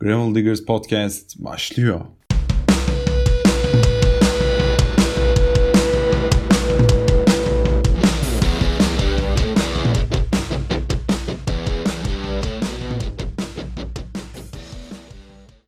Gravel 0.00 0.34
Diggers 0.34 0.64
Podcast 0.64 1.44
başlıyor. 1.44 2.00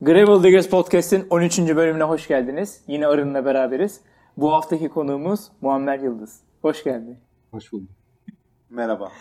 Gravel 0.00 0.42
Diggers 0.42 0.68
Podcast'in 0.68 1.26
13. 1.30 1.58
bölümüne 1.58 2.02
hoş 2.02 2.28
geldiniz. 2.28 2.80
Yine 2.86 3.06
Arın'la 3.06 3.44
beraberiz. 3.44 4.00
Bu 4.36 4.52
haftaki 4.52 4.88
konuğumuz 4.88 5.40
Muammer 5.60 5.98
Yıldız. 5.98 6.40
Hoş 6.62 6.84
geldin. 6.84 7.18
Hoş 7.50 7.72
bulduk. 7.72 7.90
Merhaba. 8.70 9.12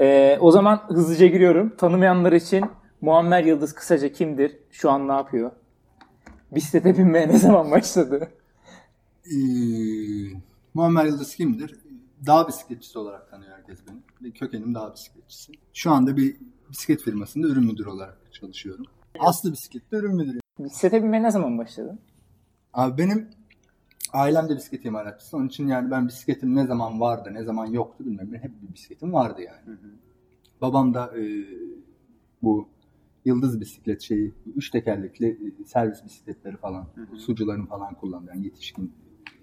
Ee, 0.00 0.38
o 0.40 0.50
zaman 0.50 0.80
hızlıca 0.88 1.26
giriyorum. 1.26 1.76
Tanımayanlar 1.76 2.32
için 2.32 2.64
Muammer 3.00 3.44
Yıldız 3.44 3.74
kısaca 3.74 4.12
kimdir? 4.12 4.58
Şu 4.70 4.90
an 4.90 5.08
ne 5.08 5.12
yapıyor? 5.12 5.50
Bisiklete 6.52 6.98
binmeye 6.98 7.28
ne 7.28 7.38
zaman 7.38 7.70
başladı? 7.70 8.28
Ee, 9.26 9.36
Muammer 10.74 11.04
Yıldız 11.04 11.34
kimdir? 11.34 11.80
Dağ 12.26 12.48
bisikletçisi 12.48 12.98
olarak 12.98 13.30
tanıyor 13.30 13.56
herkes 13.56 13.78
beni. 13.86 13.96
Ve 14.22 14.30
kökenim 14.30 14.74
dağ 14.74 14.94
bisikletçisi. 14.94 15.52
Şu 15.74 15.90
anda 15.90 16.16
bir 16.16 16.36
bisiklet 16.70 17.02
firmasında 17.02 17.46
ürün 17.48 17.64
müdürü 17.64 17.88
olarak 17.88 18.18
çalışıyorum. 18.32 18.84
Aslı 19.18 19.52
bisiklette 19.52 19.96
ürün 19.96 20.16
müdürü. 20.16 20.38
Bisiklete 20.58 21.02
binmeye 21.02 21.22
ne 21.22 21.30
zaman 21.30 21.58
başladın? 21.58 22.00
Abi 22.74 22.98
benim 22.98 23.28
ailem 24.12 24.48
de 24.48 24.56
bisiklet 24.56 24.84
imalatçısı. 24.84 25.36
Onun 25.36 25.48
için 25.48 25.68
yani 25.68 25.90
ben 25.90 26.08
bisikletim 26.08 26.56
ne 26.56 26.66
zaman 26.66 27.00
vardı, 27.00 27.30
ne 27.32 27.44
zaman 27.44 27.66
yoktu 27.66 28.04
bilmem. 28.06 28.34
Hep 28.34 28.62
bir 28.62 28.74
bisikletim 28.74 29.12
vardı 29.12 29.42
yani. 29.42 29.78
Babam 30.60 30.94
da 30.94 31.18
e, 31.18 31.22
bu 32.42 32.68
Yıldız 33.28 33.60
bisiklet 33.60 34.00
şeyi, 34.02 34.34
üç 34.56 34.70
tekerlekli 34.70 35.26
e, 35.60 35.64
servis 35.64 36.04
bisikletleri 36.04 36.56
falan, 36.56 36.86
sucuların 37.16 37.66
falan 37.66 37.94
kullandığı 37.94 38.30
yani 38.30 38.44
yetişkin 38.44 38.92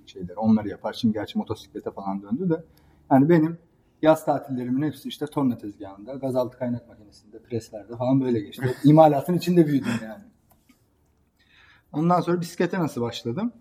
şeyler. 0.05 0.35
Onları 0.35 0.69
yapar. 0.69 0.93
Şimdi 0.93 1.13
gerçi 1.13 1.37
motosiklete 1.37 1.91
falan 1.91 2.21
döndü 2.21 2.49
de. 2.49 2.63
Yani 3.11 3.29
benim 3.29 3.57
yaz 4.01 4.25
tatillerimin 4.25 4.81
hepsi 4.81 5.09
işte 5.09 5.25
torna 5.25 5.57
tezgahında, 5.57 6.13
gazaltı 6.13 6.57
kaynak 6.57 6.87
makinesinde, 6.87 7.39
preslerde 7.39 7.97
falan 7.97 8.21
böyle 8.21 8.39
geçti. 8.39 8.75
İmalatın 8.83 9.33
içinde 9.33 9.67
büyüdüm 9.67 9.91
yani. 10.03 10.23
Ondan 11.93 12.21
sonra 12.21 12.41
bisiklete 12.41 12.79
nasıl 12.79 13.01
başladım? 13.01 13.51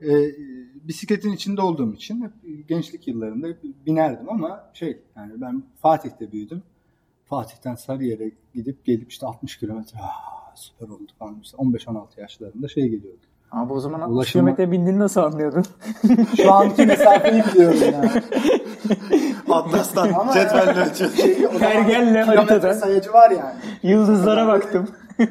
Ee, 0.00 0.30
bisikletin 0.74 1.32
içinde 1.32 1.60
olduğum 1.60 1.94
için 1.94 2.22
hep 2.22 2.68
gençlik 2.68 3.08
yıllarında 3.08 3.46
hep 3.46 3.58
binerdim 3.86 4.30
ama 4.30 4.70
şey 4.74 5.02
yani 5.16 5.40
ben 5.40 5.62
Fatih'te 5.76 6.32
büyüdüm. 6.32 6.62
Fatih'ten 7.28 7.74
Sarıyer'e 7.74 8.30
gidip 8.54 8.84
gelip 8.84 9.10
işte 9.10 9.26
60 9.26 9.56
kilometre 9.58 9.98
"Aa, 9.98 10.54
süper 10.56 10.88
oldu 10.88 11.12
falan. 11.18 11.40
İşte 11.42 11.56
15-16 11.56 12.20
yaşlarında 12.20 12.68
şey 12.68 12.84
geliyordu. 12.88 13.20
Abi 13.50 13.72
o 13.72 13.80
zaman 13.80 14.00
60 14.00 14.14
Ulaşılma- 14.16 14.32
kilometre 14.32 14.70
bindiğini 14.72 14.98
nasıl 14.98 15.20
anlıyordun? 15.20 15.64
Şu 16.36 16.52
anki 16.52 16.86
mesafeyi 16.86 17.44
biliyorum 17.44 17.78
yani. 17.92 18.10
Atlas'tan 19.50 20.32
cetvelle 20.34 20.80
ölçüyor. 20.90 21.10
Şeyi, 21.10 21.48
o 21.48 21.52
zaman 21.52 21.60
Pergelle 21.72 22.22
haritada. 22.22 22.74
sayacı 22.74 23.12
var 23.12 23.30
yani. 23.30 23.54
Yıldızlara 23.82 24.46
baktım. 24.46 24.88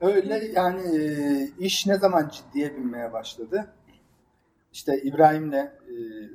Öyle 0.00 0.50
yani 0.54 0.80
e, 0.98 1.48
iş 1.58 1.86
ne 1.86 1.98
zaman 1.98 2.28
ciddiye 2.32 2.76
binmeye 2.76 3.12
başladı? 3.12 3.66
İşte 4.72 5.02
İbrahim'le 5.02 5.52
e, 5.52 5.70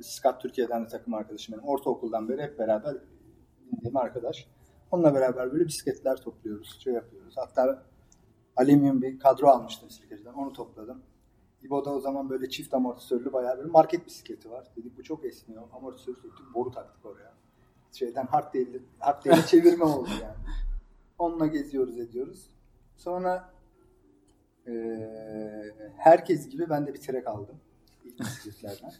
Scott 0.02 0.40
Türkiye'den 0.40 0.84
de 0.84 0.88
takım 0.88 1.14
arkadaşım 1.14 1.52
benim. 1.54 1.64
Ortaokuldan 1.68 2.28
beri 2.28 2.42
hep 2.42 2.58
beraber 2.58 2.94
bindiğim 3.72 3.96
arkadaş. 3.96 4.46
Onunla 4.90 5.14
beraber 5.14 5.52
böyle 5.52 5.66
bisikletler 5.66 6.16
topluyoruz, 6.16 6.80
şey 6.80 6.92
yapıyoruz. 6.92 7.34
Hatta 7.36 7.82
alüminyum 8.56 9.02
bir 9.02 9.18
kadro 9.18 9.46
almıştım 9.46 9.88
bisikletçiden. 9.88 10.32
Onu 10.32 10.52
topladım. 10.52 11.02
İbo'da 11.62 11.90
o 11.94 12.00
zaman 12.00 12.30
böyle 12.30 12.50
çift 12.50 12.74
amortisörlü 12.74 13.32
bayağı 13.32 13.58
bir 13.64 13.70
market 13.70 14.06
bisikleti 14.06 14.50
var. 14.50 14.68
Dedik 14.76 14.98
bu 14.98 15.02
çok 15.02 15.24
esniyor. 15.24 15.62
Amortisörü 15.72 16.16
söktük, 16.16 16.54
boru 16.54 16.70
taktık 16.70 17.06
oraya. 17.06 17.34
Şeyden 17.92 18.26
hard 18.26 18.54
değil'e 18.54 18.78
hard 18.98 19.24
değil'e 19.24 19.42
çevirme 19.46 19.84
oldu 19.84 20.08
yani. 20.22 20.36
Onunla 21.18 21.46
geziyoruz 21.46 21.98
ediyoruz. 21.98 22.50
Sonra 22.96 23.52
eee, 24.66 25.74
herkes 25.96 26.48
gibi 26.48 26.70
ben 26.70 26.86
de 26.86 26.94
bir 26.94 27.00
trek 27.00 27.26
aldım. 27.26 27.56
İlk 28.04 28.20
bisikletlerden. 28.20 28.92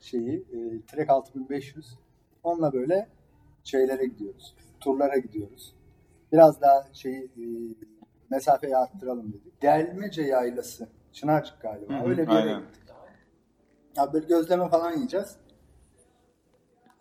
Şeyi, 0.00 0.38
e, 0.52 0.86
trek 0.86 1.10
6500. 1.10 1.98
Onunla 2.42 2.72
böyle 2.72 3.08
şeylere 3.64 4.06
gidiyoruz. 4.06 4.54
Turlara 4.80 5.16
gidiyoruz. 5.18 5.74
Biraz 6.32 6.60
daha 6.60 6.88
şeyi 6.92 7.24
e, 7.24 7.44
mesafeyi 8.30 8.76
arttıralım 8.76 9.32
dedik. 9.32 9.62
Delmece 9.62 10.22
yaylası. 10.22 10.88
Çınarcık 11.12 11.60
galiba. 11.62 11.94
Hı 11.94 11.98
hı, 11.98 12.08
Öyle 12.08 12.26
bir 12.26 12.32
yere 12.32 12.60
gittik. 12.60 12.82
Ya 13.96 14.12
böyle 14.12 14.26
gözleme 14.26 14.68
falan 14.68 14.92
yiyeceğiz. 14.92 15.36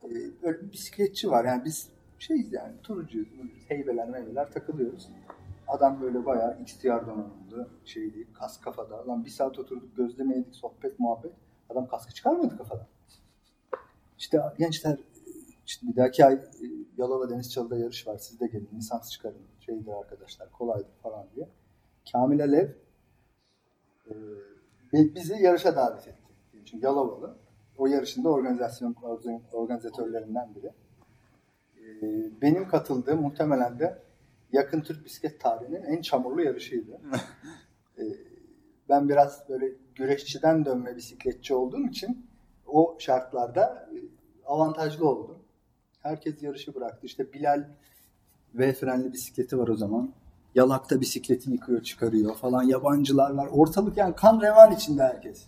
Ee, 0.04 0.10
böyle 0.44 0.62
bir 0.62 0.72
bisikletçi 0.72 1.32
var. 1.32 1.46
Yani 1.46 1.66
biz 1.66 1.90
şeyiz 2.20 2.54
yani 2.54 2.74
turcuyuz. 2.84 3.30
Heybeler 3.68 4.10
meyveler 4.10 4.52
takılıyoruz. 4.52 5.10
Adam 5.68 6.02
böyle 6.02 6.26
bayağı 6.26 6.62
XTR 6.62 6.88
donanımlı 7.08 7.70
şeydi. 7.86 8.28
Kas 8.34 8.62
kafada. 8.62 9.08
Lan 9.08 9.26
bir 9.26 9.30
saat 9.30 9.60
oturduk 9.60 9.98
gözleme 9.98 10.38
yedik 10.38 10.56
sohbet 10.56 11.00
muhabbet. 11.00 11.32
Adam 11.70 11.88
kaskı 11.88 12.14
çıkarmadı 12.14 12.58
kafadan. 12.58 12.88
İşte 14.18 14.42
gençler 14.60 14.98
işte 15.72 15.88
bir 15.88 15.96
dahaki 15.96 16.26
ay 16.26 16.34
e, 16.34 16.40
Yalova 16.98 17.30
Deniz 17.30 17.52
Çalı'da 17.52 17.78
yarış 17.78 18.08
var. 18.08 18.18
Siz 18.18 18.40
de 18.40 18.48
gelin. 18.48 18.70
Lisans 18.76 19.12
çıkarın. 19.12 19.42
Şeydir 19.60 19.92
arkadaşlar. 19.92 20.52
Kolaydır 20.52 20.94
falan 21.04 21.28
diye. 21.36 21.50
Kamil 22.12 22.44
Alev 22.44 22.70
e, 24.08 24.14
bi- 24.94 25.16
bizi 25.16 25.34
yarışa 25.44 25.76
davet 25.76 26.08
etti. 26.08 26.34
Çünkü 26.66 26.86
Yalovalı. 26.86 27.36
O 27.78 27.88
yarışın 27.88 28.24
da 28.24 28.30
organizasyon 28.30 28.96
organizatörlerinden 29.52 30.56
biri. 30.56 30.72
E, 31.78 32.02
benim 32.42 32.68
katıldığım 32.68 33.22
muhtemelen 33.22 33.80
de 33.80 34.04
yakın 34.52 34.82
Türk 34.82 35.06
bisiklet 35.06 35.40
tarihinin 35.40 35.84
en 35.84 36.02
çamurlu 36.02 36.42
yarışıydı. 36.42 37.00
E, 37.98 38.04
ben 38.90 39.10
biraz 39.10 39.50
böyle 39.50 39.66
güreşçiden 39.96 40.66
dönme 40.66 40.96
bisikletçi 40.96 41.54
olduğum 41.54 41.88
için 41.88 42.26
o 42.68 42.96
şartlarda 43.00 43.90
e, 43.94 43.98
avantajlı 44.46 45.10
oldum. 45.10 45.41
Herkes 46.02 46.44
yarışı 46.44 46.76
bıraktı. 46.76 47.06
İşte 47.06 47.34
Bilal 47.34 47.68
V 48.56 48.74
frenli 48.74 49.14
bisikleti 49.14 49.58
var 49.58 49.68
o 49.68 49.76
zaman. 49.76 50.14
Yalakta 50.56 51.02
bisikleti 51.02 51.52
yıkıyor 51.52 51.84
çıkarıyor 51.84 52.36
falan. 52.36 52.64
Yabancılar 52.64 53.32
var. 53.32 53.48
Ortalık 53.52 53.98
yani 53.98 54.16
kan 54.16 54.42
revan 54.42 54.72
içinde 54.72 55.04
herkes. 55.04 55.46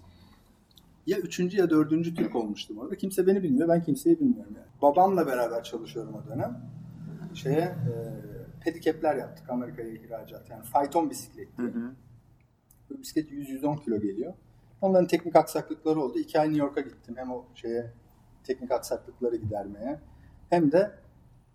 Ya 1.06 1.18
üçüncü 1.18 1.58
ya 1.58 1.70
dördüncü 1.70 2.16
Türk 2.16 2.36
olmuştum 2.36 2.78
orada. 2.78 2.96
Kimse 2.96 3.28
beni 3.28 3.44
bilmiyor. 3.44 3.70
Ben 3.70 3.84
kimseyi 3.84 4.20
bilmiyorum 4.20 4.54
yani. 4.56 4.68
Babamla 4.82 5.28
beraber 5.28 5.64
çalışıyorum 5.64 6.14
o 6.16 6.30
dönem. 6.30 6.62
Şeye 7.34 7.62
e, 7.62 7.94
pedikepler 8.64 9.16
yaptık 9.16 9.50
Amerika'ya 9.50 9.90
ihracat. 9.90 10.50
Yani 10.50 10.64
fayton 10.64 11.10
bisikletti. 11.10 11.62
Bu 12.90 13.02
bisiklet 13.02 13.32
100-110 13.32 13.84
kilo 13.84 14.00
geliyor. 14.00 14.34
Onların 14.82 15.08
teknik 15.08 15.36
aksaklıkları 15.36 16.02
oldu. 16.02 16.20
İki 16.20 16.40
ay 16.40 16.48
New 16.48 16.66
York'a 16.66 16.82
gittim. 16.82 17.16
Hem 17.18 17.32
o 17.32 17.46
şeye 17.56 17.92
teknik 18.44 18.72
aksaklıkları 18.72 19.36
gidermeye. 19.36 20.00
Hem 20.50 20.72
de 20.72 20.92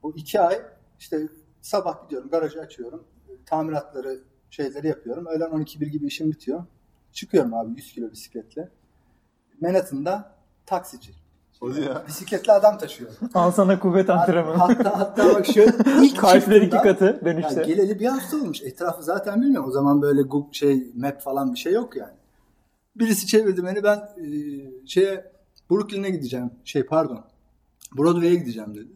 bu 0.02 0.16
iki 0.16 0.40
ay 0.40 0.62
işte 0.98 1.28
sabah 1.62 2.02
gidiyorum 2.04 2.30
garajı 2.30 2.60
açıyorum. 2.60 3.04
Tamiratları 3.46 4.20
şeyleri 4.50 4.86
yapıyorum. 4.88 5.26
Öğlen 5.26 5.50
12-1 5.50 5.84
gibi 5.88 6.06
işim 6.06 6.30
bitiyor. 6.30 6.64
Çıkıyorum 7.12 7.54
abi 7.54 7.70
100 7.76 7.92
kilo 7.92 8.10
bisikletle. 8.12 8.68
Manhattan'da 9.60 10.32
taksici. 10.66 11.12
Hadi 11.60 11.80
ya. 11.80 12.02
Bisikletli 12.08 12.52
adam 12.52 12.78
taşıyor. 12.78 13.10
Al 13.34 13.50
sana 13.50 13.80
kuvvet 13.80 14.10
antrenmanı. 14.10 14.56
hatta, 14.56 14.98
hatta 14.98 15.34
bak 15.34 15.46
şöyle 15.46 15.72
ilk 16.02 16.18
Kalpler 16.18 16.62
iki 16.62 16.76
katı 16.76 17.20
dönüşte. 17.24 17.62
geleli 17.62 18.00
bir 18.00 18.06
hafta 18.06 18.36
olmuş. 18.36 18.62
Etrafı 18.62 19.02
zaten 19.02 19.42
bilmiyorum. 19.42 19.68
O 19.68 19.72
zaman 19.72 20.02
böyle 20.02 20.22
Google 20.22 20.52
şey 20.52 20.92
map 20.94 21.20
falan 21.20 21.52
bir 21.54 21.58
şey 21.58 21.72
yok 21.72 21.96
yani. 21.96 22.12
Birisi 22.96 23.26
çevirdi 23.26 23.64
beni 23.64 23.82
ben 23.82 23.96
e, 23.96 24.26
şeye 24.86 25.32
Brooklyn'e 25.70 26.10
gideceğim. 26.10 26.50
Şey 26.64 26.82
pardon. 26.82 27.24
Broadway'e 27.92 28.34
gideceğim 28.34 28.74
dedi. 28.74 28.92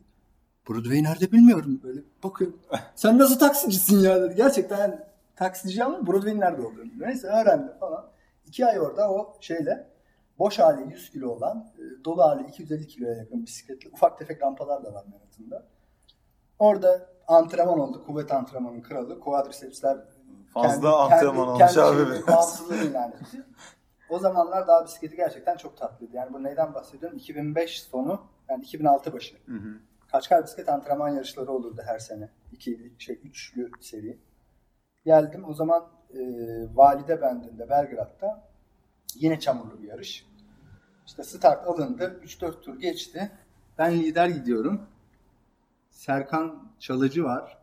Broadway 0.68 1.02
nerede 1.02 1.32
bilmiyorum. 1.32 1.80
Böyle 1.82 2.00
bakıyorum. 2.24 2.58
Sen 2.94 3.18
nasıl 3.18 3.38
taksicisin 3.38 4.00
ya 4.00 4.22
dedi. 4.22 4.34
Gerçekten 4.36 4.78
yani 4.78 4.98
taksici 5.36 5.84
ama 5.84 6.06
Broadway'in 6.06 6.40
nerede 6.40 6.62
olduğunu. 6.62 6.90
Neyse 6.98 7.26
öğrendim 7.26 7.78
falan. 7.80 8.06
İki 8.46 8.66
ay 8.66 8.80
orada 8.80 9.10
o 9.10 9.36
şeyle 9.40 9.88
boş 10.38 10.58
hali 10.58 10.92
100 10.92 11.10
kilo 11.10 11.28
olan 11.30 11.72
e, 11.78 12.04
dolu 12.04 12.22
hali 12.22 12.48
250 12.48 12.86
kiloya 12.86 13.14
yakın 13.14 13.46
bisikletli 13.46 13.90
ufak 13.92 14.18
tefek 14.18 14.42
rampalar 14.42 14.84
da 14.84 14.94
var 14.94 15.04
Manhattan'da. 15.04 15.66
Orada 16.58 17.08
antrenman 17.28 17.78
oldu. 17.78 18.04
Kuvvet 18.06 18.32
antrenmanının 18.32 18.82
kralı. 18.82 19.20
Quadricepsler 19.20 19.98
Fazla 20.54 20.98
antrenman 20.98 21.48
olmuş 21.48 21.62
abi 21.62 21.96
şeyini, 21.96 22.22
biraz. 22.26 22.62
O 24.12 24.18
zamanlar 24.18 24.66
dağ 24.66 24.84
bisikleti 24.84 25.16
gerçekten 25.16 25.56
çok 25.56 25.76
tatlıydı. 25.76 26.16
Yani 26.16 26.32
bu 26.32 26.42
neyden 26.42 26.74
bahsediyorum? 26.74 27.18
2005 27.18 27.82
sonu, 27.82 28.22
yani 28.48 28.64
2006 28.64 29.12
başı. 29.12 29.36
Kaçkar 30.12 30.44
bisiklet 30.44 30.68
antrenman 30.68 31.08
yarışları 31.08 31.52
olurdu 31.52 31.82
her 31.86 31.98
sene. 31.98 32.28
İki, 32.52 32.92
şey, 32.98 33.20
üçlü 33.24 33.70
seri. 33.80 34.18
Geldim 35.04 35.44
o 35.48 35.54
zaman 35.54 35.88
e, 36.14 36.20
Valide 36.74 37.22
Bendi'nde 37.22 37.68
Belgrad'da 37.68 38.48
yine 39.14 39.40
çamurlu 39.40 39.82
bir 39.82 39.88
yarış. 39.88 40.26
İşte 41.06 41.24
start 41.24 41.66
alındı. 41.66 42.20
3-4 42.24 42.60
tur 42.60 42.80
geçti. 42.80 43.30
Ben 43.78 43.92
lider 43.98 44.28
gidiyorum. 44.28 44.86
Serkan 45.90 46.68
Çalıcı 46.78 47.24
var. 47.24 47.58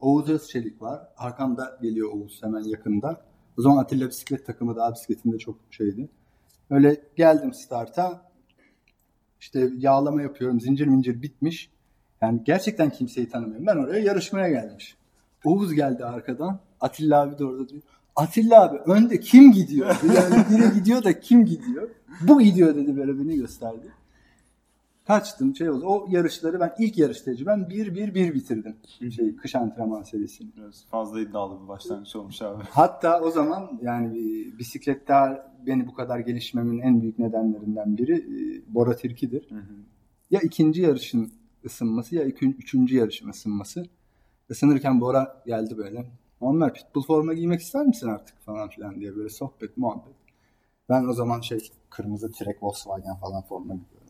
Oğuz 0.00 0.30
Özçelik 0.30 0.82
var. 0.82 1.08
Arkamda 1.16 1.78
geliyor 1.82 2.12
Oğuz 2.12 2.42
hemen 2.42 2.62
yakında. 2.64 3.31
O 3.58 3.62
zaman 3.62 3.76
Atilla 3.76 4.08
bisiklet 4.08 4.46
takımı 4.46 4.76
daha 4.76 4.94
bisikletinde 4.94 5.38
çok 5.38 5.56
şeydi. 5.70 6.08
Öyle 6.70 7.00
geldim 7.16 7.54
starta. 7.54 8.32
İşte 9.40 9.70
yağlama 9.78 10.22
yapıyorum. 10.22 10.60
Zincir 10.60 10.86
mincir 10.86 11.22
bitmiş. 11.22 11.70
Yani 12.20 12.40
gerçekten 12.44 12.90
kimseyi 12.90 13.28
tanımıyorum. 13.28 13.66
Ben 13.66 13.76
oraya 13.76 14.00
yarışmaya 14.00 14.48
gelmiş. 14.48 14.96
Oğuz 15.44 15.74
geldi 15.74 16.04
arkadan. 16.04 16.60
Atilla 16.80 17.22
abi 17.22 17.38
de 17.38 17.44
orada 17.44 17.68
diyor. 17.68 17.82
Atilla 18.16 18.62
abi 18.62 18.78
önde 18.78 19.20
kim 19.20 19.52
gidiyor? 19.52 19.96
Yani 20.16 20.44
biri 20.50 20.74
gidiyor 20.74 21.04
da 21.04 21.20
kim 21.20 21.46
gidiyor? 21.46 21.90
Bu 22.20 22.42
gidiyor 22.42 22.76
dedi 22.76 22.96
böyle 22.96 23.18
beni 23.18 23.36
gösterdi. 23.36 23.92
Kaçtım 25.06 25.56
şey 25.56 25.70
oldu. 25.70 25.84
O 25.86 26.06
yarışları 26.10 26.60
ben 26.60 26.74
ilk 26.78 26.98
yarış 26.98 27.20
tecrübem 27.20 27.60
1-1-1 27.60 28.34
bitirdim. 28.34 28.76
Şey, 29.10 29.36
kış 29.36 29.54
antrenman 29.54 30.02
serisini. 30.02 30.50
Biraz 30.56 30.84
fazla 30.86 31.20
iddialı 31.20 31.62
bir 31.62 31.68
başlangıç 31.68 32.16
olmuş 32.16 32.42
abi. 32.42 32.64
Hatta 32.70 33.20
o 33.20 33.30
zaman 33.30 33.78
yani 33.82 34.14
bisiklette 34.58 35.14
beni 35.66 35.86
bu 35.86 35.94
kadar 35.94 36.18
gelişmemin 36.18 36.78
en 36.78 37.02
büyük 37.02 37.18
nedenlerinden 37.18 37.98
biri 37.98 38.16
e, 38.16 38.74
Bora 38.74 38.96
Tirki'dir. 38.96 39.50
Hı 39.50 39.54
hı. 39.54 39.74
Ya 40.30 40.40
ikinci 40.40 40.82
yarışın 40.82 41.32
ısınması 41.64 42.14
ya 42.14 42.24
iki, 42.24 42.46
üçüncü 42.46 42.96
yarışın 42.96 43.28
ısınması. 43.28 43.86
Isınırken 44.50 45.00
Bora 45.00 45.42
geldi 45.46 45.76
böyle. 45.76 46.06
Muammer 46.40 46.74
pitbull 46.74 47.02
forma 47.02 47.34
giymek 47.34 47.60
ister 47.60 47.86
misin 47.86 48.08
artık 48.08 48.40
falan 48.40 48.68
filan 48.68 49.00
diye 49.00 49.16
böyle 49.16 49.28
sohbet 49.28 49.76
muhabbet. 49.76 50.14
Ben 50.88 51.04
o 51.04 51.12
zaman 51.12 51.40
şey 51.40 51.70
kırmızı 51.90 52.32
Trek 52.32 52.62
Volkswagen 52.62 53.16
falan 53.16 53.42
forma 53.42 53.74
giyiyorum. 53.74 54.01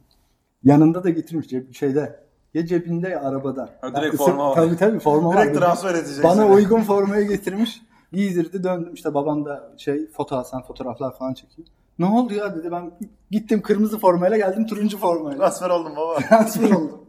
Yanında 0.64 1.05
da 1.05 1.11
getirmiş 1.11 1.49
ceb 1.49 1.75
şeyde 1.75 2.20
ya 2.55 2.67
cebinde 2.67 3.09
ya 3.09 3.20
arabada. 3.23 3.79
Ha, 3.81 3.97
direkt 3.97 4.14
ısın- 4.14 4.25
forma 4.25 4.50
var. 4.50 4.55
Tabii 4.55 4.76
tabii 4.76 4.99
forma 4.99 5.29
var. 5.29 5.43
Direkt 5.44 5.59
transfer 5.59 5.94
edeceksin. 5.94 6.25
Bana 6.25 6.47
uygun 6.49 6.81
formayı 6.81 7.29
getirmiş. 7.29 7.82
Giydirdi 8.12 8.64
döndüm 8.64 8.94
işte 8.94 9.14
babam 9.14 9.44
da 9.44 9.75
şey 9.79 10.06
foto 10.11 10.37
Hasan 10.37 10.62
fotoğraflar 10.62 11.19
falan 11.19 11.35
çekiyor. 11.35 11.69
Ne 11.99 12.06
oldu 12.06 12.35
ya 12.35 12.56
dedi 12.56 12.70
ben 12.70 12.91
gittim 13.31 13.62
kırmızı 13.62 13.99
formayla 13.99 14.37
geldim 14.37 14.67
turuncu 14.67 14.99
formayla. 14.99 15.38
Transfer 15.38 15.70
oldum 15.70 15.93
baba. 15.97 16.14
Transfer 16.29 16.70
oldum. 16.70 17.00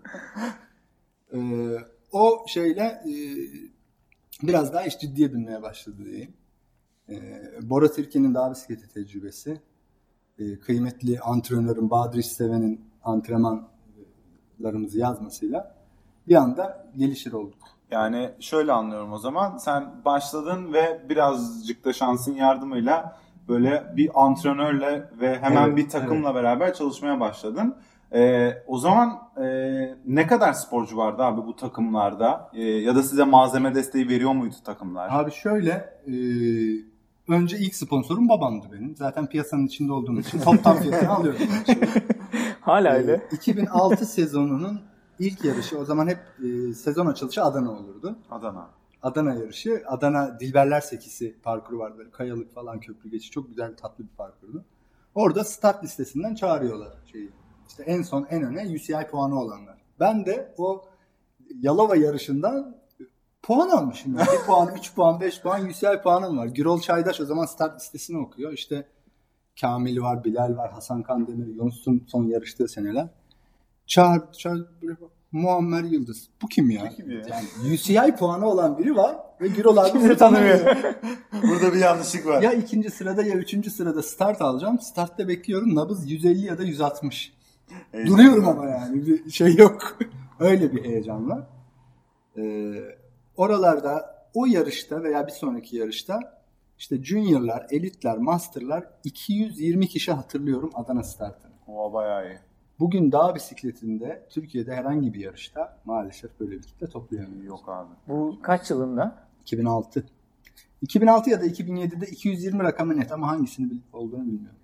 Ee, 1.34 1.38
o 2.12 2.46
şeyle 2.48 2.82
e, 2.84 3.14
biraz 4.44 4.74
daha 4.74 4.84
iş 4.84 5.00
ciddiye 5.00 5.34
binmeye 5.34 5.62
başladı 5.62 6.06
diyeyim. 6.06 6.34
Ee, 7.10 7.16
Bora 7.62 7.92
Türkiye'nin 7.92 8.34
dağ 8.36 8.52
bisikleti 8.52 8.88
tecrübesi, 8.90 9.62
e, 10.40 10.60
kıymetli 10.60 11.20
antrenörüm 11.20 11.90
Bahadır 11.90 12.18
İsteven'in 12.18 12.82
antrenmanlarımızı 13.04 15.00
yazmasıyla 15.00 15.76
bir 16.28 16.36
anda 16.36 16.88
gelişir 16.98 17.34
olduk. 17.34 17.60
Yani 17.92 18.30
şöyle 18.40 18.72
anlıyorum 18.72 19.14
o 19.14 19.18
zaman. 19.18 19.58
Sen 19.58 19.92
başladın 20.06 20.74
ve 20.74 21.02
birazcık 21.10 21.86
da 21.86 21.94
şansın 21.94 22.34
yardımıyla 22.34 23.18
böyle 23.48 23.84
bir 23.98 24.10
antrenörle 24.16 25.10
ve 25.20 25.40
hemen 25.40 25.68
Evet, 25.68 25.78
bir 25.78 25.90
takımla 25.90 26.36
beraber 26.36 26.74
çalışmaya 26.74 27.20
başladın. 27.20 27.76
Ee, 28.14 28.54
o 28.68 28.78
zaman 28.78 29.20
e, 29.38 29.46
ne 30.06 30.28
kadar 30.28 30.54
sporcu 30.54 30.98
vardı 30.98 31.24
abi 31.24 31.42
bu 31.48 31.56
takımlarda? 31.56 32.50
Ee, 32.54 32.64
ya 32.64 32.96
da 32.96 33.04
size 33.04 33.24
malzeme 33.24 33.76
desteği 33.76 34.10
veriyor 34.10 34.34
muydu 34.34 34.56
takımlar? 34.66 35.10
Abi 35.12 35.32
şöyle 35.32 35.72
e, 36.08 36.14
önce 37.28 37.58
ilk 37.58 37.76
sponsorum 37.76 38.30
babamdı 38.30 38.66
benim. 38.74 38.96
Zaten 38.96 39.28
piyasanın 39.28 39.66
içinde 39.66 39.94
olduğum 39.94 40.20
için 40.20 40.40
toptan 40.40 40.78
fiyatını 40.78 41.12
alıyorum. 41.14 41.42
Hala 42.64 42.96
Ee, 42.96 42.98
öyle. 42.98 43.28
2006 43.32 44.06
sezonunun 44.06 44.82
ilk 45.20 45.46
yarışı 45.46 45.80
o 45.80 45.86
zaman 45.86 46.08
hep 46.08 46.20
e, 46.44 46.74
sezon 46.74 47.06
açılışı 47.06 47.44
Adana 47.44 47.72
olurdu. 47.72 48.16
Adana. 48.32 48.70
Adana 49.02 49.34
yarışı. 49.34 49.84
Adana 49.88 50.40
Dilberler 50.40 50.82
Sekisi 50.82 51.36
parkuru 51.44 51.80
var 51.80 51.98
böyle 51.98 52.12
kayalık 52.12 52.54
falan 52.54 52.80
köprü 52.80 53.10
geçi 53.10 53.32
çok 53.32 53.48
güzel 53.48 53.76
tatlı 53.76 54.04
bir 54.04 54.16
parkurdu. 54.18 54.66
Orada 55.16 55.44
start 55.44 55.84
listesinden 55.84 56.36
çağırıyorlar 56.36 56.94
şeyi. 57.12 57.30
İşte 57.68 57.84
en 57.84 58.02
son 58.02 58.28
en 58.30 58.44
öne 58.44 58.76
UCI 58.76 59.08
puanı 59.12 59.40
olanlar. 59.40 59.78
Ben 60.00 60.26
de 60.26 60.54
o 60.58 60.86
Yalova 61.62 61.96
yarışından 61.96 62.78
puan 63.42 63.70
almışım. 63.70 64.16
Yani. 64.18 64.28
1 64.42 64.46
puan, 64.46 64.76
3 64.78 64.96
puan, 64.96 65.22
5 65.22 65.42
puan 65.42 65.66
UCI 65.70 66.02
puanım 66.04 66.38
var. 66.38 66.46
Gürol 66.46 66.80
Çaydaş 66.82 67.22
o 67.22 67.26
zaman 67.26 67.46
start 67.46 67.82
listesini 67.82 68.18
okuyor. 68.18 68.54
İşte 68.54 68.88
Kamil 69.62 70.02
var, 70.02 70.24
Bilal 70.24 70.58
var, 70.58 70.72
Hasan 70.72 71.04
Kandemir, 71.04 71.48
Yunus'un 71.48 72.04
son 72.08 72.24
yarıştığı 72.24 72.68
seneler. 72.68 73.08
Çağır, 73.88 74.22
çağır. 74.32 74.66
Muammer 75.32 75.84
Yıldız. 75.84 76.30
Bu 76.42 76.48
kim 76.48 76.70
ya? 76.70 76.84
Bu 76.92 76.96
kim 76.96 77.12
ya? 77.12 77.22
Yani 77.30 77.74
UCI 77.74 78.16
puanı 78.16 78.50
olan 78.50 78.78
biri 78.78 78.96
var 78.96 79.16
ve 79.42 79.48
Gürol 79.48 79.78
abi 79.78 79.92
Kimse 79.92 80.18
tanımıyor. 80.18 80.60
Burada 81.44 81.74
bir 81.74 81.80
yanlışlık 81.80 82.26
var. 82.26 82.42
ya 82.42 82.54
ikinci 82.54 82.90
sırada 82.90 83.24
ya 83.24 83.36
üçüncü 83.36 83.70
sırada 83.70 84.04
start 84.04 84.42
alacağım. 84.42 84.80
Startta 84.80 85.28
bekliyorum. 85.28 85.76
Nabız 85.76 86.12
150 86.12 86.46
ya 86.46 86.58
da 86.58 86.64
160. 86.64 87.34
Heyecan. 87.92 88.14
Duruyorum 88.14 88.48
ama 88.48 88.66
yani 88.70 89.06
bir 89.06 89.32
şey 89.32 89.56
yok. 89.56 89.98
Öyle 90.40 90.72
bir 90.74 90.84
heyecan 90.84 91.30
var. 91.30 91.48
Ee, 92.38 92.74
oralarda 93.38 94.16
o 94.34 94.46
yarışta 94.46 95.04
veya 95.04 95.28
bir 95.28 95.32
sonraki 95.32 95.78
yarışta 95.78 96.43
işte 96.78 97.04
juniorlar, 97.04 97.68
elitler, 97.72 98.18
masterlar 98.18 98.84
220 99.04 99.88
kişi 99.88 100.12
hatırlıyorum 100.12 100.72
Adana 100.74 101.04
startını. 101.04 101.52
O 101.68 101.94
bayağı 101.94 102.28
iyi. 102.28 102.38
Bugün 102.80 103.12
dağ 103.12 103.36
bisikletinde 103.36 104.26
Türkiye'de 104.30 104.76
herhangi 104.76 105.14
bir 105.14 105.20
yarışta 105.20 105.78
maalesef 105.86 106.40
böyle 106.40 106.52
bir 106.52 106.62
kitle 106.62 106.88
toplayamıyoruz. 106.88 107.46
Yok 107.48 107.64
abi. 107.70 107.90
Bu 108.08 108.40
kaç 108.42 108.70
yılında? 108.72 109.16
2006. 109.42 110.06
2006 110.82 111.30
ya 111.30 111.42
da 111.42 111.46
2007'de 111.46 112.06
220 112.08 112.64
rakamı 112.64 112.98
net 112.98 113.12
ama 113.12 113.28
hangisini 113.28 113.70
bil- 113.72 113.80
olduğunu 113.94 114.22
bilmiyorum. 114.26 114.58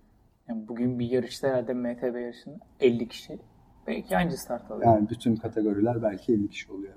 Yani 0.48 0.68
bugün 0.68 1.00
bir 1.00 1.10
yarışta 1.10 1.48
herhalde 1.48 1.74
MTB 1.74 2.16
yarışında 2.22 2.58
50 2.80 3.08
kişi. 3.08 3.40
Belki 3.88 4.18
aynı 4.18 4.38
start 4.38 4.72
alıyor. 4.72 4.96
Yani 4.96 5.10
bütün 5.10 5.36
kategoriler 5.36 6.04
belki 6.04 6.34
50 6.34 6.50
kişi 6.50 6.72
oluyor. 6.72 6.94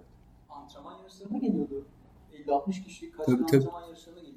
antrenman 0.48 0.98
yarışlarına 0.98 1.38
geliyordu. 1.38 1.84
50-60 2.46 2.84
kişi 2.84 3.10
kaç 3.12 3.26
Tabii, 3.26 3.36
tane 3.36 3.46
tabii. 3.46 3.56
antrenman 3.60 3.86
yarışlarına 3.86 4.20
geliyordu. 4.20 4.31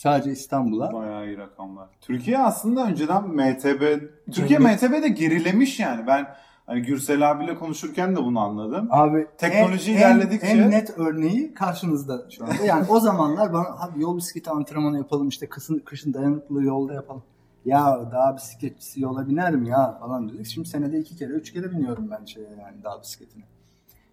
Sadece 0.00 0.30
İstanbul'a. 0.30 0.92
Bayağı 0.92 1.26
iyi 1.26 1.38
rakamlar. 1.38 1.88
Türkiye 2.00 2.38
aslında 2.38 2.86
önceden 2.86 3.28
MTB 3.28 4.00
Türkiye 4.32 4.58
Cennet. 4.58 4.82
MTB'de 4.82 5.08
gerilemiş 5.08 5.80
yani. 5.80 6.06
Ben 6.06 6.26
hani 6.66 6.82
Gürsel 6.82 7.30
abiyle 7.30 7.54
konuşurken 7.54 8.16
de 8.16 8.24
bunu 8.24 8.40
anladım. 8.40 8.88
Abi 8.90 9.26
Teknoloji 9.38 9.92
en, 9.92 9.96
ilerledikçe- 9.98 10.46
en, 10.46 10.70
net 10.70 10.98
örneği 10.98 11.54
karşınızda 11.54 12.26
şu 12.30 12.44
anda. 12.44 12.54
Yani 12.64 12.86
o 12.88 13.00
zamanlar 13.00 13.52
bana 13.52 13.66
abi 13.80 14.02
yol 14.02 14.16
bisikleti 14.16 14.50
antrenmanı 14.50 14.98
yapalım 14.98 15.28
işte 15.28 15.48
kışın, 15.48 15.78
kışın 15.78 16.14
dayanıklı 16.14 16.64
yolda 16.64 16.94
yapalım. 16.94 17.22
Ya 17.64 18.10
dağ 18.12 18.36
bisikletçisi 18.36 19.00
yola 19.00 19.28
biner 19.28 19.54
mi 19.54 19.68
ya 19.68 19.98
falan 20.00 20.28
dedik. 20.28 20.46
Şimdi 20.46 20.68
senede 20.68 20.98
iki 20.98 21.16
kere 21.16 21.32
üç 21.32 21.52
kere 21.52 21.70
biniyorum 21.70 22.10
ben 22.10 22.24
şeye 22.24 22.48
yani 22.60 22.84
dağ 22.84 23.00
bisikletine. 23.02 23.44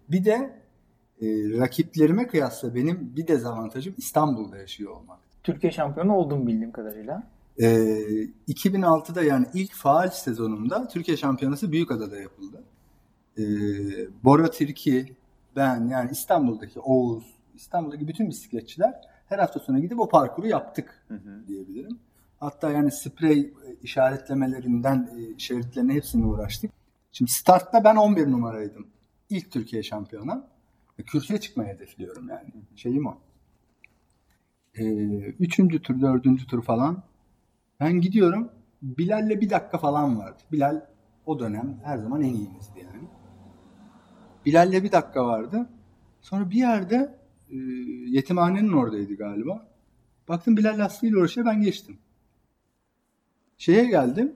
Bir 0.08 0.24
de 0.24 0.62
e, 1.22 1.26
rakiplerime 1.58 2.26
kıyasla 2.26 2.74
benim 2.74 3.12
bir 3.16 3.26
dezavantajım 3.26 3.94
İstanbul'da 3.98 4.56
yaşıyor 4.56 4.92
olmak. 4.92 5.27
Türkiye 5.52 5.72
şampiyonu 5.72 6.14
oldum 6.14 6.46
bildiğim 6.46 6.72
kadarıyla. 6.72 7.22
Ee, 7.60 7.66
2006'da 8.48 9.22
yani 9.22 9.46
ilk 9.54 9.72
faal 9.72 10.10
sezonumda 10.10 10.88
Türkiye 10.88 11.16
Şampiyonası 11.16 11.72
Büyükada'da 11.72 12.20
yapıldı. 12.20 12.64
Ee, 13.38 13.42
Bora 14.24 14.50
Tirki, 14.50 15.16
ben 15.56 15.88
yani 15.88 16.10
İstanbul'daki 16.10 16.80
Oğuz, 16.80 17.24
İstanbul'daki 17.54 18.08
bütün 18.08 18.28
bisikletçiler 18.30 18.94
her 19.28 19.38
hafta 19.38 19.60
sonu 19.60 19.80
gidip 19.80 20.00
o 20.00 20.08
parkuru 20.08 20.46
yaptık 20.46 21.04
Hı 21.08 21.14
hı. 21.14 21.48
diyebilirim. 21.48 21.98
Hatta 22.40 22.70
yani 22.70 22.90
sprey 22.90 23.40
e, 23.40 23.52
işaretlemelerinden 23.82 25.10
e, 25.18 25.34
işaretlerine 25.36 25.94
hepsine 25.94 26.26
uğraştık. 26.26 26.70
Şimdi 27.12 27.30
startta 27.30 27.84
ben 27.84 27.96
11 27.96 28.30
numaraydım. 28.30 28.86
İlk 29.30 29.50
Türkiye 29.52 29.82
şampiyonu. 29.82 30.44
E, 30.98 31.02
Kürsüye 31.02 31.40
çıkmayı 31.40 31.68
hedefliyorum 31.74 32.28
yani. 32.28 32.48
Şeyim 32.76 33.06
o. 33.06 33.18
E, 34.78 34.84
üçüncü 35.18 35.82
tur, 35.82 36.00
dördüncü 36.00 36.46
tur 36.46 36.62
falan. 36.62 37.02
Ben 37.80 38.00
gidiyorum. 38.00 38.50
Bilal'le 38.82 39.40
bir 39.40 39.50
dakika 39.50 39.78
falan 39.78 40.18
vardı. 40.18 40.42
Bilal 40.52 40.80
o 41.26 41.38
dönem 41.40 41.80
her 41.84 41.98
zaman 41.98 42.22
en 42.22 42.34
iyimizdi 42.34 42.78
yani. 42.80 43.08
Bilal'le 44.46 44.84
bir 44.84 44.92
dakika 44.92 45.26
vardı. 45.26 45.66
Sonra 46.20 46.50
bir 46.50 46.56
yerde 46.56 47.18
e, 47.50 47.56
yetimhanenin 48.06 48.72
oradaydı 48.72 49.16
galiba. 49.16 49.68
Baktım 50.28 50.56
Bilal 50.56 50.78
lastiğiyle 50.78 51.18
uğraşıyor 51.18 51.46
ben 51.46 51.62
geçtim. 51.62 51.98
Şeye 53.58 53.84
geldim. 53.84 54.34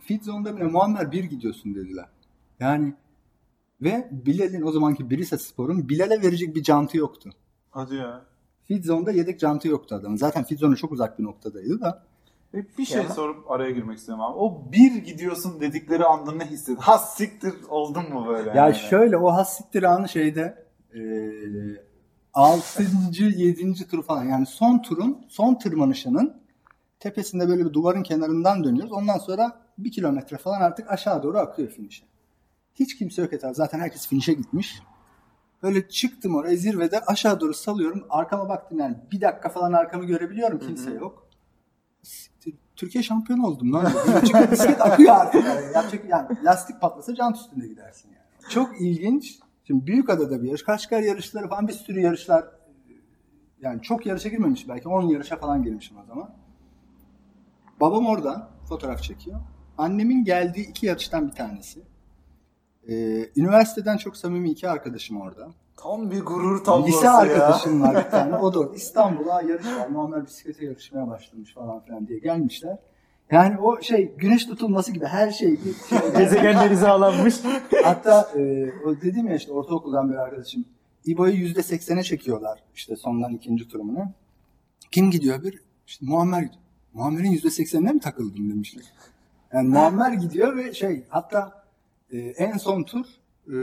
Fit 0.00 0.24
zone'da 0.24 0.56
bile 0.56 0.64
Muammer 0.64 1.12
bir 1.12 1.24
gidiyorsun 1.24 1.74
dediler. 1.74 2.08
Yani 2.60 2.94
Ve 3.82 4.08
Bilal'in 4.10 4.62
o 4.62 4.72
zamanki 4.72 5.10
Brisa 5.10 5.38
Spor'un 5.38 5.88
Bilal'e 5.88 6.22
verecek 6.22 6.54
bir 6.54 6.64
jantı 6.64 6.96
yoktu. 6.96 7.30
Hadi 7.70 7.94
ya. 7.94 8.27
Feedzone'da 8.68 9.10
yedek 9.12 9.40
jantı 9.40 9.68
yoktu 9.68 9.94
adamın. 9.94 10.16
Zaten 10.16 10.44
Feedzone'a 10.44 10.76
çok 10.76 10.92
uzak 10.92 11.18
bir 11.18 11.24
noktadaydı 11.24 11.80
da. 11.80 12.02
E, 12.54 12.64
Bir 12.78 12.84
şey 12.84 13.02
Ya. 13.02 13.08
sorup 13.08 13.50
araya 13.50 13.70
girmek 13.70 13.98
istiyorum 13.98 14.24
abi. 14.24 14.38
O 14.38 14.62
bir 14.72 14.94
gidiyorsun 14.94 15.60
dedikleri 15.60 16.04
anda 16.04 16.32
ne 16.32 16.46
hissettin? 16.46 16.76
Ha 16.76 16.98
siktir 16.98 17.54
oldun 17.68 18.12
mu 18.12 18.26
böyle? 18.28 18.48
Ya 18.48 18.54
yani? 18.56 18.74
şöyle 18.74 19.16
o 19.16 19.32
hassiktir 19.32 19.82
anı 19.82 20.08
şeyde 20.08 20.64
eee 20.94 21.88
6. 22.34 22.82
7. 23.36 23.88
tur 23.88 24.02
falan 24.02 24.24
yani 24.24 24.46
son 24.46 24.78
turun 24.82 25.18
son 25.28 25.54
tırmanışının 25.54 26.36
tepesinde 27.00 27.48
böyle 27.48 27.64
bir 27.66 27.72
duvarın 27.72 28.02
kenarından 28.02 28.64
dönüyoruz. 28.64 28.92
Ondan 28.92 29.18
sonra 29.18 29.60
bir 29.78 29.92
kilometre 29.92 30.36
falan 30.36 30.60
artık 30.60 30.90
aşağı 30.90 31.22
doğru 31.22 31.38
akıyor 31.38 31.68
finişe. 31.68 32.04
Hiç 32.74 32.96
kimse 32.98 33.22
yok 33.22 33.32
etrafta. 33.32 33.54
Zaten 33.54 33.80
herkes 33.80 34.08
finişe 34.08 34.32
gitmiş. 34.32 34.82
Böyle 35.62 35.88
çıktım 35.88 36.34
oraya 36.34 36.56
zirvede 36.56 37.00
aşağı 37.00 37.40
doğru 37.40 37.54
salıyorum. 37.54 38.06
Arkama 38.10 38.48
baktım 38.48 38.78
yani 38.78 38.96
bir 39.12 39.20
dakika 39.20 39.48
falan 39.48 39.72
arkamı 39.72 40.04
görebiliyorum. 40.04 40.58
Kimse 40.58 40.90
yok. 40.90 41.28
Siktir, 42.02 42.54
Türkiye 42.76 43.02
şampiyonu 43.04 43.46
oldum 43.46 43.72
lan. 43.72 43.92
Çünkü 44.26 44.50
bisiklet 44.50 44.80
akıyor 44.80 45.14
artık. 45.14 45.44
Yani. 45.44 45.64
Yapacak, 45.74 46.04
yani 46.08 46.28
lastik 46.44 46.80
patlasa 46.80 47.14
jant 47.14 47.36
üstünde 47.36 47.68
gidersin 47.68 48.08
yani. 48.08 48.50
Çok 48.50 48.80
ilginç. 48.80 49.38
Şimdi 49.64 49.86
Büyükada'da 49.86 50.42
bir 50.42 50.48
yarış. 50.48 50.62
Kaşgar 50.62 51.00
yarışları 51.00 51.48
falan 51.48 51.68
bir 51.68 51.72
sürü 51.72 52.00
yarışlar. 52.00 52.44
Yani 53.60 53.82
çok 53.82 54.06
yarışa 54.06 54.28
girmemiş 54.28 54.68
belki. 54.68 54.88
10 54.88 55.02
yarışa 55.02 55.36
falan 55.36 55.62
girmişim 55.62 55.96
o 55.98 56.04
zaman. 56.04 56.34
Babam 57.80 58.06
orada 58.06 58.50
fotoğraf 58.68 59.02
çekiyor. 59.02 59.40
Annemin 59.78 60.24
geldiği 60.24 60.68
iki 60.68 60.86
yarıştan 60.86 61.28
bir 61.28 61.32
tanesi. 61.32 61.82
Ee, 62.88 63.30
üniversiteden 63.36 63.96
çok 63.96 64.16
samimi 64.16 64.50
iki 64.50 64.68
arkadaşım 64.68 65.20
orada. 65.20 65.48
Tam 65.76 66.10
bir 66.10 66.20
gurur 66.20 66.64
tablosu 66.64 66.88
Lise 66.88 67.06
ya. 67.06 67.16
arkadaşım 67.16 67.82
var 67.82 68.04
bir 68.04 68.10
tane. 68.10 68.36
O 68.42 68.54
da. 68.54 68.74
İstanbul'a 68.74 69.42
yarış 69.42 69.66
var. 69.66 69.88
Muammer 69.88 70.26
bisiklete 70.26 70.64
yarışmaya 70.64 71.08
başlamış 71.08 71.54
falan 71.54 71.80
filan 71.80 72.08
diye 72.08 72.18
gelmişler. 72.18 72.78
Yani 73.30 73.58
o 73.58 73.82
şey 73.82 74.14
güneş 74.18 74.46
tutulması 74.46 74.92
gibi 74.92 75.04
her 75.06 75.30
şey. 75.30 75.56
şey. 75.88 75.98
Gezegenler 76.18 76.70
hizalanmış. 76.70 77.34
Hatta 77.84 78.30
e, 78.36 78.70
o 78.86 79.00
dedim 79.00 79.28
ya 79.28 79.36
işte 79.36 79.52
ortaokuldan 79.52 80.10
bir 80.10 80.14
arkadaşım. 80.16 80.64
İbo'yu 81.04 81.34
yüzde 81.34 81.62
seksene 81.62 82.02
çekiyorlar 82.02 82.62
işte 82.74 82.96
sondan 82.96 83.34
ikinci 83.34 83.68
turumuna. 83.68 84.12
Kim 84.90 85.10
gidiyor 85.10 85.42
bir? 85.42 85.58
İşte 85.86 86.06
Muammer 86.06 86.42
gidiyor. 86.42 86.62
Muammer'in 86.94 87.30
yüzde 87.30 87.50
seksenine 87.50 87.92
mi 87.92 88.00
takıldım 88.00 88.50
demişler. 88.50 88.84
Yani 89.52 89.68
Muammer 89.68 90.12
gidiyor 90.12 90.56
ve 90.56 90.74
şey 90.74 91.04
hatta 91.08 91.57
e, 92.12 92.18
en 92.18 92.56
son 92.56 92.82
tur 92.82 93.06
e, 93.46 93.56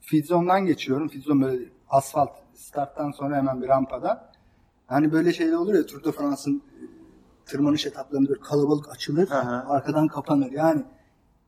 Fidzon'dan 0.00 0.66
geçiyorum. 0.66 1.08
Fidzon 1.08 1.42
böyle 1.42 1.64
asfalt 1.88 2.30
starttan 2.54 3.10
sonra 3.10 3.36
hemen 3.36 3.62
bir 3.62 3.68
rampada. 3.68 4.32
Hani 4.86 5.12
böyle 5.12 5.32
şeyler 5.32 5.52
olur 5.52 5.74
ya 5.74 5.86
Tour 5.86 6.04
de 6.04 6.12
France'ın 6.12 6.56
e, 6.56 6.82
tırmanış 7.46 7.86
etaplarında 7.86 8.28
böyle 8.28 8.40
kalabalık 8.40 8.90
açılır. 8.90 9.28
Hı. 9.28 9.34
Arkadan 9.68 10.08
kapanır. 10.08 10.52
Yani 10.52 10.82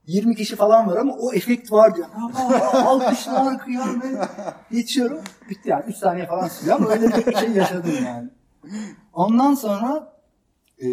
20 0.07 0.37
kişi 0.37 0.57
falan 0.57 0.87
var 0.87 0.97
ama 0.97 1.15
o 1.15 1.33
efekt 1.33 1.73
var 1.73 1.97
diyor. 1.97 2.09
Alkışlar, 2.73 3.59
kıyamet. 3.65 4.29
Geçiyorum. 4.71 5.19
Bitti 5.51 5.69
yani. 5.69 5.85
3 5.89 5.97
saniye 5.97 6.27
falan 6.27 6.49
sürüyor 6.49 6.77
ama 6.77 6.89
öyle 6.89 7.27
bir 7.27 7.37
şey 7.37 7.51
yaşadım 7.51 7.93
yani. 8.05 8.31
Ondan 9.13 9.55
sonra 9.55 10.13
e, 10.79 10.87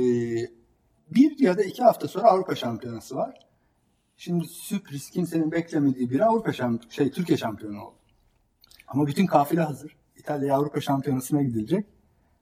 bir 1.12 1.39
ya 1.39 1.57
da 1.57 1.63
iki 1.63 1.83
hafta 1.83 2.07
sonra 2.07 2.27
Avrupa 2.27 2.55
Şampiyonası 2.55 3.15
var. 3.15 3.50
Şimdi 4.24 4.48
sürpriz 4.48 5.10
kimsenin 5.10 5.51
beklemediği 5.51 6.10
bir 6.10 6.20
Avrupa 6.20 6.54
şamp 6.54 6.92
şey 6.92 7.12
Türkiye 7.12 7.38
şampiyonu 7.38 7.82
oldu. 7.84 7.96
Ama 8.88 9.08
bütün 9.08 9.25
kafile 9.25 9.62
hazır. 9.62 9.96
İtalya 10.16 10.56
Avrupa 10.56 10.82
Şampiyonası'na 10.82 11.42
gidilecek. 11.42 11.86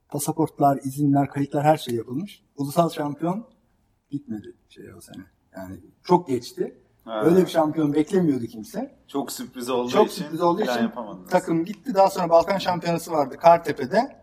Pasaportlar, 0.10 0.80
izinler, 0.84 1.30
kayıtlar 1.30 1.64
her 1.64 1.78
şey 1.78 1.96
yapılmış. 1.96 2.44
Ulusal 2.58 2.90
şampiyon 2.90 3.48
gitmedi 4.10 4.56
şey 4.70 4.94
o 4.94 5.02
sene. 5.02 5.24
Yani 5.56 5.80
çok 6.04 6.28
geçti. 6.28 6.78
Ha. 7.06 7.22
Öyle 7.24 7.42
bir 7.42 7.48
şampiyon 7.48 7.94
beklemiyordu 7.94 8.46
kimse. 8.46 8.96
Çok 9.08 9.32
sürpriz 9.32 9.70
olduğu 9.70 9.90
Çok 9.90 10.12
için. 10.12 10.24
sürpriz 10.24 10.42
olduğu 10.42 10.62
için 10.62 10.92
takım 11.30 11.66
gitti. 11.66 11.94
Daha 11.94 12.10
sonra 12.10 12.30
Balkan 12.30 12.58
Şampiyonası 12.58 13.12
vardı 13.12 13.38
Kartepe'de. 13.38 14.22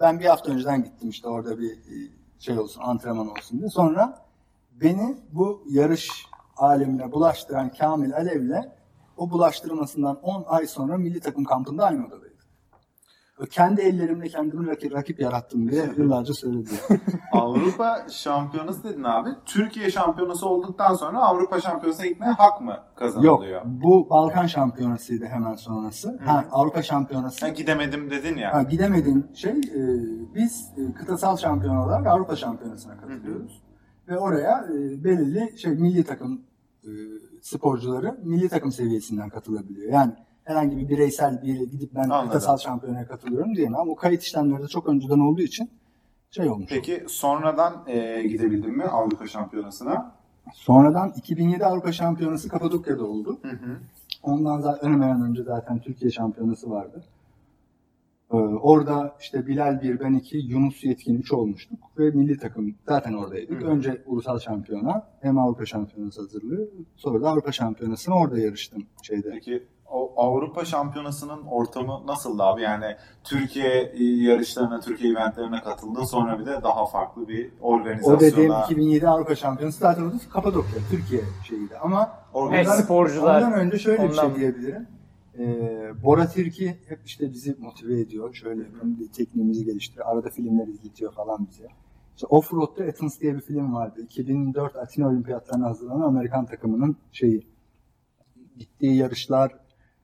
Ben 0.00 0.20
bir 0.20 0.24
hafta 0.24 0.50
önceden 0.50 0.84
gittim 0.84 1.08
işte 1.08 1.28
orada 1.28 1.58
bir 1.58 1.70
e, 1.70 2.10
şey 2.38 2.58
olsun, 2.58 2.80
antrenman 2.84 3.30
olsun 3.30 3.58
diye. 3.58 3.68
Sonra 3.68 4.26
beni 4.80 5.16
bu 5.32 5.64
yarış 5.70 6.28
alemine 6.58 7.12
bulaştıran 7.12 7.70
Kamil 7.78 8.14
Alev'le 8.14 8.64
o 9.16 9.30
bulaştırmasından 9.30 10.18
10 10.22 10.44
ay 10.48 10.66
sonra 10.66 10.98
milli 10.98 11.20
takım 11.20 11.44
kampında 11.44 11.84
aynı 11.84 12.06
odadaydık. 12.06 12.38
O 13.42 13.44
kendi 13.44 13.80
ellerimle 13.80 14.28
kendimi 14.28 14.66
rakip, 14.66 14.92
rakip 14.92 15.20
yarattım 15.20 15.70
diye 15.70 15.90
yıllarca 15.96 16.34
söyledi. 16.34 16.70
Avrupa 17.32 18.06
şampiyonası 18.10 18.84
dedin 18.84 19.04
abi. 19.04 19.28
Türkiye 19.44 19.90
şampiyonası 19.90 20.48
olduktan 20.48 20.94
sonra 20.94 21.18
Avrupa 21.18 21.60
şampiyonasına 21.60 22.06
gitmeye 22.06 22.32
hak 22.32 22.60
mı 22.60 22.70
Yok, 22.70 22.96
kazanılıyor? 22.96 23.62
bu 23.64 24.10
Balkan 24.10 24.46
Şampiyonasıydı 24.46 25.26
hemen 25.26 25.54
sonrası. 25.54 26.18
Ha, 26.24 26.44
Avrupa 26.52 26.82
Şampiyonası. 26.82 27.36
Sen 27.36 27.54
gidemedim 27.54 28.10
dedin 28.10 28.36
ya. 28.36 28.54
Ha, 28.54 28.62
gidemediğim 28.62 29.26
şey 29.34 29.52
e, 29.52 29.80
biz 30.34 30.72
e, 30.76 30.92
kıtasal 30.94 31.36
şampiyon 31.36 31.76
olarak 31.76 32.06
Avrupa 32.06 32.36
Şampiyonası'na 32.36 32.96
katılıyoruz. 32.96 33.62
Ve 34.08 34.18
oraya 34.18 34.64
e, 34.72 35.04
belirli 35.04 35.58
şey 35.58 35.72
milli 35.72 36.04
takım 36.04 36.47
e, 36.88 36.92
sporcuları 37.42 38.18
milli 38.24 38.48
takım 38.48 38.72
seviyesinden 38.72 39.28
katılabiliyor. 39.28 39.92
Yani 39.92 40.12
herhangi 40.44 40.76
bir 40.76 40.88
bireysel 40.88 41.42
bir 41.42 41.48
yere 41.48 41.64
gidip 41.64 41.94
ben 41.94 42.02
Anladım. 42.02 42.26
kıtasal 42.26 42.58
şampiyonaya 42.58 43.06
katılıyorum 43.06 43.56
diyemem. 43.56 43.80
Ama 43.80 43.92
o 43.92 43.96
kayıt 43.96 44.22
işlemleri 44.22 44.62
de 44.62 44.68
çok 44.68 44.88
önceden 44.88 45.18
olduğu 45.18 45.42
için 45.42 45.70
şey 46.30 46.48
olmuş. 46.48 46.66
Peki 46.68 47.04
sonradan 47.08 47.84
e, 47.86 48.22
gidebildin 48.22 48.76
mi 48.76 48.84
Avrupa 48.84 49.26
şampiyonasına? 49.26 50.12
Sonradan 50.54 51.12
2007 51.16 51.64
Avrupa 51.64 51.92
Şampiyonası 51.92 52.48
Kapadokya'da 52.48 53.04
oldu. 53.04 53.38
Hı 53.42 53.48
hı. 53.48 53.78
Ondan 54.22 54.60
zaten 54.60 54.92
hemen 54.92 55.22
önce 55.22 55.42
zaten 55.42 55.78
Türkiye 55.78 56.10
şampiyonası 56.10 56.70
vardı. 56.70 57.04
Ee, 58.32 58.36
orada 58.36 59.16
işte 59.20 59.46
Bilal 59.46 59.80
1, 59.82 60.00
ben 60.00 60.14
2, 60.14 60.36
Yunus 60.38 60.84
Yetkin 60.84 61.14
3 61.18 61.32
olmuştuk 61.32 61.78
ve 61.98 62.10
milli 62.10 62.38
takım 62.38 62.74
zaten 62.88 63.12
oradaydık. 63.12 63.62
Hı. 63.62 63.66
Önce 63.66 64.02
ulusal 64.06 64.38
şampiyona 64.38 65.06
hem 65.20 65.38
Avrupa 65.38 65.66
şampiyonası 65.66 66.20
hazırlığı 66.20 66.68
sonra 66.96 67.22
da 67.22 67.30
Avrupa 67.30 67.52
şampiyonasına 67.52 68.14
orada 68.14 68.38
yarıştım 68.38 68.82
şeyde. 69.02 69.30
Peki 69.32 69.62
o 69.90 70.12
Avrupa 70.16 70.64
şampiyonasının 70.64 71.42
ortamı 71.50 72.06
nasıldı 72.06 72.42
abi? 72.42 72.62
Yani 72.62 72.84
Türkiye 73.24 73.92
yarışlarına, 73.98 74.80
Türkiye 74.80 75.12
eventlerine 75.12 75.60
katıldın 75.60 76.04
sonra 76.04 76.38
bir 76.38 76.46
de 76.46 76.60
daha 76.62 76.86
farklı 76.86 77.28
bir 77.28 77.50
O 77.62 77.80
dediğim 77.80 77.90
organizasyona 78.10 78.64
2007 78.64 79.08
Avrupa 79.08 79.34
şampiyonası 79.34 79.78
zaten 79.78 80.02
orada 80.02 80.16
Kapadokya, 80.32 80.78
Türkiye 80.90 81.20
şeyiydi 81.48 81.78
ama 81.78 82.10
Evet, 82.34 82.66
organiz- 82.66 82.82
sporcular. 82.84 83.42
Ondan 83.42 83.52
önce 83.52 83.78
şöyle 83.78 84.02
bir 84.02 84.08
Ondan- 84.08 84.28
şey 84.28 84.36
diyebilirim. 84.36 84.86
Ee, 85.38 85.92
Bora 86.02 86.28
Tirki 86.28 86.78
hep 86.86 87.00
işte 87.06 87.32
bizi 87.32 87.56
motive 87.58 88.00
ediyor. 88.00 88.34
Şöyle 88.34 88.62
yapalım, 88.62 89.00
bir 89.00 89.08
tekniğimizi 89.08 89.64
geliştiriyor. 89.64 90.06
Arada 90.06 90.30
filmler 90.30 90.66
izletiyor 90.66 91.12
falan 91.12 91.48
bize. 91.50 91.68
İşte 92.16 92.26
Offroad'da 92.26 92.84
Athens 92.84 93.20
diye 93.20 93.34
bir 93.34 93.40
film 93.40 93.74
vardı. 93.74 94.00
2004 94.02 94.76
Atina 94.76 95.08
Olimpiyatlarına 95.08 95.66
hazırlanan 95.66 96.00
Amerikan 96.00 96.46
takımının 96.46 96.96
şeyi. 97.12 97.46
Gittiği 98.56 98.96
yarışlar, 98.96 99.52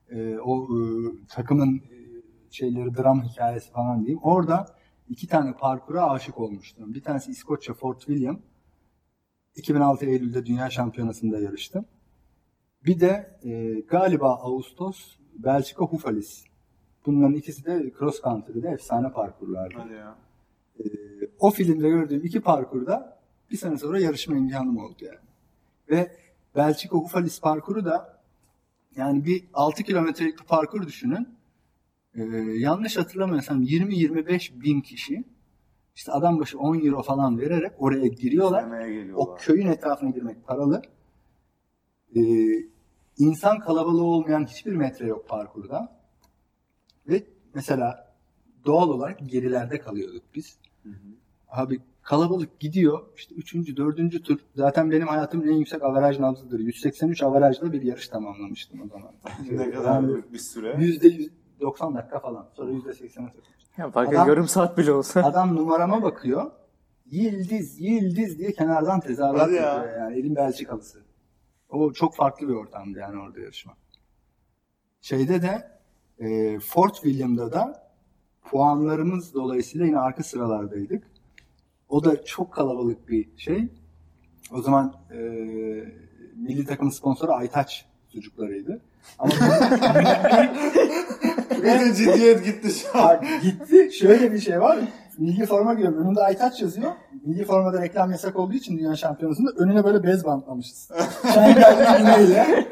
e, 0.09 0.37
o 0.37 0.63
e, 0.63 0.79
takımın 1.29 1.77
e, 1.77 1.97
şeyleri, 2.51 2.97
dram 2.97 3.23
hikayesi 3.23 3.71
falan 3.71 3.99
diyeyim. 3.99 4.19
Orada 4.23 4.65
iki 5.09 5.27
tane 5.27 5.53
parkura 5.53 6.09
aşık 6.09 6.39
olmuştum. 6.39 6.93
Bir 6.93 7.03
tanesi 7.03 7.31
İskoçya 7.31 7.75
Fort 7.75 7.99
William. 7.99 8.39
2006 9.55 10.05
Eylül'de 10.05 10.45
Dünya 10.45 10.69
Şampiyonası'nda 10.69 11.39
yarıştım. 11.39 11.85
Bir 12.85 12.99
de 12.99 13.39
e, 13.43 13.79
galiba 13.79 14.35
Ağustos 14.35 15.17
Belçika 15.35 15.85
Hufalis. 15.85 16.43
Bunların 17.05 17.33
ikisi 17.33 17.65
de 17.65 17.91
cross 17.99 18.21
country'de 18.21 18.69
efsane 18.69 19.11
parkurlardı. 19.11 19.75
Hadi 19.77 19.93
ya. 19.93 20.15
E, 20.79 20.83
o 21.39 21.51
filmde 21.51 21.89
gördüğüm 21.89 22.25
iki 22.25 22.41
parkurda 22.41 23.19
bir 23.51 23.57
sene 23.57 23.77
sonra 23.77 23.99
yarışma 23.99 24.37
imkanım 24.37 24.77
oldu 24.77 24.95
yani. 25.01 25.19
Ve 25.89 26.11
Belçika 26.55 26.97
Hufalis 26.97 27.41
parkuru 27.41 27.85
da 27.85 28.19
yani 28.95 29.25
bir 29.25 29.43
6 29.53 29.83
kilometrelik 29.83 30.39
bir 30.39 30.45
parkur 30.45 30.87
düşünün. 30.87 31.27
E, 32.15 32.23
yanlış 32.57 32.97
hatırlamıyorsam 32.97 33.63
20-25 33.63 34.61
bin 34.61 34.81
kişi 34.81 35.23
işte 35.95 36.11
adam 36.11 36.39
başı 36.39 36.59
10 36.59 36.85
euro 36.85 37.01
falan 37.01 37.39
vererek 37.39 37.71
oraya 37.77 38.07
giriyorlar. 38.07 38.65
O 39.15 39.35
köyün 39.35 39.67
etrafına 39.67 40.09
girmek 40.09 40.47
paralı. 40.47 40.81
Ee, 42.15 42.21
insan 43.17 43.59
kalabalığı 43.59 44.03
olmayan 44.03 44.45
hiçbir 44.45 44.73
metre 44.75 45.07
yok 45.07 45.27
parkurda. 45.29 45.95
Ve 47.07 47.23
mesela 47.53 48.13
doğal 48.65 48.89
olarak 48.89 49.19
gerilerde 49.25 49.79
kalıyorduk 49.79 50.23
biz. 50.35 50.57
Abi 51.49 51.79
kalabalık 52.01 52.59
gidiyor. 52.59 53.01
İşte 53.17 53.35
üçüncü, 53.35 53.77
dördüncü 53.77 54.23
tur. 54.23 54.39
Zaten 54.55 54.91
benim 54.91 55.07
hayatımın 55.07 55.47
en 55.47 55.53
yüksek 55.55 55.83
avaraj 55.83 56.19
nabzıdır. 56.19 56.59
183 56.59 57.23
avarajla 57.23 57.71
bir 57.73 57.81
yarış 57.81 58.07
tamamlamıştım 58.07 58.81
o 58.81 58.87
zaman. 58.87 59.11
ne 59.51 59.71
kadar 59.71 59.93
Yani 60.01 60.23
bir 60.33 60.37
süre. 60.39 60.75
Yüzde 60.79 61.07
yüz- 61.07 61.29
90 61.61 61.95
dakika 61.95 62.19
falan. 62.19 62.47
Sonra 62.53 62.71
yüzde 62.71 62.89
80'e 62.89 63.33
Ya 63.77 63.91
fark 63.91 64.09
Adam- 64.09 64.27
yarım 64.27 64.47
saat 64.47 64.77
bile 64.77 64.91
olsa. 64.91 65.23
Adam 65.23 65.55
numarama 65.55 66.03
bakıyor. 66.03 66.51
Yıldız, 67.11 67.81
Yıldız 67.81 68.39
diye 68.39 68.51
kenardan 68.53 68.99
tezahürat 68.99 69.41
Hadi 69.41 69.53
ya. 69.53 69.61
yapıyor 69.61 69.97
yani. 69.97 70.19
Elin 70.19 70.35
Belçikalısı. 70.35 70.99
O 71.75 71.93
çok 71.93 72.15
farklı 72.15 72.47
bir 72.47 72.53
ortamdı 72.53 72.99
yani 72.99 73.21
orada 73.21 73.39
yarışma. 73.39 73.73
Şeyde 75.01 75.41
de 75.41 75.71
e, 76.19 76.59
Fort 76.59 76.95
William'da 76.95 77.51
da 77.51 77.89
puanlarımız 78.43 79.33
dolayısıyla 79.33 79.85
yine 79.87 79.99
arka 79.99 80.23
sıralardaydık. 80.23 81.03
O 81.89 82.03
da 82.03 82.25
çok 82.25 82.53
kalabalık 82.53 83.09
bir 83.09 83.37
şey. 83.37 83.67
O 84.51 84.61
zaman 84.61 84.95
e, 85.11 85.15
milli 86.35 86.65
takım 86.65 86.91
sponsoru 86.91 87.31
Aytaç 87.31 87.85
çocuklarıydı. 88.13 88.81
Ama 89.19 89.31
Bir 91.51 91.63
de 91.63 91.93
ciddiyet 91.95 92.45
gitti 92.45 92.69
şu 92.79 92.97
an. 92.97 93.03
Bak 93.03 93.23
gitti. 93.41 93.91
Şöyle 93.93 94.33
bir 94.33 94.39
şey 94.39 94.61
var. 94.61 94.79
Milli 95.17 95.45
forma 95.45 95.73
giyiyorum. 95.73 96.05
Önünde 96.05 96.21
Aytaç 96.21 96.61
yazıyor. 96.61 96.91
Milli 97.25 97.45
formada 97.45 97.81
reklam 97.81 98.11
yasak 98.11 98.35
olduğu 98.35 98.53
için 98.53 98.77
dünya 98.77 98.95
şampiyonasında 98.95 99.51
önüne 99.57 99.83
böyle 99.83 100.03
bez 100.03 100.25
bantlamışız. 100.25 100.91
Şengel 101.33 102.01
iğneyle. 102.01 102.67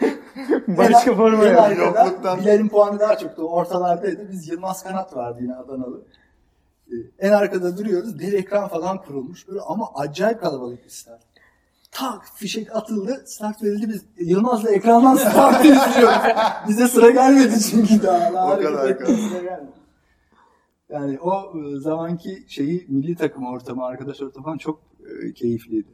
Başka 0.68 1.16
forma 1.16 1.46
yok. 1.46 1.70
Bilal'in 2.42 2.70
puanı 2.70 3.00
daha 3.00 3.18
çoktu. 3.18 3.42
Ortalardaydı. 3.42 4.32
Biz 4.32 4.48
Yılmaz 4.48 4.84
Kanat 4.84 5.16
vardı 5.16 5.38
yine 5.42 5.56
Adanalı. 5.56 6.02
Ee, 6.88 6.96
En 7.20 7.32
arkada 7.32 7.78
duruyoruz. 7.78 8.20
Bir 8.20 8.34
ekran 8.34 8.68
falan 8.68 8.98
kurulmuş. 8.98 9.48
Böyle 9.48 9.60
ama 9.62 9.90
acayip 9.96 10.42
kalabalık 10.42 10.86
bir 10.86 10.90
start. 10.90 11.22
Tak 11.92 12.22
fişek 12.36 12.76
atıldı. 12.76 13.24
Start 13.26 13.64
verildi. 13.64 13.90
Biz 13.90 14.28
Yılmaz'la 14.28 14.72
ekrandan 14.72 15.16
startı 15.16 15.68
izliyoruz. 15.68 16.18
Bize 16.68 16.88
sıra 16.88 17.10
gelmedi 17.10 17.60
çünkü 17.72 18.04
daha. 18.04 18.54
O 18.54 18.58
kadar 18.58 18.88
sıra 19.06 19.40
gelmedi. 19.42 19.83
Yani 20.94 21.20
o 21.20 21.54
e, 21.60 21.80
zamanki 21.80 22.44
şeyi 22.48 22.86
milli 22.88 23.16
takım 23.16 23.46
ortamı, 23.46 23.86
arkadaş 23.86 24.22
ortamı 24.22 24.46
falan 24.46 24.58
çok 24.58 24.80
e, 25.00 25.34
keyifliydi. 25.34 25.88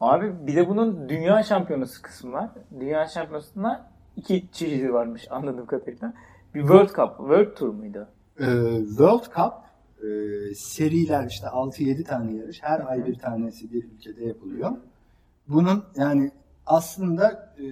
Abi 0.00 0.46
bir 0.46 0.56
de 0.56 0.68
bunun 0.68 1.08
dünya 1.08 1.42
şampiyonası 1.42 2.02
kısmı 2.02 2.32
var. 2.32 2.50
Dünya 2.80 3.06
şampiyonasında 3.06 3.90
iki 4.16 4.44
çeşidi 4.52 4.92
varmış 4.92 5.26
anladığım 5.30 5.66
kadarıyla. 5.66 6.14
Bir 6.54 6.60
World 6.60 6.88
Cup, 6.88 7.16
World 7.18 7.56
Tour 7.56 7.68
muydu? 7.68 8.08
Ee, 8.40 8.44
World 8.86 9.24
Cup 9.24 9.52
e, 10.02 10.08
seriler 10.54 11.26
işte 11.26 11.46
6-7 11.46 12.04
tane 12.04 12.36
yarış. 12.36 12.62
Her 12.62 12.90
ay 12.90 13.06
bir 13.06 13.18
tanesi 13.18 13.72
bir 13.72 13.84
ülkede 13.84 14.24
yapılıyor. 14.24 14.72
Bunun 15.48 15.84
yani 15.96 16.30
aslında 16.68 17.54
e, 17.58 17.64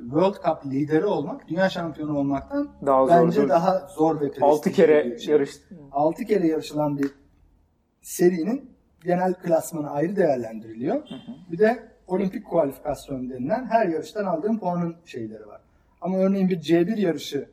World 0.00 0.34
Cup 0.34 0.72
lideri 0.72 1.06
olmak 1.06 1.48
dünya 1.48 1.68
şampiyonu 1.70 2.18
olmaktan 2.18 2.68
Daha 2.86 3.06
zor. 3.06 3.26
bence 3.26 3.48
daha 3.48 3.78
zor 3.78 4.20
ve 4.20 4.30
6 4.40 4.72
kere 4.72 5.16
yarış. 5.26 5.50
6 5.92 6.24
kere 6.24 6.46
yarışılan 6.46 6.98
bir 6.98 7.10
serinin 8.02 8.70
genel 9.04 9.34
klasmanı 9.34 9.90
ayrı 9.90 10.16
değerlendiriliyor. 10.16 11.02
Bir 11.52 11.58
de 11.58 11.88
olimpik 12.06 12.46
kualifikasyon 12.46 13.30
denilen 13.30 13.64
her 13.64 13.86
yarıştan 13.88 14.24
aldığın 14.24 14.58
puanın 14.58 14.96
şeyleri 15.04 15.46
var. 15.46 15.60
Ama 16.00 16.18
örneğin 16.18 16.48
bir 16.48 16.60
C1 16.60 17.00
yarışı 17.00 17.48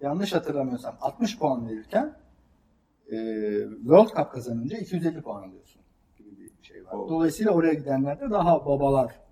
yanlış 0.00 0.32
hatırlamıyorsam 0.34 0.96
60 1.00 1.38
puan 1.38 1.68
verirken 1.68 2.16
e, 3.10 3.16
World 3.80 4.08
Cup 4.16 4.32
kazanınca 4.32 4.78
250 4.78 5.22
puan 5.22 5.42
alıyorsun 5.48 5.82
gibi 6.18 6.30
bir 6.38 6.52
şey 6.62 6.84
var. 6.86 6.92
Oo. 6.92 7.08
Dolayısıyla 7.08 7.52
oraya 7.52 7.74
gidenler 7.74 8.20
de 8.20 8.30
daha 8.30 8.66
babalar 8.66 9.25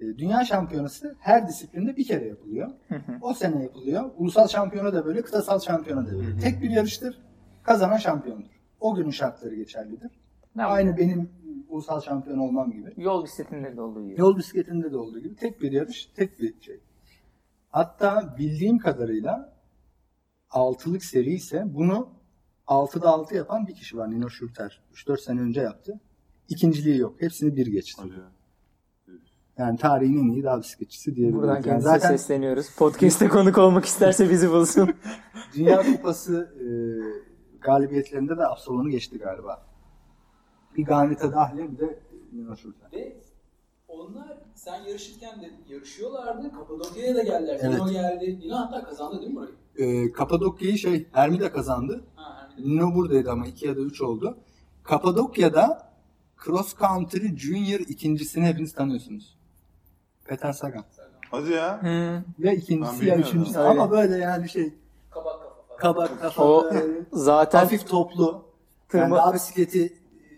Dünya 0.00 0.44
şampiyonası 0.44 1.16
her 1.20 1.48
disiplinde 1.48 1.96
bir 1.96 2.06
kere 2.06 2.28
yapılıyor. 2.28 2.70
O 3.20 3.34
sene 3.34 3.62
yapılıyor. 3.62 4.10
Ulusal 4.16 4.48
şampiyona 4.48 4.92
da 4.94 5.04
böyle, 5.04 5.22
kıtasal 5.22 5.60
şampiyona 5.60 6.06
da 6.06 6.12
böyle. 6.12 6.38
Tek 6.38 6.62
bir 6.62 6.70
yarıştır. 6.70 7.22
Kazanan 7.62 7.96
şampiyondur. 7.96 8.60
O 8.80 8.94
günün 8.94 9.10
şartları 9.10 9.54
geçerlidir. 9.54 10.10
Ne 10.56 10.64
Aynı 10.64 10.96
benim 10.96 11.30
ulusal 11.68 12.00
şampiyon 12.00 12.38
olmam 12.38 12.72
gibi. 12.72 12.94
Yol 12.96 13.24
bisikletinde 13.24 13.76
de 13.76 13.80
olduğu 13.80 14.06
gibi. 14.06 14.20
Yol 14.20 14.36
bisikletinde 14.36 14.92
de 14.92 14.96
olduğu 14.96 15.18
gibi 15.18 15.36
tek 15.36 15.60
bir 15.60 15.72
yarış, 15.72 16.06
tek 16.06 16.40
bir 16.40 16.60
şey. 16.60 16.80
Hatta 17.70 18.34
bildiğim 18.38 18.78
kadarıyla 18.78 19.56
altılık 20.50 21.04
seri 21.04 21.34
ise 21.34 21.64
bunu 21.66 22.08
6'da 22.66 23.08
6 23.08 23.34
yapan 23.34 23.66
bir 23.66 23.74
kişi 23.74 23.96
var. 23.96 24.10
Nino 24.10 24.28
Schurter. 24.28 24.82
3-4 24.94 25.20
sene 25.20 25.40
önce 25.40 25.60
yaptı. 25.60 26.00
İkinciliği 26.48 26.98
yok. 26.98 27.22
Hepsini 27.22 27.56
bir 27.56 27.66
geçti. 27.66 28.02
Yani 29.58 29.78
tarihin 29.78 30.18
en 30.18 30.32
iyi 30.32 30.42
dağ 30.42 30.58
bisikletçisi 30.58 31.16
diyebiliriz. 31.16 31.42
Buradan 31.42 31.62
Yani 31.70 31.82
zaten 31.82 32.08
sesleniyoruz. 32.08 32.70
Podcast'te 32.76 33.28
konuk 33.28 33.58
olmak 33.58 33.84
isterse 33.84 34.30
bizi 34.30 34.50
bulsun. 34.50 34.94
Dünya 35.54 35.82
Kupası 35.82 36.54
e, 36.60 36.66
galibiyetlerinde 37.60 38.36
de 38.36 38.46
Absolon'u 38.46 38.88
geçti 38.88 39.18
galiba. 39.18 39.66
Bir 40.76 40.84
Garneta 40.84 41.32
dahil 41.32 41.58
bir 41.58 41.78
de 41.78 41.98
Nino 42.32 42.56
Schurter. 42.56 42.92
Ve 42.92 43.16
onlar 43.88 44.38
sen 44.54 44.82
yarışırken 44.82 45.42
de 45.42 45.50
yarışıyorlardı. 45.68 46.52
Kapadokya'ya 46.52 47.14
da 47.14 47.22
geldiler. 47.22 47.60
Evet. 47.62 47.74
Nino 47.74 47.90
geldi. 47.90 48.38
Nino 48.40 48.56
hatta 48.56 48.84
kazandı 48.84 49.20
değil 49.20 49.30
mi 49.30 49.36
burayı? 49.36 49.54
E, 50.06 50.12
Kapadokya'yı 50.12 50.78
şey 50.78 51.06
Hermi 51.12 51.40
de 51.40 51.52
kazandı. 51.52 52.04
Ha, 52.14 52.48
Hermi. 52.56 52.70
Nino 52.70 52.94
buradaydı 52.94 53.30
ama 53.30 53.46
2 53.46 53.66
ya 53.66 53.76
da 53.76 53.80
3 53.80 54.00
oldu. 54.00 54.38
Kapadokya'da 54.82 55.92
Cross 56.44 56.78
Country 56.78 57.36
Junior 57.36 57.80
ikincisini 57.80 58.44
hepiniz 58.44 58.72
tanıyorsunuz. 58.72 59.35
Peter 60.28 60.52
Sagan. 60.52 60.84
Hadi 61.30 61.52
ya. 61.52 61.82
Hmm. 61.82 62.14
Ya 62.38 62.52
ikincisi 62.52 63.06
ya 63.06 63.16
üçüncüsü 63.16 63.58
Öyle. 63.58 63.68
ama 63.68 63.90
böyle 63.90 64.16
yani 64.16 64.48
şey 64.48 64.74
Kabak 65.10 65.32
kafa 65.40 65.50
falan. 65.66 65.78
kabak 65.78 66.20
kafa 66.20 66.44
O 66.44 66.70
zaten 67.12 67.58
hafif 67.58 67.88
toplu. 67.88 68.44
Yani 68.92 69.14
daha 69.14 69.34
bisikleti 69.34 69.92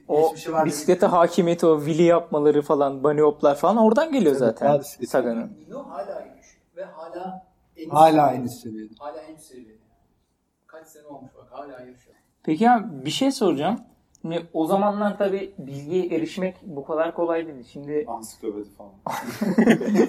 o 0.09 0.35
bisiklete 0.65 1.07
hakimiyeti, 1.07 1.67
o 1.67 1.79
wheelie 1.79 2.05
yapmaları 2.05 2.63
falan, 2.63 3.05
bunny 3.05 3.21
hoplar 3.21 3.55
falan 3.55 3.77
oradan 3.77 4.13
geliyor 4.13 4.33
Tabii, 4.35 4.39
zaten. 4.39 4.81
Sagan'ın. 5.07 5.53
Nino 5.69 5.91
hala 5.91 6.21
güçlü. 6.21 6.59
Ve 6.77 6.85
hala 6.85 7.49
en 7.77 7.91
Hala 7.91 8.23
aynı 8.23 8.49
seviyede. 8.49 8.95
Hala 8.99 9.21
en 9.21 9.37
seviyede. 9.37 9.79
Kaç 10.67 10.87
sene 10.87 11.07
olmuş 11.07 11.31
bak 11.37 11.47
hala 11.51 11.73
yarışıyor. 11.73 12.17
Peki 12.43 12.71
abi 12.71 13.05
bir 13.05 13.11
şey 13.11 13.33
soracağım. 13.33 13.81
Şimdi 14.23 14.47
o 14.53 14.67
zamanlar 14.67 15.19
tabii 15.19 15.55
bilgiye 15.59 16.07
erişmek 16.07 16.57
bu 16.63 16.85
kadar 16.85 17.15
kolay 17.15 17.47
değil. 17.47 17.65
Şimdi 17.73 18.05
Ansiklopedi 18.09 18.69
falan. 18.79 18.93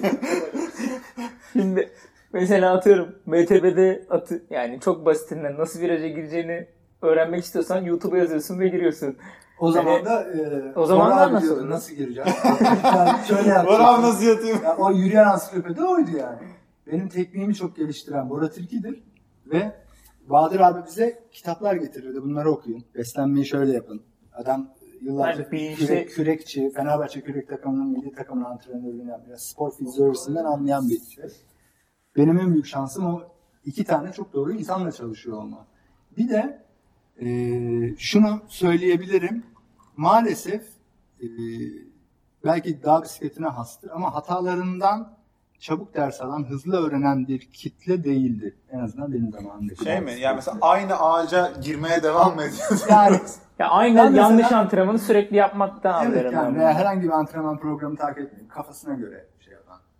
şimdi 1.52 1.90
mesela 2.32 2.74
atıyorum 2.74 3.14
MTB'de 3.26 4.06
atı 4.10 4.42
yani 4.50 4.80
çok 4.80 5.06
basitinden 5.06 5.58
nasıl 5.58 5.80
viraja 5.80 6.08
gireceğini 6.08 6.66
öğrenmek 7.02 7.44
istiyorsan 7.44 7.82
YouTube'a 7.84 8.18
yazıyorsun 8.18 8.58
ve 8.60 8.68
giriyorsun. 8.68 9.16
O 9.60 9.72
zaman 9.72 9.92
Yani- 9.92 10.04
da 10.04 10.22
e, 10.24 10.72
o 10.76 10.86
zamanlar 10.86 11.16
Bora 11.16 11.24
abi 11.26 11.34
nasıl? 11.34 11.46
diyordu, 11.46 11.70
nasıl 11.70 11.94
gireceğim? 11.94 12.30
yani 12.84 13.26
şöyle 13.28 13.48
yapacaksın. 13.48 14.02
nasıl 14.02 14.26
yatayım? 14.26 14.58
Ya 14.64 14.76
o 14.76 14.90
yürüyen 14.92 15.24
ansiklopedi 15.24 15.84
oydu 15.84 16.10
yani. 16.18 16.38
Benim 16.86 17.08
tekniğimi 17.08 17.54
çok 17.54 17.76
geliştiren 17.76 18.30
Bora 18.30 18.50
Tilki'dir. 18.50 19.02
Ve 19.46 19.72
Bahadır 20.28 20.60
abi 20.60 20.86
bize 20.86 21.24
kitaplar 21.32 21.74
getirirdi. 21.74 22.22
Bunları 22.22 22.50
okuyun. 22.50 22.84
Beslenmeyi 22.94 23.46
şöyle 23.46 23.72
yapın. 23.72 24.02
Adam 24.32 24.68
yıllarca 25.02 25.42
Yani 25.42 25.52
bir 25.52 25.76
kürek- 25.76 25.86
şey- 25.86 26.06
kürekçi, 26.06 26.70
Fenerbahçe 26.72 27.20
kürek 27.20 27.48
takımının 27.48 27.86
milli 27.86 28.12
takımının 28.12 28.44
antrenörlüğünü 28.44 29.12
biraz 29.28 29.42
spor 29.42 29.70
fizyolojisinden 29.76 30.44
anlayan 30.44 30.88
bir 30.88 31.00
şey. 31.00 31.24
Benim 32.16 32.38
en 32.38 32.52
büyük 32.52 32.66
şansım 32.66 33.06
o 33.06 33.22
iki 33.64 33.84
tane 33.84 34.12
çok 34.12 34.32
doğru 34.32 34.52
insanla 34.52 34.92
çalışıyor 34.92 35.36
olma. 35.36 35.66
Bir 36.18 36.28
de 36.28 36.62
eee, 37.20 37.94
şunu 37.98 38.40
söyleyebilirim. 38.48 39.42
Maalesef 39.96 40.62
eee, 41.20 41.28
belki 42.44 42.82
dağ 42.82 43.02
bisikletine 43.02 43.46
hastır 43.46 43.90
ama 43.90 44.14
hatalarından 44.14 45.19
çabuk 45.60 45.94
ders 45.94 46.20
alan, 46.20 46.44
hızlı 46.50 46.86
öğrenen 46.86 47.28
bir 47.28 47.40
kitle 47.40 48.04
değildi. 48.04 48.56
En 48.72 48.78
azından 48.78 49.12
benim 49.12 49.30
zamanımdaki. 49.32 49.84
Şey 49.84 50.00
mi? 50.00 50.12
Yani 50.20 50.34
mesela 50.36 50.58
aynı 50.60 50.94
ağaca 51.00 51.52
girmeye 51.62 52.02
devam 52.02 52.34
mı 52.34 52.42
ediyorsun? 52.42 52.80
yani 52.90 53.16
Ya 53.58 53.68
aynı 53.68 53.94
mesela- 53.94 54.16
yanlış 54.16 54.52
antrenmanı 54.52 54.98
sürekli 54.98 55.36
yapmaktan 55.36 56.06
Evet 56.06 56.16
anlarım 56.26 56.34
yani 56.34 56.58
veya 56.58 56.74
herhangi 56.74 57.02
bir 57.02 57.10
antrenman 57.10 57.58
programı 57.58 57.96
takip 57.96 58.18
etmeyip 58.18 58.50
kafasına 58.50 58.94
göre. 58.94 59.26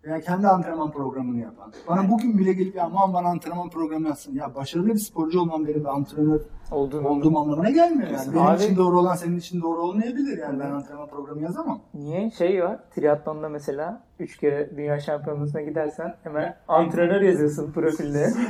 Veya 0.04 0.20
kendi 0.20 0.48
antrenman 0.48 0.90
programını 0.90 1.40
yapan. 1.40 1.72
Bana 1.88 2.10
bugün 2.10 2.38
bile 2.38 2.52
gelip 2.52 2.74
ya 2.74 2.84
aman 2.84 3.14
bana 3.14 3.28
antrenman 3.28 3.70
programı 3.70 4.08
yazsın. 4.08 4.34
Ya 4.34 4.54
başarılı 4.54 4.86
bir 4.88 4.98
sporcu 4.98 5.40
olmam 5.40 5.66
benim 5.66 5.80
bir 5.80 5.88
antrenör 5.94 6.40
Olduğunu 6.70 7.08
olduğum 7.08 7.38
anlamına 7.38 7.70
gelmiyor 7.70 8.10
yani. 8.10 8.32
Benim 8.34 8.46
Abi- 8.46 8.62
için 8.64 8.76
doğru 8.76 8.98
olan 9.00 9.14
senin 9.14 9.36
için 9.38 9.60
doğru 9.60 9.82
olmayabilir 9.82 10.38
yani 10.38 10.60
ben 10.60 10.70
antrenman 10.70 11.08
programı 11.08 11.42
yazamam. 11.42 11.80
Niye? 11.94 12.30
Şey 12.30 12.64
var. 12.64 12.78
Triatlonda 12.94 13.48
mesela 13.48 14.02
3 14.18 14.36
kere 14.36 14.76
dünya 14.76 15.00
şampiyonasına 15.00 15.62
gidersen 15.62 16.16
hemen 16.22 16.56
antrenör 16.68 17.20
yazıyorsun 17.20 17.72
profilde. 17.72 18.32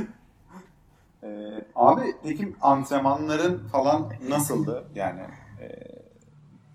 Ee, 1.22 1.64
abi 1.74 2.00
peki 2.22 2.52
antrenmanların 2.60 3.58
falan 3.72 4.12
nasıldı? 4.28 4.84
Yani 4.94 5.20
Ee, 5.60 5.68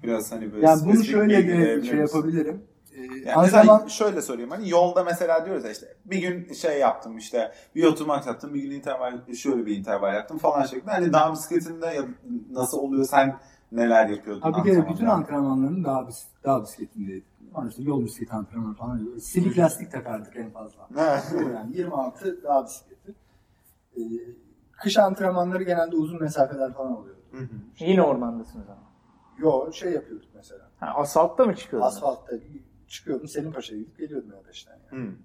biraz 0.03 0.31
hani 0.31 0.53
böyle 0.53 0.65
Yani 0.65 0.81
bunu 0.85 1.03
şöyle 1.03 1.47
bir 1.47 1.83
şey 1.83 1.99
yapabilirim. 1.99 2.61
Ee, 2.95 3.01
Yani 3.01 3.41
mesela 3.41 3.89
şöyle 3.89 4.21
sorayım 4.21 4.49
hani 4.49 4.69
yolda 4.69 5.03
mesela 5.03 5.45
diyoruz 5.45 5.63
ya 5.63 5.71
işte 5.71 5.87
bir 6.05 6.17
gün 6.19 6.53
şey 6.53 6.79
yaptım 6.79 7.17
işte 7.17 7.51
bir 7.75 7.83
oturmak 7.83 8.27
yaptım 8.27 8.53
bir 8.53 8.61
gün 8.61 8.71
interval 8.71 9.33
şöyle 9.33 9.65
bir 9.65 9.77
interval 9.77 10.13
yaptım 10.15 10.37
falan 10.37 10.63
şeklinde. 10.65 10.91
Hani 10.91 11.13
dağ 11.13 11.33
bisikletinde 11.33 11.85
ya 11.85 12.03
nasıl 12.51 12.77
oluyor 12.77 13.05
sen 13.05 13.35
neler 13.71 14.07
yapıyordun? 14.07 14.41
Abi 14.41 14.57
bir 14.57 14.63
kere 14.63 14.81
bütün 14.81 15.05
antrenmanda? 15.05 15.13
antrenmanlarım 15.13 15.83
dağ, 15.83 16.07
bis 16.07 16.25
dağ 16.43 16.63
bisikletindeydi. 16.63 17.25
Ama 17.55 17.69
işte 17.69 17.83
yol 17.83 18.05
bisikleti 18.05 18.33
antrenmanı 18.33 18.73
falan. 18.73 19.17
Silik 19.21 19.57
lastik 19.57 19.91
takardık 19.91 20.35
en 20.37 20.49
fazla. 20.49 20.87
yani 21.53 21.77
26 21.77 22.43
dağ 22.43 22.65
bisikleti. 22.65 23.15
Ee, 23.97 24.01
kış 24.71 24.97
antrenmanları 24.97 25.63
genelde 25.63 25.95
uzun 25.95 26.21
mesafeler 26.21 26.73
falan 26.73 26.97
oluyordu. 26.97 27.21
Hı 27.31 27.37
hı. 27.37 27.49
Yine 27.79 28.01
ormandasınız 28.01 28.69
ama. 28.69 28.85
Yo 29.37 29.71
şey 29.71 29.91
yapıyorduk 29.91 30.29
mesela. 30.35 30.69
Ha, 30.79 30.93
asfaltta 30.95 31.45
mı 31.45 31.55
çıkıyordunuz? 31.55 31.93
Asfaltta 31.95 32.35
çıkıyordum 32.87 33.27
Selim 33.27 33.51
Paşa'ya 33.51 33.81
gidip 33.81 33.97
geliyordum 33.97 34.31
E5'ten 34.31 34.79
yani. 34.91 35.07
Hı. 35.07 35.15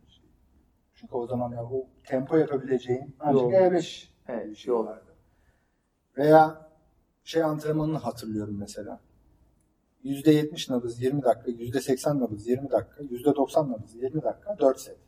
Çünkü 0.94 1.14
o 1.14 1.26
zaman 1.26 1.52
ya 1.52 1.64
o 1.64 1.86
tempo 2.04 2.36
yapabileceğin 2.36 3.16
ancak 3.20 3.42
Yol. 3.42 3.52
E5 3.52 4.08
Evet, 4.28 4.50
bir 4.50 4.56
şey 4.56 4.68
yol. 4.74 4.86
vardı. 4.86 5.16
Veya 6.16 6.70
şey 7.24 7.42
antrenmanını 7.42 7.98
hatırlıyorum 7.98 8.56
mesela. 8.58 9.00
%70 10.04 10.72
nabız 10.72 11.02
20 11.02 11.22
dakika, 11.22 11.50
%80 11.50 12.20
nabız 12.20 12.46
20 12.48 12.70
dakika, 12.70 13.02
%90 13.02 13.72
nabız 13.72 13.94
20 13.94 14.22
dakika, 14.22 14.58
4 14.58 14.80
set. 14.80 14.98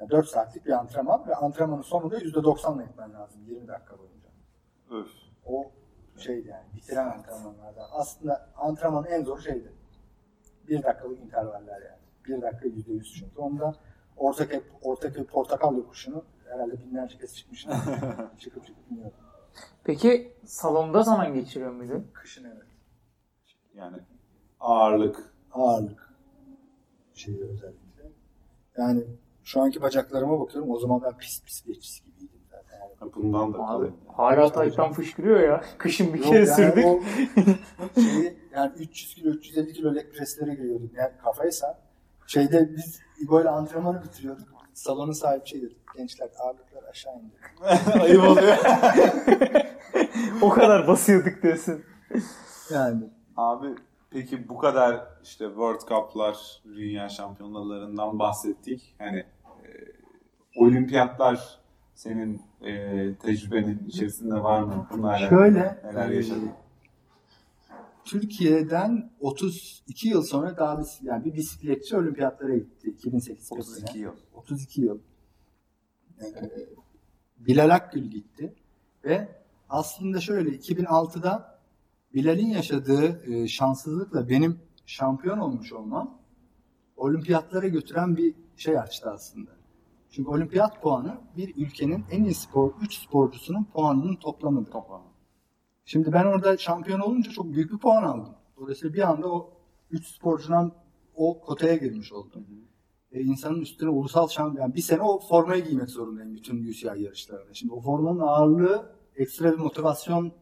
Yani 0.00 0.10
4 0.10 0.28
saatlik 0.28 0.66
bir 0.66 0.70
antrenman 0.70 1.26
ve 1.26 1.34
antrenmanın 1.34 1.82
sonunda 1.82 2.18
%90'la 2.18 2.82
gitmen 2.82 3.12
lazım 3.12 3.42
20 3.46 3.68
dakika 3.68 3.98
boyunca. 3.98 4.28
Öf. 4.90 5.10
O 5.44 5.72
şeydi 6.16 6.48
yani 6.48 6.64
bitiren 6.74 7.06
antrenmanlarda. 7.06 7.92
Aslında 7.92 8.50
antrenmanın 8.56 9.06
en 9.06 9.24
zor 9.24 9.38
şeydi. 9.40 9.72
1 10.68 10.82
dakikalık 10.82 11.20
intervaller 11.20 11.82
yani. 11.82 12.38
1 12.38 12.42
dakika 12.42 12.68
%100 12.68 13.02
çünkü. 13.02 13.40
Onda 13.40 13.74
Ortaköy, 14.16 14.60
Ortaköy 14.82 15.24
Portakal 15.24 15.76
yokuşunu 15.76 16.24
herhalde 16.44 16.80
binlerce 16.80 17.18
kez 17.18 17.36
çıkmışım. 17.36 17.72
çıkıp 18.38 18.66
çıkıp 18.66 18.90
iniyordum. 18.90 19.18
Peki 19.84 20.32
salonda 20.44 21.02
zaman 21.02 21.34
geçiriyor 21.34 21.72
muydun? 21.72 22.10
Kışın 22.12 22.44
evet. 22.44 22.66
Yani 23.74 23.96
ağırlık. 24.60 25.32
Ağırlık 25.52 26.14
şeyi 27.14 27.44
özellikle. 27.44 28.10
Yani 28.76 29.04
şu 29.44 29.60
anki 29.60 29.82
bacaklarıma 29.82 30.40
bakıyorum. 30.40 30.70
O 30.70 30.78
zaman 30.78 31.02
ben 31.02 31.18
pis 31.18 31.42
pis 31.42 31.64
zaten. 31.66 31.80
Yani 31.80 32.11
Bundan 33.16 33.54
da 33.54 33.58
Abi 33.58 33.90
hala 34.16 34.52
tayttan 34.52 34.92
fışkırıyor 34.92 35.40
ya. 35.40 35.60
Kışın 35.78 36.14
bir 36.14 36.18
Yok 36.18 36.28
kere 36.28 36.38
yani 36.46 36.56
sürdük. 36.56 36.84
o 36.86 37.00
şeyi, 38.00 38.38
yani 38.54 38.72
300 38.78 39.14
kilo 39.14 39.30
350 39.30 39.72
kilo 39.72 39.94
leg 39.94 40.12
presslere 40.12 40.54
giriyorduk. 40.54 40.94
Yani 40.96 41.10
kafaysa 41.24 41.78
şeyde 42.26 42.70
biz 42.76 43.00
böyle 43.30 43.48
antrenmanı 43.48 44.02
bitiriyorduk. 44.02 44.48
Salonun 44.74 45.12
sahibi 45.12 45.46
şey 45.46 45.62
dedi. 45.62 45.74
Gençler 45.96 46.28
ağırlıklar 46.38 46.82
aşağı 46.90 47.14
indi. 47.14 47.34
Ayıp 48.02 48.24
oluyor. 48.24 48.56
o 50.42 50.48
kadar 50.48 50.88
basıyorduk 50.88 51.42
diyorsun. 51.42 51.82
Yani 52.70 53.04
Abi 53.36 53.66
peki 54.10 54.48
bu 54.48 54.58
kadar 54.58 55.00
işte 55.22 55.44
World 55.46 55.80
Cup'lar, 55.80 56.62
dünya 56.64 57.08
şampiyonalarından 57.08 58.18
bahsettik. 58.18 58.94
Hani 58.98 59.18
e, 59.18 59.68
olimpiyatlar 60.56 61.60
senin 62.02 62.42
e, 62.60 63.14
tecrübenin 63.14 63.84
içerisinde 63.88 64.34
var 64.34 64.62
mı? 64.62 64.86
Bunlarla 64.92 65.28
şöyle 65.28 65.80
neler 65.84 66.10
e, 66.10 66.16
yaşadın? 66.16 66.50
Türkiye'den 68.04 69.10
32 69.20 70.08
yıl 70.08 70.22
sonra 70.22 70.56
daha 70.56 70.78
bir, 70.78 70.86
yani 71.02 71.24
bir 71.24 71.34
bisikletçi 71.34 71.96
olimpiyatlara 71.96 72.54
gitti. 72.54 72.90
2008 72.90 73.52
32 73.52 73.84
Pekin'e. 73.84 74.02
yıl. 74.02 74.12
32 74.34 74.80
yıl. 74.80 74.98
Ee, 76.20 76.24
Bilal 77.38 77.74
Akgül 77.74 78.10
gitti 78.10 78.54
ve 79.04 79.28
aslında 79.68 80.20
şöyle 80.20 80.50
2006'da 80.50 81.60
Bilal'in 82.14 82.50
yaşadığı 82.50 83.32
e, 83.32 83.48
şanssızlıkla 83.48 84.28
benim 84.28 84.60
şampiyon 84.86 85.38
olmuş 85.38 85.72
olmam 85.72 86.18
olimpiyatlara 86.96 87.68
götüren 87.68 88.16
bir 88.16 88.34
şey 88.56 88.78
açtı 88.78 89.10
aslında. 89.10 89.61
Çünkü 90.12 90.30
olimpiyat 90.30 90.82
puanı 90.82 91.20
bir 91.36 91.56
ülkenin 91.56 92.04
en 92.10 92.24
iyi 92.24 92.34
spor 92.34 92.72
3 92.82 92.98
sporcusunun 92.98 93.64
puanının 93.64 94.16
toplamıdır. 94.16 94.70
Toplam. 94.70 95.02
Şimdi 95.84 96.12
ben 96.12 96.24
orada 96.24 96.56
şampiyon 96.56 97.00
olunca 97.00 97.30
çok 97.30 97.52
büyük 97.52 97.72
bir 97.72 97.78
puan 97.78 98.02
aldım. 98.02 98.34
Dolayısıyla 98.56 98.94
bir 98.94 99.10
anda 99.10 99.32
o 99.32 99.50
3 99.90 100.06
sporcudan 100.06 100.72
o 101.14 101.40
kotaya 101.40 101.76
girmiş 101.76 102.12
oldum. 102.12 102.46
E, 103.12 103.20
insanın 103.20 103.60
üstüne 103.60 103.90
ulusal 103.90 104.28
şampiyon, 104.28 104.62
yani 104.62 104.74
bir 104.74 104.80
sene 104.80 105.02
o 105.02 105.20
formayı 105.20 105.64
giymek 105.64 105.88
zorundayım 105.88 106.34
bütün 106.34 106.68
UCI 106.68 106.86
yarışlarında. 106.86 107.54
Şimdi 107.54 107.72
o 107.72 107.80
formanın 107.80 108.20
ağırlığı 108.20 108.92
ekstra 109.16 109.52
bir 109.52 109.58
motivasyon 109.58 110.32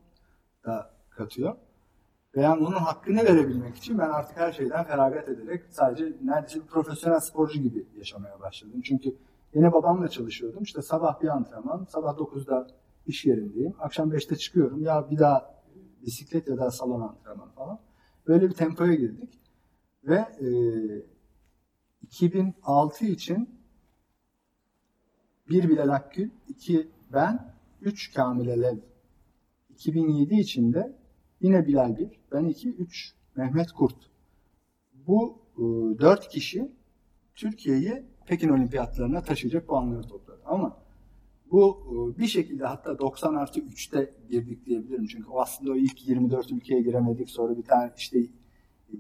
da 0.64 0.94
katıyor. 1.10 1.56
Ve 2.36 2.40
yani 2.42 2.66
onun 2.66 2.76
hakkını 2.76 3.24
verebilmek 3.24 3.76
için 3.76 3.98
ben 3.98 4.08
artık 4.08 4.36
her 4.36 4.52
şeyden 4.52 4.84
feragat 4.84 5.28
ederek 5.28 5.62
sadece 5.70 6.12
neredeyse 6.22 6.60
bir 6.60 6.66
profesyonel 6.66 7.20
sporcu 7.20 7.62
gibi 7.62 7.86
yaşamaya 7.96 8.40
başladım. 8.40 8.80
Çünkü 8.84 9.16
yine 9.54 9.72
babamla 9.72 10.08
çalışıyordum. 10.08 10.62
İşte 10.62 10.82
sabah 10.82 11.22
bir 11.22 11.28
antrenman, 11.28 11.84
sabah 11.84 12.16
9'da 12.16 12.66
iş 13.06 13.26
yerindeyim. 13.26 13.74
Akşam 13.78 14.10
5'te 14.10 14.36
çıkıyorum. 14.36 14.82
Ya 14.82 15.10
bir 15.10 15.18
daha 15.18 15.62
bisiklet 16.02 16.48
ya 16.48 16.58
da 16.58 16.70
salon 16.70 17.00
antrenmanı 17.00 17.52
falan. 17.52 17.80
Böyle 18.26 18.48
bir 18.48 18.54
tempoya 18.54 18.94
girdik. 18.94 19.40
Ve 20.04 20.16
e, 20.16 20.48
2006 22.02 23.04
için 23.04 23.60
bir 25.48 25.68
Bilal 25.68 25.88
Akgül, 25.88 26.30
iki 26.48 26.88
ben, 27.12 27.54
üç 27.80 28.14
Kamil 28.14 28.48
Elev. 28.48 28.78
2007 29.70 30.34
için 30.34 30.72
de 30.72 30.96
yine 31.40 31.66
Bilal 31.66 31.96
bir, 31.96 32.10
ben 32.32 32.44
iki, 32.44 32.74
üç 32.74 33.14
Mehmet 33.36 33.72
Kurt. 33.72 33.96
Bu 35.06 35.38
e, 35.56 35.62
dört 35.98 36.28
kişi 36.28 36.72
Türkiye'yi 37.34 38.04
Pekin 38.26 38.48
Olimpiyatlarına 38.48 39.22
taşıyacak 39.22 39.66
puanları 39.66 40.02
topladı. 40.02 40.40
Ama 40.44 40.76
bu 41.50 41.78
e, 42.16 42.18
bir 42.18 42.26
şekilde 42.26 42.64
hatta 42.64 42.98
90 42.98 43.34
artı 43.34 43.60
3'te 43.60 44.14
girdik 44.30 44.66
diyebilirim. 44.66 45.06
Çünkü 45.06 45.28
o 45.28 45.40
aslında 45.40 45.72
o 45.72 45.76
ilk 45.76 46.08
24 46.08 46.52
ülkeye 46.52 46.82
giremedik. 46.82 47.30
Sonra 47.30 47.56
bir 47.56 47.62
tane 47.62 47.92
işte 47.96 48.18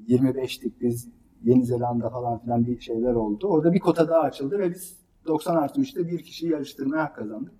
25'lik 0.08 0.80
biz 0.80 1.08
Yeni 1.42 1.64
Zelanda 1.64 2.10
falan 2.10 2.38
filan 2.38 2.66
bir 2.66 2.80
şeyler 2.80 3.14
oldu. 3.14 3.46
Orada 3.46 3.72
bir 3.72 3.80
kota 3.80 4.08
daha 4.08 4.20
açıldı 4.20 4.58
ve 4.58 4.70
biz 4.70 4.96
90 5.26 5.56
artı 5.56 5.80
3'te 5.80 6.08
bir 6.08 6.22
kişiyi 6.22 6.50
yarıştırmaya 6.50 7.04
hak 7.04 7.16
kazandık. 7.16 7.52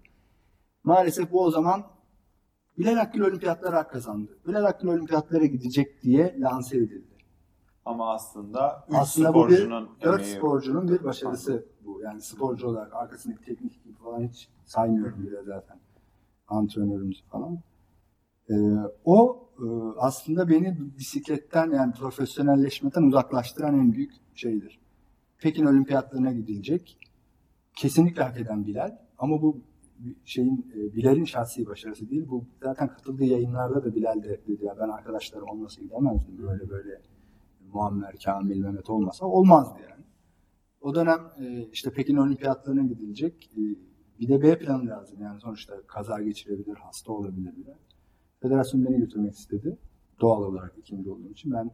Maalesef 0.84 1.32
bu 1.32 1.44
o 1.44 1.50
zaman 1.50 1.84
Bilal 2.78 2.96
Akgül 2.96 3.20
olimpiyatlara 3.20 3.76
hak 3.76 3.90
kazandı. 3.90 4.38
Bilal 4.48 4.64
Akgül 4.64 4.88
olimpiyatlara 4.88 5.44
gidecek 5.44 6.02
diye 6.02 6.36
lanse 6.38 6.76
edildi. 6.76 7.19
Ama 7.90 8.12
aslında 8.12 8.84
3 8.88 8.94
Aslında 8.96 9.34
bu 9.34 9.48
bir 9.48 9.54
sporcunun 9.54 9.88
4 10.02 10.22
emeği- 10.22 10.36
sporcunun 10.36 10.88
bir 10.88 11.04
başarısı 11.04 11.66
bu. 11.84 12.00
Yani 12.00 12.22
sporcu 12.22 12.66
olarak 12.68 12.94
arkasındaki 12.94 13.44
teknik 13.44 13.84
gibi 13.84 13.94
falan 13.94 14.20
hiç 14.28 14.48
saymıyorum 14.64 15.22
bile 15.26 15.42
zaten. 15.42 15.78
Antrenörümüz 16.48 17.24
falan. 17.30 17.58
Ee, 18.50 18.54
o 19.04 19.48
e, 19.58 19.64
aslında 19.98 20.48
beni 20.48 20.76
bisikletten 20.98 21.70
yani 21.70 21.92
profesyonelleşmeden 21.92 23.02
uzaklaştıran 23.02 23.74
en 23.74 23.92
büyük 23.92 24.12
şeydir. 24.34 24.80
Pekin 25.38 25.66
olimpiyatlarına 25.66 26.32
gidilecek. 26.32 26.98
Kesinlikle 27.76 28.22
hak 28.22 28.40
eden 28.40 28.66
Bilal. 28.66 28.96
Ama 29.18 29.42
bu 29.42 29.60
şeyin 30.24 30.72
e, 30.74 30.94
Bilal'in 30.96 31.24
şahsi 31.24 31.66
başarısı 31.66 32.10
değil. 32.10 32.26
Bu 32.28 32.44
zaten 32.62 32.88
katıldığı 32.88 33.24
yayınlarda 33.24 33.84
da 33.84 33.94
Bilal 33.94 34.22
de 34.22 34.40
dedi 34.48 34.64
ya 34.64 34.76
ben 34.80 34.88
arkadaşlarım 34.88 35.48
olmasa 35.48 35.82
gidemezdim. 35.82 36.38
Böyle 36.42 36.70
böyle 36.70 37.00
Muammer, 37.74 38.14
Kamil, 38.24 38.60
Mehmet 38.60 38.90
olmasa 38.90 39.26
olmazdı 39.26 39.78
yani. 39.90 40.04
O 40.80 40.94
dönem 40.94 41.20
e, 41.40 41.68
işte 41.72 41.90
Pekin 41.92 42.16
olimpiyatlarına 42.16 42.82
gidilecek. 42.82 43.50
E, 43.56 43.60
bir 44.20 44.28
de 44.28 44.42
B 44.42 44.58
planı 44.58 44.86
lazım. 44.86 45.18
Yani 45.22 45.40
sonuçta 45.40 45.74
kaza 45.86 46.22
geçirebilir, 46.22 46.76
hasta 46.76 47.12
olabilir 47.12 47.56
bile. 47.56 47.78
Federasyon 48.42 48.84
beni 48.84 48.96
götürmek 48.98 49.34
istedi. 49.34 49.78
Doğal 50.20 50.42
olarak 50.42 50.74
ikinci 50.78 51.10
olduğum 51.10 51.30
için 51.30 51.52
ben 51.52 51.70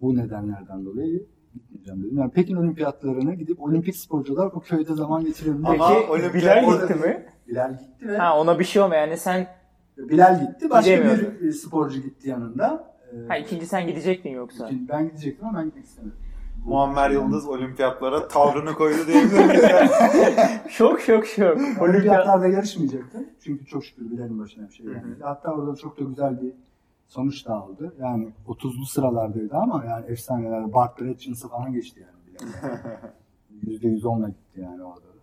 bu 0.00 0.16
nedenlerden 0.16 0.84
dolayı 0.84 1.26
gitmeyeceğim 1.54 2.02
dedim. 2.02 2.18
Yani 2.18 2.30
Pekin 2.30 2.56
olimpiyatlarına 2.56 3.34
gidip 3.34 3.62
olimpik 3.62 3.96
sporcular 3.96 4.54
bu 4.54 4.60
köyde 4.60 4.94
zaman 4.94 5.24
geçirebilir. 5.24 5.64
Ama 5.64 5.88
Peki 5.88 6.34
Bilal 6.34 6.80
gitti 6.80 6.94
mi? 6.94 7.26
Bilal 7.48 7.78
gitti 7.78 8.08
ve 8.08 8.16
Ha 8.18 8.40
ona 8.40 8.58
bir 8.58 8.64
şey 8.64 8.82
olmuyor 8.82 9.00
yani 9.00 9.16
sen 9.16 9.46
Bilal 9.98 10.40
gitti. 10.40 10.70
Başka 10.70 11.04
bir 11.04 11.48
e, 11.48 11.52
sporcu 11.52 12.00
gitti 12.00 12.28
yanında. 12.28 12.89
E, 13.12 13.28
ha 13.28 13.36
ikinci 13.36 13.66
sen 13.66 13.86
gidecektin 13.86 14.30
yoksa. 14.30 14.66
ikinci- 14.68 14.88
ben 14.88 15.08
gidecektim 15.08 15.46
ama 15.48 15.58
ben 15.58 15.64
gitmek 15.64 15.84
istemedim. 15.84 16.16
Muammer 16.66 17.10
Yıldız 17.10 17.46
olimpiyatlara 17.48 18.28
tavrını 18.28 18.74
koydu 18.74 19.06
diyebilir 19.06 19.44
miyiz? 19.46 19.64
şok 20.68 21.00
şok 21.00 21.26
şok. 21.26 21.56
Olimpiyat. 21.56 21.80
Olimpiyatlarda 21.80 22.48
yarışmayacaktı. 22.48 23.24
Çünkü 23.40 23.66
çok 23.66 23.84
şükür 23.84 24.10
Bilal'in 24.10 24.38
başına 24.38 24.68
bir 24.68 24.72
şey 24.74 24.86
gelmedi. 24.86 25.22
Hatta 25.22 25.52
orada 25.52 25.76
çok 25.76 26.00
da 26.00 26.04
güzel 26.04 26.42
bir 26.42 26.52
sonuç 27.06 27.46
da 27.46 27.54
aldı. 27.54 27.94
Yani 28.00 28.32
30'lu 28.48 28.86
sıralardaydı 28.86 29.56
ama 29.56 29.84
yani 29.84 30.06
efsaneler 30.06 30.72
Bart 30.72 31.00
Bretchens'ı 31.00 31.48
falan 31.48 31.72
geçti 31.72 32.00
yani. 32.00 32.50
%110'la 33.66 34.28
gitti 34.28 34.60
yani 34.60 34.82
orada 34.82 35.00
da. 35.06 35.20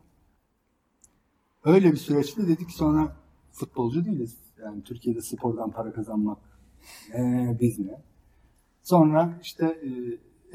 Öyle 1.65 1.91
bir 1.91 1.97
süreçte 1.97 2.47
dedik 2.47 2.71
sonra 2.71 3.07
futbolcu 3.51 4.05
değiliz. 4.05 4.37
Yani 4.63 4.81
Türkiye'de 4.83 5.21
spordan 5.21 5.71
para 5.71 5.91
kazanmak 5.93 6.37
ee? 7.13 7.57
Sonra 8.83 9.39
işte 9.41 9.65
e, 9.65 9.89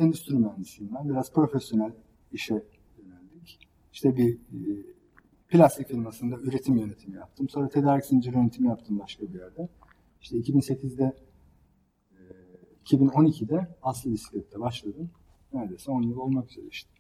endüstri 0.03 0.35
mühendisiyim 0.35 0.95
ben. 0.95 1.09
Biraz 1.09 1.33
profesyonel 1.33 1.93
işe 2.33 2.65
yöneldik. 2.99 3.69
İşte 3.93 4.17
bir 4.17 4.35
e, 4.35 4.93
plastik 5.49 5.89
firmasında 5.89 6.37
üretim 6.37 6.77
yönetimi 6.77 7.17
yaptım. 7.17 7.49
Sonra 7.49 7.69
tedarik 7.69 8.05
zinciri 8.05 8.37
yönetimi 8.37 8.69
yaptım 8.69 8.99
başka 8.99 9.23
bir 9.29 9.39
yerde. 9.39 9.69
İşte 10.21 10.37
2008'de 10.37 11.13
e, 12.13 12.21
2012'de 12.85 13.69
Aslı 13.83 14.13
Bisiklet'te 14.13 14.61
başladım. 14.61 15.11
Neredeyse 15.53 15.91
10 15.91 16.03
yıl 16.03 16.17
olmak 16.17 16.51
üzere 16.51 16.67
işte. 16.67 16.91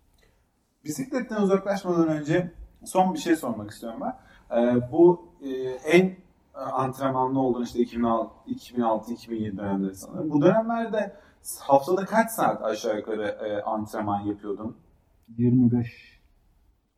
Bisikletten 0.84 1.42
uzaklaşmadan 1.42 2.08
önce 2.08 2.52
son 2.84 3.14
bir 3.14 3.18
şey 3.18 3.36
sormak 3.36 3.70
istiyorum 3.70 4.00
ben. 4.00 4.18
Ee, 4.58 4.92
bu 4.92 5.28
e, 5.42 5.50
en 5.70 6.16
antrenmanlı 6.54 7.40
olduğun 7.40 7.62
işte 7.62 7.78
2006-2007 7.82 9.56
dönemleri 9.56 9.94
sanırım. 9.94 10.30
Bu 10.30 10.42
dönemlerde 10.42 11.16
haftada 11.60 12.04
kaç 12.04 12.30
saat 12.30 12.62
aşağı 12.62 12.96
yukarı 12.96 13.22
e, 13.26 13.62
antrenman 13.62 14.20
yapıyordun? 14.20 14.76
25 15.28 16.22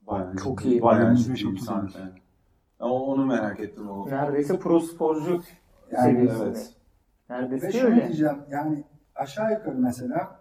Bayağı 0.07 0.37
Çok 0.37 0.65
iyi. 0.65 0.83
Bayağı 0.83 1.15
25 1.15 1.39
ciddi 1.41 1.53
bir 1.53 1.59
saat 1.59 1.95
yani. 1.99 2.13
Onu 2.81 3.27
merak 3.27 3.61
ettim. 3.61 3.91
O. 3.91 4.07
Neredeyse 4.09 4.59
pro 4.59 4.81
sporcu 4.81 5.43
Yani 5.93 6.13
seviyesinde. 6.13 6.45
evet. 6.45 6.75
Neredeyse 7.31 7.67
Ve 7.67 7.73
şöyle 7.73 7.87
öyle. 7.95 8.05
diyeceğim 8.07 8.39
yani 8.51 8.85
aşağı 9.15 9.53
yukarı 9.53 9.77
mesela 9.79 10.41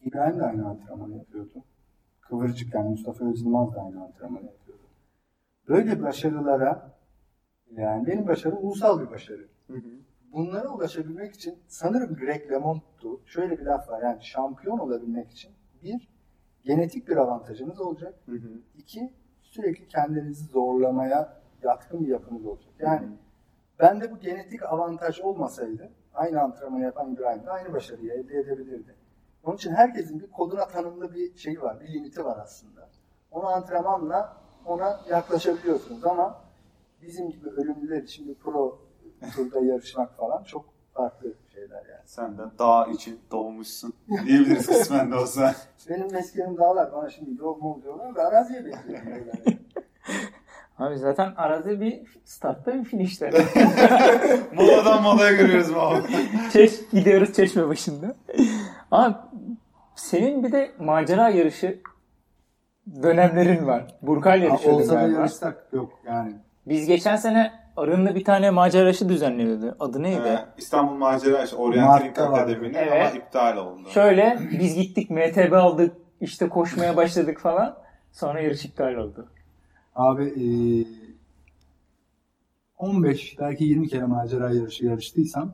İbrahim 0.00 0.38
de 0.38 0.44
aynı 0.44 0.68
antrenmanı 0.68 1.16
yapıyordu. 1.16 1.64
Kıvırcık 2.20 2.74
yani 2.74 2.88
Mustafa 2.90 3.24
Özilmaz 3.24 3.74
da 3.74 3.80
aynı 3.82 4.02
antrenmanı 4.04 4.44
yapıyordu. 4.44 4.82
Böyle 5.68 6.02
başarılara 6.02 6.92
yani 7.76 8.06
benim 8.06 8.26
başarım 8.26 8.58
ulusal 8.62 9.00
bir 9.00 9.10
başarı. 9.10 9.48
Bunlara 10.32 10.68
ulaşabilmek 10.68 11.34
için 11.34 11.58
sanırım 11.68 12.16
Greg 12.16 12.50
LeMond'tu. 12.52 13.20
Şöyle 13.26 13.58
bir 13.58 13.64
laf 13.64 13.88
var 13.88 14.02
yani 14.02 14.24
şampiyon 14.24 14.78
olabilmek 14.78 15.30
için 15.30 15.50
bir 15.82 16.08
genetik 16.64 17.08
bir 17.08 17.16
avantajınız 17.16 17.80
olacak. 17.80 18.14
İki 18.78 19.12
sürekli 19.42 19.88
kendinizi 19.88 20.44
zorlamaya 20.44 21.40
yatkın 21.62 22.00
bir 22.00 22.08
yapınız 22.08 22.46
olacak. 22.46 22.72
Yani 22.78 23.08
bende 23.78 24.10
bu 24.10 24.18
genetik 24.18 24.62
avantaj 24.62 25.20
olmasaydı 25.20 25.90
aynı 26.14 26.40
antrenmanı 26.40 26.84
yapan 26.84 27.12
İbrahim 27.12 27.46
de 27.46 27.50
aynı 27.50 27.72
başarıyı 27.72 28.12
elde 28.12 28.38
edebilirdi. 28.38 28.94
Onun 29.44 29.56
için 29.56 29.74
herkesin 29.74 30.20
bir 30.20 30.30
koduna 30.30 30.68
tanımlı 30.68 31.14
bir 31.14 31.36
şeyi 31.36 31.62
var, 31.62 31.80
bir 31.80 31.92
limiti 31.92 32.24
var 32.24 32.38
aslında. 32.42 32.88
Onu 33.30 33.46
antrenmanla 33.46 34.36
ona 34.66 35.00
yaklaşabiliyorsunuz 35.10 36.04
ama 36.04 36.40
bizim 37.02 37.30
gibi 37.30 37.48
ölümlüler 37.48 38.02
için 38.02 38.28
bir 38.28 38.34
pro 38.34 38.78
turda 39.36 39.60
yarışmak 39.60 40.16
falan 40.16 40.44
çok 40.44 40.64
farklı 40.94 41.34
şeyler 41.54 41.86
yani. 41.90 42.02
Sen 42.04 42.38
de 42.38 42.42
dağ 42.58 42.86
için 42.86 43.20
doğmuşsun 43.30 43.92
diyebiliriz 44.26 44.66
kısmen 44.66 45.12
de 45.12 45.16
olsa. 45.16 45.54
Benim 45.88 46.12
meskenim 46.12 46.58
dağlar 46.58 46.92
bana 46.92 47.10
şimdi 47.10 47.40
yol 47.40 47.56
mu 47.56 47.80
diyorlar 47.82 48.14
da 48.14 48.22
araziye 48.22 48.64
bekliyorum. 48.64 49.26
Abi 50.78 50.98
zaten 50.98 51.32
arada 51.36 51.80
bir 51.80 52.02
startta 52.24 52.74
bir 52.74 52.84
finişte. 52.84 53.30
Moladan 54.54 55.02
molaya 55.02 55.32
görüyoruz 55.32 55.72
abi? 55.76 56.02
Çeş, 56.52 56.88
gidiyoruz 56.92 57.32
çeşme 57.32 57.68
başında. 57.68 58.14
Ama 58.90 59.30
senin 59.96 60.44
bir 60.44 60.52
de 60.52 60.70
macera 60.78 61.28
yarışı 61.28 61.80
dönemlerin 63.02 63.66
var. 63.66 63.98
Burkal 64.02 64.42
yarışıyordun 64.42 64.82
Olsa 64.82 64.94
da 64.94 65.00
yarışsak 65.00 65.68
yok 65.72 65.92
yani. 66.06 66.34
Biz 66.66 66.86
geçen 66.86 67.16
sene 67.16 67.52
Arın'la 67.76 68.14
bir 68.14 68.24
tane 68.24 68.50
macera 68.50 68.82
yarışı 68.82 69.08
düzenliyordu. 69.08 69.76
Adı 69.80 70.02
neydi? 70.02 70.28
Ee, 70.28 70.44
İstanbul 70.58 70.94
Macera 70.94 71.44
işte 71.44 71.56
Orienteering 71.56 72.02
Mart'ta 72.04 72.32
vardı. 72.32 72.40
Akademi'nin 72.42 72.74
Evet. 72.74 72.92
ama 72.92 73.10
iptal 73.10 73.56
oldu. 73.56 73.88
Şöyle 73.94 74.38
biz 74.60 74.74
gittik 74.74 75.10
MTB 75.10 75.52
aldık 75.52 75.96
işte 76.20 76.48
koşmaya 76.48 76.96
başladık 76.96 77.38
falan. 77.40 77.76
Sonra 78.12 78.40
yarış 78.40 78.64
iptal 78.64 78.94
oldu. 78.94 79.26
Abi 79.94 80.24
eee 80.24 80.86
15 82.78 83.36
belki 83.38 83.64
20 83.64 83.88
kere 83.88 84.04
macera 84.04 84.50
yarışı 84.54 84.86
yarıştıysam 84.86 85.52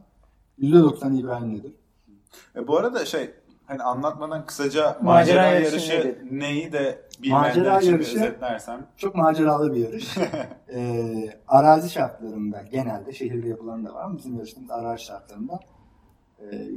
%90 0.61 1.19
İbrahim'ledir. 1.21 1.73
E, 2.57 2.69
bu 2.69 2.77
arada 2.79 3.05
şey 3.05 3.31
hani 3.67 3.83
anlatmadan 3.83 4.47
kısaca 4.47 4.99
Macera 5.03 5.03
macera, 5.43 5.43
yarışı 5.61 5.93
yarışı, 5.93 6.19
neyi 6.31 6.73
de 6.73 7.03
bilmeyenler 7.23 7.49
Macera 7.49 7.81
için 7.81 7.93
yarışı- 7.93 8.17
özetlersen. 8.17 8.87
Çok 8.97 9.15
maceralı 9.15 9.75
bir 9.75 9.81
yarış. 9.81 10.17
Eee, 10.73 11.41
arazi 11.49 11.91
şartlarında 11.91 12.63
genelde 12.63 13.13
şehirde 13.13 13.49
yapılan 13.49 13.85
da 13.87 13.95
var 13.95 14.05
ama 14.05 14.19
bizim 14.19 14.37
yarıştığımız 14.37 14.71
arazi 14.71 15.05
şartlarında 15.05 15.61
eee, 16.43 16.69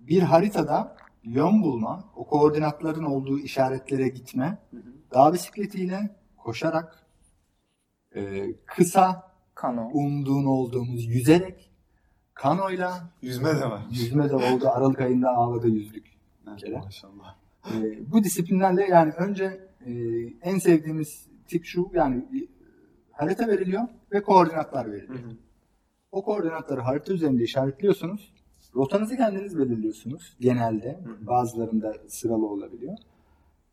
bir 0.00 0.22
haritada 0.22 0.96
yön 1.24 1.62
bulma, 1.62 2.04
o 2.16 2.26
koordinatların 2.26 3.04
olduğu 3.04 3.38
işaretlere 3.38 4.08
gitme, 4.08 4.58
dağ 5.14 5.32
bisikletiyle 5.32 6.10
koşarak 6.36 7.06
eee, 8.14 8.54
kısa 8.66 9.28
Kano. 9.54 9.88
umduğun 9.92 10.44
olduğumuz 10.44 11.04
yüzerek 11.04 11.67
kanoyla 12.42 13.10
Yüzme 13.22 13.48
de 13.56 13.70
var. 13.70 13.82
yüzme 13.90 14.30
de 14.30 14.34
oldu. 14.36 14.68
Aralık 14.68 15.00
ayında 15.00 15.30
Ağla'da 15.30 15.66
yüzdük. 15.68 16.06
kere. 16.56 16.78
Maşallah. 16.78 17.34
Ee, 17.74 18.10
bu 18.12 18.24
disiplinlerle 18.24 18.84
yani 18.84 19.12
önce 19.12 19.68
e, 19.86 19.92
en 20.42 20.58
sevdiğimiz 20.58 21.26
tip 21.46 21.64
şu 21.64 21.90
yani 21.94 22.24
harita 23.12 23.48
veriliyor 23.48 23.82
ve 24.12 24.22
koordinatlar 24.22 24.92
veriliyor. 24.92 25.18
O 26.12 26.24
koordinatları 26.24 26.80
harita 26.80 27.12
üzerinde 27.12 27.42
işaretliyorsunuz. 27.44 28.32
Rotanızı 28.74 29.16
kendiniz 29.16 29.58
belirliyorsunuz 29.58 30.36
genelde. 30.40 31.00
Bazılarında 31.20 31.94
sıralı 32.08 32.46
olabiliyor. 32.46 32.96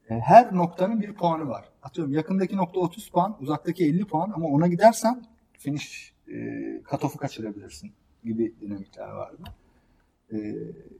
E, 0.09 0.19
Her 0.19 0.55
noktanın 0.55 1.01
bir 1.01 1.13
puanı 1.13 1.47
var. 1.47 1.69
Atıyorum 1.83 2.13
yakındaki 2.13 2.57
nokta 2.57 2.79
30 2.79 3.09
puan, 3.09 3.37
uzaktaki 3.41 3.85
50 3.85 4.05
puan 4.05 4.31
ama 4.35 4.47
ona 4.47 4.67
gidersen 4.67 5.25
finish 5.53 6.13
e, 6.27 6.33
cut-off'u 6.83 7.17
kaçırabilirsin 7.17 7.91
gibi 8.25 8.53
dinamikler 8.61 9.07
vardı. 9.07 9.43
E, 10.33 10.37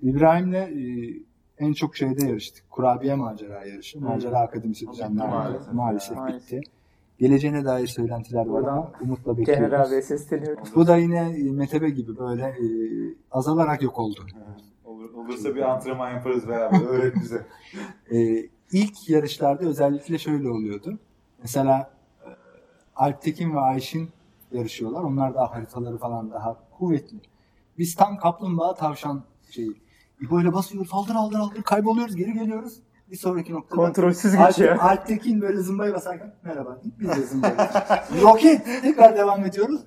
İbrahim'le 0.01 0.53
e, 0.53 1.13
en 1.57 1.73
çok 1.73 1.95
şeyde 1.95 2.25
yarıştık. 2.25 2.69
Kurabiye 2.69 3.15
macera 3.15 3.65
yarışı. 3.65 4.01
Macera 4.01 4.39
Akademisi 4.39 4.87
düzenlendi. 4.87 5.31
maalesef 5.73 5.73
Maalesef, 5.73 6.17
bitti. 6.27 6.61
Geleceğine 7.19 7.65
dair 7.65 7.87
söylentiler 7.87 8.45
var 8.45 8.63
ama 8.63 8.91
umutla 9.01 9.37
bekliyoruz. 9.37 9.71
Caner 9.71 9.85
abiye 9.85 10.01
sesleniyorum. 10.01 10.63
Bu 10.75 10.87
da 10.87 10.97
yine 10.97 11.35
e, 11.39 11.51
Metebe 11.51 11.89
gibi 11.89 12.17
böyle 12.17 12.43
e, 12.43 12.65
azalarak 13.31 13.81
yok 13.81 13.99
oldu. 13.99 14.19
Olur, 14.85 15.13
olursa 15.13 15.55
bir 15.55 15.61
antrenman 15.61 16.11
yaparız 16.11 16.47
beraber. 16.47 16.81
Öğret 16.81 17.15
bize. 17.15 17.45
E, 18.11 18.49
ilk 18.71 19.09
yarışlarda 19.09 19.65
özellikle 19.65 20.17
şöyle 20.17 20.49
oluyordu. 20.49 20.99
Mesela 21.41 21.91
e, 22.25 22.29
Alptekin 22.95 23.55
ve 23.55 23.59
Ayşin 23.59 24.09
yarışıyorlar. 24.51 25.03
Onlar 25.03 25.33
daha 25.35 25.51
haritaları 25.51 25.97
falan 25.97 26.31
daha 26.31 26.57
kuvvetli. 26.77 27.17
Biz 27.77 27.95
tam 27.95 28.17
kaplumbağa 28.17 28.73
tavşan 28.73 29.23
şeyi. 29.49 29.81
Böyle 30.31 30.53
basıyoruz, 30.53 30.89
aldır 30.91 31.15
aldır 31.15 31.39
aldır 31.39 31.63
kayboluyoruz, 31.63 32.15
geri 32.15 32.33
geliyoruz. 32.33 32.79
Bir 33.11 33.15
sonraki 33.15 33.53
noktada 33.53 33.81
Kontrolsüz 33.81 34.35
Alp, 34.35 34.47
geçiyor. 34.47 34.77
Alptekin 34.79 35.41
böyle 35.41 35.57
zımbayı 35.57 35.93
basarken 35.93 36.33
merhaba 36.43 36.81
biz 36.99 37.09
de 37.09 37.21
zımbayı. 37.21 37.55
Roket 38.21 38.65
tekrar 38.81 39.17
devam 39.17 39.45
ediyoruz. 39.45 39.81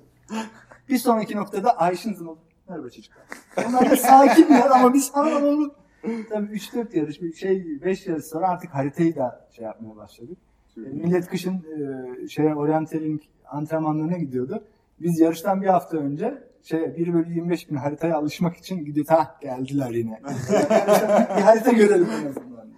Bir 0.89 0.97
sonraki 0.97 1.37
noktada 1.37 1.77
Ayşin 1.77 2.13
zımbayı. 2.13 2.37
Merhaba 2.69 2.89
çocuklar. 2.89 3.23
Onlar 3.67 3.91
da 3.91 3.95
sakinler 3.95 4.69
ama 4.69 4.93
biz 4.93 5.11
falan 5.11 5.47
onu 5.47 5.71
Tabii 6.01 6.55
3-4 6.55 6.97
yarış, 6.97 7.21
bir 7.21 7.33
şey 7.33 7.81
5 7.81 8.07
yarış 8.07 8.25
sonra 8.25 8.47
artık 8.47 8.75
haritayı 8.75 9.15
da 9.15 9.47
şey 9.51 9.65
yapmaya 9.65 9.95
başladık. 9.95 10.37
E, 10.77 10.79
Millet 10.79 11.27
kışın 11.27 11.53
e, 11.53 12.27
şeye 12.27 12.55
orienteering 12.55 13.21
antrenmanlarına 13.45 14.17
gidiyordu. 14.17 14.63
Biz 15.01 15.19
yarıştan 15.19 15.61
bir 15.61 15.67
hafta 15.67 15.97
önce 15.97 16.43
şey 16.63 16.95
1 16.97 17.13
bölü 17.13 17.33
25 17.33 17.69
bin 17.69 17.75
haritaya 17.75 18.17
alışmak 18.17 18.57
için 18.57 18.85
gidiyor. 18.85 19.05
Ha 19.09 19.37
geldiler 19.41 19.91
yine. 19.91 20.21
bir 21.37 21.41
harita 21.41 21.71
görelim 21.71 22.07
en 22.21 22.25
azından. 22.25 22.69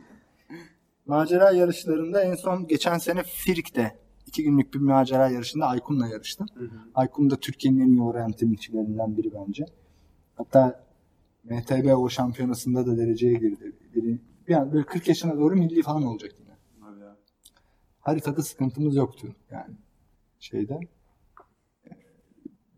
Macera 1.05 1.51
yarışlarında 1.51 2.23
en 2.23 2.35
son 2.35 2.67
geçen 2.67 2.97
sene 2.97 3.23
Firik'te 3.23 4.01
iki 4.27 4.43
günlük 4.43 4.73
bir 4.73 4.79
macera 4.79 5.29
yarışında 5.29 5.65
Aykun'la 5.67 6.07
yarıştım. 6.07 6.47
Aykun 6.95 7.29
da 7.29 7.35
Türkiye'nin 7.35 7.79
en 7.79 7.89
iyi 7.89 8.01
orienteeringçilerinden 8.01 9.17
biri 9.17 9.31
bence. 9.33 9.65
Hatta 10.35 10.83
MTB 11.43 11.97
o 11.97 12.09
şampiyonasında 12.09 12.85
da 12.85 12.97
dereceye 12.97 13.33
girdi. 13.33 13.75
Biri, 13.95 14.19
yani 14.47 14.73
böyle 14.73 14.85
40 14.85 15.07
yaşına 15.07 15.37
doğru 15.37 15.55
milli 15.55 15.81
falan 15.81 16.03
olacak 16.03 16.31
yine. 16.39 16.51
Haritada 17.99 18.41
sıkıntımız 18.41 18.95
yoktu 18.95 19.35
yani 19.51 19.75
şeyde. 20.39 20.79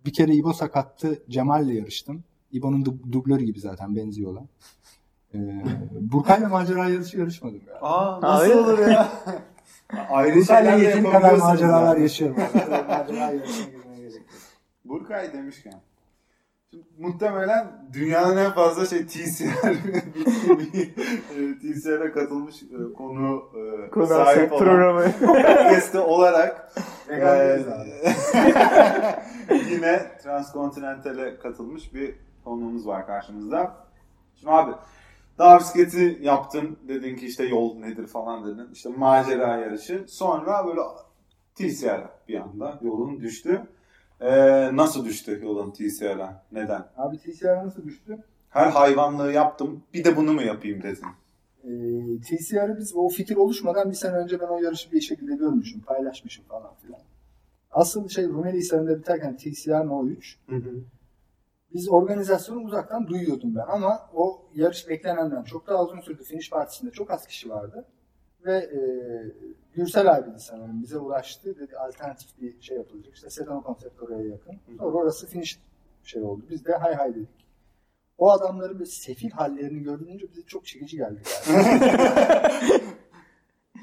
Bir 0.05 0.13
kere 0.13 0.33
İbo 0.33 0.53
sakattı 0.53 1.23
Cemal'le 1.29 1.69
yarıştım. 1.73 2.23
İbo'nun 2.51 2.83
dub- 2.83 3.11
dublörü 3.11 3.43
gibi 3.43 3.59
zaten 3.59 3.95
benziyorlar. 3.95 4.43
Ee, 5.33 5.63
Burkay'la 6.01 6.49
macera 6.49 6.89
yarışı 6.89 7.17
yarışmadım 7.19 7.61
ya. 7.67 7.79
Aa 7.81 8.21
nasıl 8.21 8.47
mi? 8.49 8.55
olur 8.55 8.77
ya? 8.87 9.09
Ayrı 10.09 10.35
Burkay'la 10.39 10.75
yeteri 10.75 11.03
kadar 11.11 11.37
maceralar 11.37 11.97
ya. 11.97 12.01
yaşıyorum. 12.03 12.37
macera 12.87 13.31
yarışına 13.31 13.65
girmeye 13.69 13.99
gerek 14.01 14.13
yok. 14.15 14.23
Burkay 14.85 15.33
demişken. 15.33 15.73
Muhtemelen 16.99 17.89
dünyanın 17.93 18.37
en 18.37 18.51
fazla 18.51 18.85
şey 18.85 19.05
TCR 19.07 19.73
TCR'e 21.61 22.11
katılmış 22.11 22.63
e, 22.63 22.93
konu 22.97 23.43
e, 23.85 23.89
Konu 23.89 24.07
sahip 24.07 24.53
olan 24.53 24.63
programı. 24.65 25.03
podcast'ı 25.19 26.03
olarak 26.03 26.71
e, 27.09 27.23
abi. 27.25 27.91
yine 29.71 30.17
Transkontinental'e 30.23 31.37
katılmış 31.37 31.93
bir 31.93 32.15
konuğumuz 32.43 32.87
var 32.87 33.07
karşımızda. 33.07 33.77
Şimdi 34.35 34.51
abi 34.51 34.71
dağ 35.39 35.59
bisikleti 35.59 36.17
yaptın 36.21 36.77
dedin 36.87 37.15
ki 37.15 37.25
işte 37.27 37.43
yol 37.45 37.79
nedir 37.79 38.07
falan 38.07 38.45
dedin. 38.45 38.69
İşte 38.73 38.89
macera 38.89 39.57
yarışı. 39.57 40.05
Sonra 40.07 40.67
böyle 40.67 40.81
TCR 41.55 42.01
bir 42.27 42.39
anda 42.39 42.79
yolun 42.81 43.19
düştü. 43.21 43.61
Ee, 44.23 44.75
nasıl 44.75 45.05
düştü 45.05 45.39
yolun 45.43 45.71
TCR'a? 45.71 46.43
Neden? 46.51 46.85
Abi 46.97 47.17
TCR 47.17 47.65
nasıl 47.65 47.83
düştü? 47.83 48.17
Her 48.49 48.67
hayvanlığı 48.67 49.31
yaptım. 49.31 49.83
Bir 49.93 50.03
de 50.03 50.17
bunu 50.17 50.33
mu 50.33 50.41
yapayım 50.41 50.83
dedin. 50.83 51.07
Ee, 51.63 52.21
TCR'ı 52.21 52.77
biz 52.77 52.95
o 52.95 53.09
fikir 53.09 53.35
oluşmadan 53.35 53.89
bir 53.89 53.95
sene 53.95 54.15
önce 54.17 54.39
ben 54.39 54.47
o 54.47 54.59
yarışı 54.59 54.91
bir 54.91 55.01
şekilde 55.01 55.35
görmüşüm, 55.35 55.81
paylaşmışım 55.81 56.45
falan 56.45 56.75
filan. 56.75 57.01
Asıl 57.71 58.09
şey 58.09 58.25
Rumeli 58.25 58.57
Hisarı'nda 58.57 58.97
biterken 58.97 59.37
TCR 59.37 59.87
No 59.87 60.05
3 60.05 60.39
biz 61.73 61.89
organizasyonu 61.89 62.59
uzaktan 62.59 63.07
duyuyordum 63.07 63.55
ben 63.55 63.65
ama 63.67 64.09
o 64.13 64.45
yarış 64.55 64.89
beklenenden 64.89 65.43
çok 65.43 65.67
daha 65.67 65.83
uzun 65.83 65.99
sürdü. 65.99 66.23
Finish 66.23 66.49
partisinde 66.49 66.91
çok 66.91 67.11
az 67.11 67.27
kişi 67.27 67.49
vardı. 67.49 67.85
Ve 68.45 68.57
e, 68.57 68.79
Gürsel 69.75 70.15
abiydi 70.15 70.39
sanırım 70.39 70.83
bize 70.83 70.97
ulaştı. 70.97 71.59
Dedi 71.59 71.77
alternatif 71.77 72.41
bir 72.41 72.61
şey 72.61 72.77
yapılacak. 72.77 73.15
İşte 73.15 73.29
Sedano 73.29 73.63
konsept 73.63 74.03
oraya 74.03 74.27
yakın. 74.27 74.59
Sonra 74.77 74.97
orası 74.97 75.27
finish 75.27 75.59
şey 76.03 76.21
oldu. 76.21 76.43
Biz 76.49 76.65
de 76.65 76.75
hay 76.75 76.93
hay 76.93 77.15
dedik. 77.15 77.45
O 78.17 78.31
adamların 78.31 78.79
bir 78.79 78.85
sefil 78.85 79.31
hallerini 79.31 79.83
görünce 79.83 80.29
bize 80.31 80.41
çok 80.41 80.65
çekici 80.65 80.97
geldi. 80.97 81.21
Yani. 81.49 82.81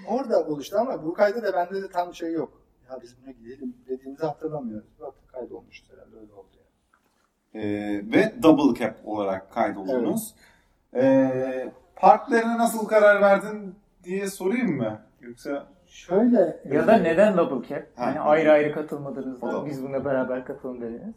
Orada 0.09 0.47
oluştu 0.47 0.77
ama 0.79 1.05
bu 1.05 1.15
kayda 1.15 1.43
da 1.43 1.53
bende 1.53 1.83
de 1.83 1.89
tam 1.89 2.15
şey 2.15 2.33
yok. 2.33 2.63
Ya 2.91 2.99
biz 3.03 3.17
buna 3.23 3.31
gidelim 3.33 3.77
dediğimizi 3.89 4.27
hatırlamıyoruz. 4.27 4.89
Bak 5.01 5.15
kaydolmuştu 5.33 5.93
herhalde 5.93 6.17
öyle 6.17 6.33
oldu 6.33 6.49
yani. 6.57 7.65
Ee, 7.65 8.13
ve 8.13 8.43
double 8.43 8.79
cap 8.79 8.97
olarak 9.05 9.53
kaydoldunuz. 9.53 10.35
Ee, 10.95 11.73
partnerine 11.97 12.59
nasıl 12.59 12.89
karar 12.89 13.21
verdin 13.21 13.75
diye 14.05 14.27
sorayım 14.27 14.77
mı? 14.77 15.01
Yoksa 15.21 15.69
Şöyle 15.87 16.61
ya 16.65 16.87
da 16.87 16.97
neden 16.97 17.37
double 17.37 17.69
cap? 17.69 17.99
Ha. 17.99 18.05
Yani 18.05 18.21
ayrı 18.21 18.53
ayrı 18.53 18.75
katılmadınız 18.75 19.43
da 19.43 19.67
biz 19.67 19.83
buna 19.83 20.05
beraber 20.05 20.45
katalım 20.45 20.81
dediniz. 20.81 21.15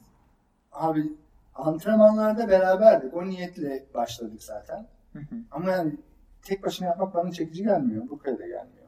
Abi 0.71 1.13
antrenmanlarda 1.55 2.49
beraberdik. 2.49 3.13
O 3.13 3.25
niyetle 3.25 3.85
başladık 3.93 4.43
zaten. 4.43 4.87
Hı 5.13 5.19
hı. 5.19 5.35
Ama 5.51 5.71
yani 5.71 5.97
tek 6.41 6.63
başına 6.63 6.87
yapmak 6.87 7.13
bana 7.13 7.31
çekici 7.31 7.63
gelmiyor. 7.63 8.09
Bu 8.09 8.17
kadar 8.17 8.37
gelmiyor. 8.37 8.87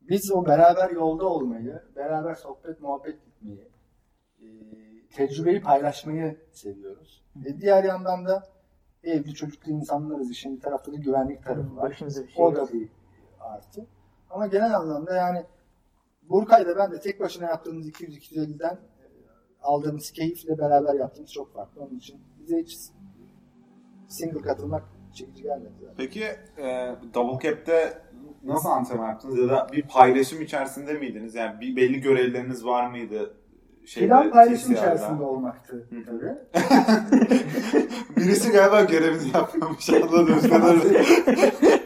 Biz 0.00 0.32
o 0.32 0.46
beraber 0.46 0.90
yolda 0.90 1.26
olmayı, 1.26 1.82
beraber 1.96 2.34
sohbet 2.34 2.80
muhabbet 2.80 3.24
gitmeyi, 3.24 3.68
e, 4.40 4.46
tecrübeyi 5.12 5.60
paylaşmayı 5.60 6.36
seviyoruz. 6.52 7.24
E, 7.46 7.60
diğer 7.60 7.84
yandan 7.84 8.26
da 8.26 8.42
evli 9.04 9.34
çocuklu 9.34 9.72
insanlarız. 9.72 10.30
İşin 10.30 10.56
bir 10.56 10.60
tarafta 10.60 10.92
da 10.92 10.96
güvenlik 10.96 11.44
tarafı 11.44 11.76
var. 11.76 11.90
Başımıza 11.90 12.22
bir 12.22 12.28
şey 12.28 12.44
O 12.44 12.56
da 12.56 12.72
bir 12.72 12.88
artı. 13.42 13.86
Ama 14.30 14.46
genel 14.46 14.76
anlamda 14.76 15.14
yani 15.14 15.44
Burkay'da 16.22 16.76
ben 16.76 16.92
de 16.92 17.00
tek 17.00 17.20
başına 17.20 17.46
yaptığımız 17.46 17.88
200-250'den 17.88 18.74
e, 18.74 18.78
aldığımız 19.62 20.10
keyifle 20.10 20.58
beraber 20.58 20.94
yaptığımız 20.94 21.32
çok 21.32 21.54
farklı. 21.54 21.80
Onun 21.82 21.96
için 21.98 22.20
bize 22.40 22.58
hiç 22.58 22.78
single 24.08 24.40
katılmak 24.40 24.84
çekici 25.14 25.42
gelmedi. 25.42 25.72
Yani. 25.84 25.94
Peki 25.96 26.24
e, 26.58 26.94
double 27.14 27.48
cap'te 27.48 28.02
nasıl 28.44 28.68
antrenman 28.68 29.08
yaptınız 29.08 29.38
ya 29.38 29.48
da 29.48 29.66
bir 29.72 29.82
paylaşım 29.82 30.40
içerisinde 30.42 30.92
miydiniz? 30.92 31.34
Yani 31.34 31.60
bir 31.60 31.76
belli 31.76 32.00
görevleriniz 32.00 32.64
var 32.64 32.90
mıydı? 32.90 33.34
Şeyde, 33.84 34.08
Plan 34.08 34.30
paylaşım 34.30 34.74
TCR'da? 34.74 34.80
içerisinde 34.80 35.22
olmaktı 35.22 35.88
tabii. 36.06 36.38
Birisi 38.16 38.52
galiba 38.52 38.82
görevini 38.82 39.28
yapmamış 39.34 39.90
anladım. 39.90 40.40
sanırım. 40.50 40.82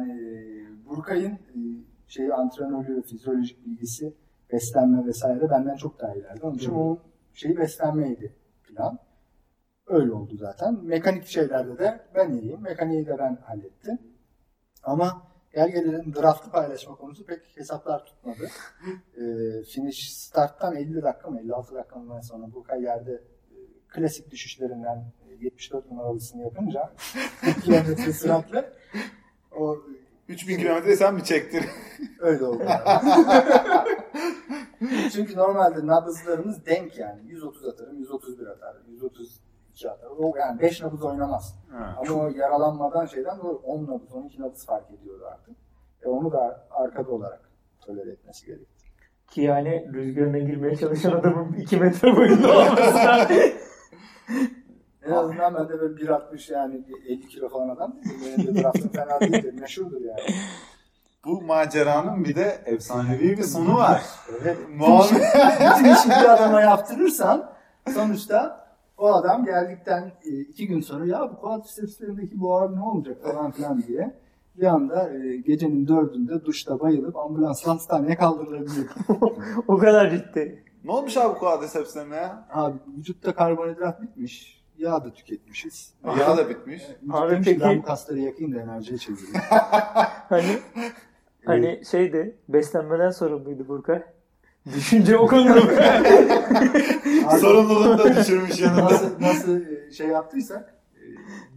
Yani 0.00 0.12
e, 0.12 0.88
Burkay'ın 0.88 1.32
e, 1.32 1.60
şey 2.08 2.32
antrenörlüğü, 2.32 3.02
fizyolojik 3.02 3.66
bilgisi, 3.66 4.14
beslenme 4.52 5.06
vesaire 5.06 5.50
benden 5.50 5.76
çok 5.76 6.00
daha 6.00 6.14
ileride. 6.14 6.46
Onun 6.46 6.56
için 6.56 6.70
Hı. 6.70 6.76
o 6.76 6.98
şeyi 7.34 7.56
beslenmeydi 7.56 8.34
plan. 8.68 8.98
Öyle 9.86 10.12
oldu 10.12 10.36
zaten. 10.36 10.84
Mekanik 10.84 11.26
şeylerde 11.26 11.78
de 11.78 12.00
ben 12.14 12.32
iyiyim. 12.32 12.60
Mekaniği 12.62 13.06
de 13.06 13.18
ben 13.18 13.36
hallettim. 13.36 13.98
Ama 14.82 15.22
gel 15.54 15.70
gelelim 15.70 16.14
draftı 16.14 16.50
paylaşma 16.50 16.94
konusu 16.94 17.26
pek 17.26 17.56
hesaplar 17.56 18.04
tutmadı. 18.06 18.48
e, 19.16 19.22
finish 19.62 20.12
starttan 20.12 20.76
50 20.76 21.02
dakika 21.02 21.30
mı 21.30 21.40
56 21.40 21.74
dakika 21.74 22.22
sonra 22.22 22.52
Burkay 22.54 22.82
yerde 22.82 23.12
e, 23.12 23.56
klasik 23.88 24.30
düşüşlerinden 24.30 25.12
e, 25.28 25.44
74 25.44 25.90
numaralısını 25.90 26.42
yapınca 26.42 26.92
40 27.40 27.62
kilometre 27.62 28.12
süratle 28.12 28.72
o 29.56 29.78
3000 30.28 30.58
kilometre 30.58 30.96
sen 30.96 31.14
mi 31.14 31.24
çektin? 31.24 31.64
öyle 32.20 32.44
oldu. 32.44 32.62
Çünkü 35.12 35.36
normalde 35.36 35.86
nabızlarımız 35.86 36.66
denk 36.66 36.98
yani. 36.98 37.20
130 37.26 37.66
atarım, 37.66 37.98
131 37.98 38.46
atarım, 38.46 38.82
132 38.88 39.90
atarım. 39.90 40.16
O 40.18 40.36
yani 40.36 40.60
5 40.60 40.82
nabız 40.82 41.02
oynamaz. 41.02 41.58
Ha. 41.70 41.96
Ama 41.98 42.22
o 42.22 42.28
yaralanmadan 42.28 43.06
şeyden 43.06 43.38
dolayı 43.38 43.56
10 43.56 43.86
nabız, 43.86 44.12
12 44.12 44.42
nabız 44.42 44.66
fark 44.66 44.90
ediyordu 44.90 45.24
artık. 45.32 45.56
E 46.02 46.08
onu 46.08 46.32
da 46.32 46.66
arkada 46.70 47.10
olarak 47.10 47.50
tolere 47.80 48.10
etmesi 48.10 48.46
gerekti. 48.46 48.84
Ki 49.30 49.40
yani 49.40 49.90
rüzgarına 49.92 50.38
girmeye 50.38 50.76
çalışan 50.76 51.12
adamın 51.12 51.52
2 51.52 51.76
metre 51.76 52.16
boyunda 52.16 52.48
olmasa. 52.48 53.28
En 55.06 55.10
azından 55.10 55.54
ben 55.54 55.68
de 55.68 55.80
böyle 55.80 55.94
1.60 55.94 56.52
yani 56.52 56.80
bir 56.88 57.10
50 57.10 57.28
kilo 57.28 57.48
falan 57.48 57.68
adam 57.68 57.92
değilim. 58.04 58.20
Benim 58.38 58.56
de 58.56 58.62
draftım 58.62 58.88
fena 58.88 59.20
değildir. 59.20 59.54
Meşhurdur 59.60 60.00
yani. 60.00 60.20
Bu 61.24 61.42
maceranın 61.42 62.24
bir 62.24 62.34
de 62.34 62.62
efsanevi 62.64 63.38
bir 63.38 63.42
sonu 63.42 63.76
var. 63.76 64.02
Evet. 64.42 64.56
Muhammed 64.76 65.20
Bütün 65.78 65.94
işi 65.94 66.08
bir 66.08 66.34
adama 66.34 66.60
yaptırırsan 66.60 67.50
sonuçta 67.94 68.66
o 68.98 69.12
adam 69.12 69.44
geldikten 69.44 70.12
e, 70.24 70.40
iki 70.40 70.66
gün 70.66 70.80
sonra 70.80 71.06
ya 71.06 71.30
bu 71.32 71.40
quadricepslerindeki 71.40 72.40
bu 72.40 72.56
ağrı 72.56 72.76
ne 72.76 72.82
olacak 72.82 73.16
falan 73.22 73.50
filan 73.50 73.82
diye 73.82 74.14
bir 74.56 74.66
anda 74.66 75.10
e, 75.12 75.36
gecenin 75.36 75.88
dördünde 75.88 76.44
duşta 76.44 76.80
bayılıp 76.80 77.16
ambulansla 77.16 77.74
hastaneye 77.74 78.16
kaldırılabilir. 78.16 78.86
o 79.68 79.78
kadar 79.78 80.10
ciddi. 80.10 80.64
ne 80.84 80.92
olmuş 80.92 81.16
abi 81.16 81.38
quadricepslerine 81.38 82.16
ya? 82.16 82.48
Abi 82.52 82.76
vücutta 82.98 83.34
karbonhidrat 83.34 84.02
bitmiş. 84.02 84.59
Yağ 84.80 85.04
da 85.04 85.12
tüketmişiz. 85.12 85.94
Yağ 86.04 86.36
da 86.36 86.48
bitmiş. 86.48 86.82
Abi 87.10 87.32
demiş 87.32 87.46
ki, 87.46 87.52
peki- 87.52 87.64
ben 87.64 87.78
bu 87.78 87.82
kasları 87.82 88.18
yakayım 88.18 88.54
da 88.54 88.60
enerjiye 88.60 88.98
çevireyim. 88.98 89.34
Hani 90.30 90.58
hani 91.44 91.82
şeydi 91.90 92.36
beslenmeden 92.48 93.10
sorumluydu 93.10 93.68
Burkay. 93.68 94.02
Düşünce 94.74 95.16
o 95.16 95.26
konuda 95.26 95.52
Abi- 97.26 97.40
Sorumluluğunu 97.40 97.98
da 97.98 98.16
düşürmüş 98.16 98.60
yanında. 98.60 98.84
nasıl, 98.84 99.20
nasıl 99.20 99.60
e, 99.60 99.92
şey 99.92 100.06
yaptıysak 100.06 100.74
e, 100.94 101.02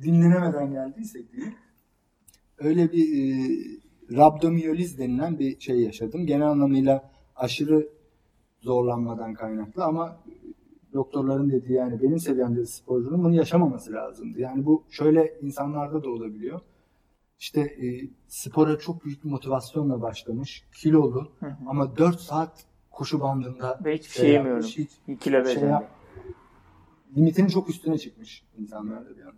dinlenemeden 0.04 0.72
geldiysek 0.72 1.32
diyeyim 1.34 1.54
öyle 2.58 2.92
bir 2.92 3.04
e, 3.04 3.56
rabdomiyoliz 4.18 4.98
denilen 4.98 5.40
bir 5.40 5.60
şey 5.60 5.80
yaşadım. 5.80 6.26
Genel 6.26 6.48
anlamıyla 6.48 7.12
aşırı 7.36 7.88
zorlanmadan 8.62 9.34
kaynaklı 9.34 9.84
ama 9.84 10.18
doktorların 10.94 11.50
dediği 11.50 11.74
yani 11.74 12.02
benim 12.02 12.20
seviyemde 12.20 12.66
sporcunun 12.66 13.24
bunu 13.24 13.36
yaşamaması 13.36 13.94
lazımdı. 13.94 14.40
Yani 14.40 14.66
bu 14.66 14.84
şöyle 14.90 15.34
insanlarda 15.42 16.04
da 16.04 16.10
olabiliyor. 16.10 16.60
İşte 17.40 17.62
e, 17.62 18.10
spora 18.28 18.78
çok 18.80 19.06
büyük 19.06 19.24
bir 19.24 19.30
motivasyonla 19.30 20.02
başlamış, 20.02 20.64
kilolu 20.74 21.32
ama 21.68 21.98
4 21.98 22.20
saat 22.20 22.66
koşu 22.92 23.22
bandında 23.22 23.80
Ve 23.86 23.94
hiçbir 23.96 24.14
şey 24.14 24.30
yemiyorum. 24.30 24.62
yapmış, 24.62 24.78
hiç 24.78 24.92
2 25.08 25.20
kilo 25.20 25.46
şey 25.46 25.64
yap- 25.64 25.92
limitinin 27.18 27.48
çok 27.48 27.70
üstüne 27.70 27.98
çıkmış 27.98 28.44
insanlarda 28.58 29.18
bir 29.18 29.22
anda. 29.22 29.36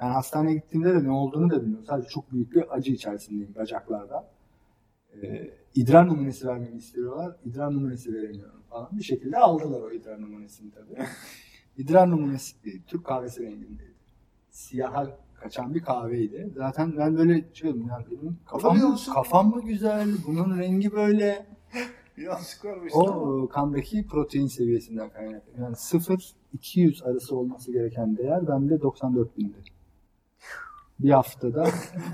Yani 0.00 0.12
hastaneye 0.12 0.54
gittiğimde 0.54 0.94
de 0.94 1.04
ne 1.04 1.10
olduğunu 1.10 1.50
da 1.50 1.60
bilmiyorum. 1.62 1.84
Sadece 1.88 2.08
çok 2.08 2.32
büyük 2.32 2.54
bir 2.54 2.74
acı 2.76 2.92
içerisindeyim 2.92 3.54
bacaklarda. 3.54 4.30
Ee, 5.22 5.50
idrar 5.74 6.08
numunesi 6.08 6.48
vermemi 6.48 6.76
istiyorlar. 6.76 7.36
İdrar 7.44 7.74
numunesi 7.74 8.14
veremiyorum 8.14 8.60
falan. 8.70 8.88
Bir 8.92 9.02
şekilde 9.02 9.38
aldılar 9.38 9.82
o 9.82 9.90
idrar 9.90 10.22
numunesini 10.22 10.70
tabii. 10.70 11.06
İdrar 11.76 12.10
numunesi 12.10 12.56
e, 12.64 12.70
Türk 12.86 13.04
kahvesi 13.04 13.42
rengindeydi. 13.42 13.94
Siyaha 14.50 15.18
kaçan 15.34 15.74
bir 15.74 15.82
kahveydi. 15.82 16.52
Zaten 16.56 16.96
ben 16.96 17.16
böyle 17.16 17.44
oldum 17.64 17.86
yani 17.88 18.04
benim 18.10 18.38
kafam, 18.46 18.78
mı, 18.78 18.96
kafam 19.14 19.50
mı 19.50 19.62
güzel, 19.62 20.08
bunun 20.26 20.58
rengi 20.58 20.92
böyle. 20.92 21.46
Yanlışlık 22.16 22.64
varmış. 22.64 22.92
O 22.96 23.44
e, 23.44 23.48
kandaki 23.48 24.06
protein 24.06 24.46
seviyesinden 24.46 25.10
kaynaklı. 25.10 25.52
Yani 25.60 25.74
0-200 25.74 27.04
arası 27.04 27.36
olması 27.36 27.72
gereken 27.72 28.16
değer 28.16 28.48
bende 28.48 28.80
94 28.82 29.38
bindi. 29.38 29.56
Bir 31.02 31.10
haftada 31.10 31.68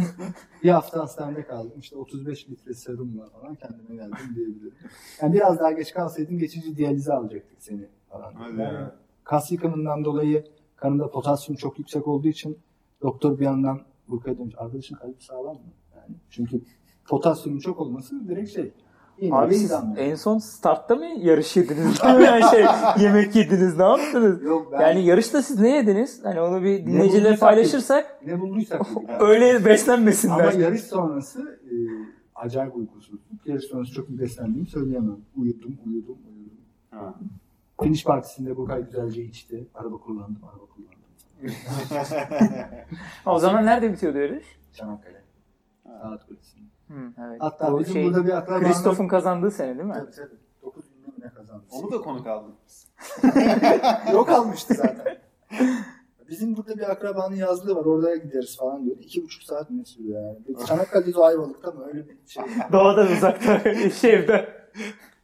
bir 0.62 0.70
hafta 0.70 1.01
hastanede 1.01 1.47
kaldım. 1.47 1.78
İşte 1.78 1.97
35 1.97 2.49
litre 2.49 2.74
serumla 2.74 3.28
falan 3.28 3.55
kendime 3.55 3.95
geldim 3.97 4.34
diyebilirim. 4.34 4.74
Yani 5.22 5.34
biraz 5.34 5.59
daha 5.59 5.72
geç 5.72 5.93
kalsaydın 5.93 6.39
geçici 6.39 6.76
diyalize 6.76 7.12
alacaktık 7.12 7.62
seni 7.62 7.89
falan. 8.09 8.32
Hadi 8.32 8.61
Yani 8.61 8.74
ya. 8.74 8.97
kas 9.24 9.53
yıkımından 9.53 10.05
dolayı 10.05 10.45
kanında 10.76 11.11
potasyum 11.11 11.57
çok 11.57 11.78
yüksek 11.78 12.09
olduğu 12.09 12.28
için 12.28 12.59
doktor 13.03 13.39
bir 13.39 13.45
yandan 13.45 13.80
Burkaya 14.09 14.39
demiş 14.39 14.55
arkadaşın 14.59 14.97
kalbi 14.97 15.14
sağlam 15.18 15.55
mı? 15.55 15.72
Yani 15.97 16.16
çünkü 16.30 16.62
potasyumun 17.09 17.59
çok 17.59 17.80
olması 17.80 18.28
direkt 18.28 18.51
şey. 18.51 18.72
Abi 19.30 19.54
siz 19.54 19.72
en 19.96 20.14
son 20.14 20.38
startta 20.38 20.94
mı 20.94 21.04
yarış 21.04 21.56
yediniz? 21.56 22.00
yani 22.04 22.42
şey, 22.50 22.64
yemek 23.04 23.36
yediniz 23.36 23.76
ne 23.76 23.82
yaptınız? 23.82 24.42
Yok 24.42 24.72
ben 24.72 24.80
Yani 24.80 25.04
yarışta 25.04 25.42
siz 25.42 25.60
ne 25.60 25.76
yediniz? 25.76 26.24
Hani 26.24 26.40
onu 26.40 26.62
bir 26.62 26.86
dinleyicilerle 26.86 27.36
paylaşırsak 27.36 28.20
ne 28.26 28.40
bulduysak 28.40 28.82
öyle 29.20 29.56
Ama 29.56 29.64
beslenmesinler. 29.64 30.52
yarış 30.52 30.80
sonrası 30.82 31.60
e, 31.64 31.74
acayip 32.34 32.76
uykusuzluk. 32.76 33.20
Yarış 33.46 33.64
sonrası 33.64 33.92
çok 33.92 34.08
iyi 34.10 34.18
beslendiğimi 34.18 34.66
söyleyemem. 34.66 35.16
Uyudum, 35.36 35.78
uyudum, 35.86 36.18
uyudum. 36.36 36.60
Ha. 36.90 37.14
Finish 37.82 38.04
partisinde 38.04 38.56
Burkay 38.56 38.84
güzelce 38.84 39.22
içti. 39.22 39.66
Araba 39.74 39.96
kullandım, 39.96 40.38
araba 40.44 40.66
kullandım. 40.66 40.96
o 43.26 43.38
zaman 43.38 43.66
nerede 43.66 43.92
bitiyordu 43.92 44.18
yarış? 44.18 44.46
Çanakkale. 44.74 45.26
Saat 46.03 46.26
kulesinde. 46.26 46.64
Hı, 46.89 47.12
evet. 47.28 47.37
Hatta 47.41 47.72
Bu 47.72 47.78
bizim 47.78 47.93
şey, 47.93 48.05
burada 48.05 48.26
bir 48.26 48.32
akrabamız... 48.32 48.68
Christoph'un 48.68 49.09
kazandığı 49.09 49.51
sene 49.51 49.78
değil 49.78 49.89
mi? 49.89 49.95
Tabii 49.95 50.11
tabii. 50.11 50.37
9 50.62 50.84
bin 50.84 51.24
ne 51.24 51.28
kazandı. 51.28 51.64
Onu 51.70 51.93
da 51.93 52.01
konuk 52.01 52.26
aldık 52.26 52.55
biz. 52.66 52.89
Yok 54.12 54.28
almıştı 54.28 54.74
zaten. 54.74 55.18
Bizim 56.28 56.57
burada 56.57 56.76
bir 56.76 56.91
akrabanın 56.91 57.37
yazlığı 57.37 57.76
var. 57.76 57.84
Oraya 57.84 58.16
gideriz 58.16 58.57
falan 58.57 58.84
diyor. 58.84 58.97
İki 59.01 59.22
buçuk 59.22 59.43
saat 59.43 59.70
mi 59.70 59.78
ne 59.80 59.84
sürüyor 59.84 60.22
yani? 60.22 60.66
Çanakkale'de 60.66 61.18
Ayvalık'ta 61.18 61.70
mı? 61.70 61.84
Öyle 61.87 62.09
bir 62.09 62.16
şey. 62.26 62.45
Doğadan 62.72 63.12
uzakta 63.12 63.74
şehirde. 63.91 64.49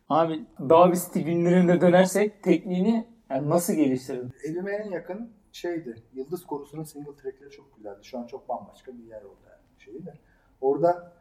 Abi 0.08 0.46
dağ 0.60 0.92
bisikleti 0.92 1.24
günlerine 1.24 1.80
dönersek 1.80 2.42
tekniğini 2.42 3.06
yani 3.30 3.50
nasıl 3.50 3.72
geliştirdin? 3.72 4.32
Evime 4.44 4.72
en 4.72 4.90
yakın 4.90 5.30
şeydi. 5.52 6.02
Yıldız 6.12 6.46
Korusu'nun 6.46 6.84
single 6.84 7.16
trackleri 7.16 7.50
çok 7.50 7.76
güzeldi. 7.76 7.98
Şu 8.02 8.18
an 8.18 8.26
çok 8.26 8.48
bambaşka 8.48 8.92
bir 8.98 9.04
yer 9.04 9.22
oldu 9.22 9.40
yani 9.50 9.62
şeyi 9.78 10.06
de. 10.06 10.14
Orada 10.62 11.12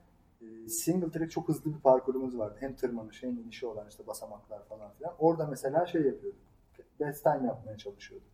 e, 0.41 0.69
single 0.69 1.11
track 1.11 1.31
çok 1.31 1.47
hızlı 1.47 1.73
bir 1.75 1.79
parkurumuz 1.79 2.37
vardı. 2.37 2.57
Hem 2.59 2.75
tırmanış 2.75 3.23
hem 3.23 3.37
inişi 3.39 3.65
olan 3.67 3.87
işte 3.89 4.07
basamaklar 4.07 4.65
falan 4.65 4.91
filan. 4.97 5.13
Orada 5.19 5.47
mesela 5.47 5.85
şey 5.85 6.01
yapıyorduk. 6.01 6.39
Best 6.99 7.23
time 7.23 7.47
yapmaya 7.47 7.77
çalışıyorduk. 7.77 8.27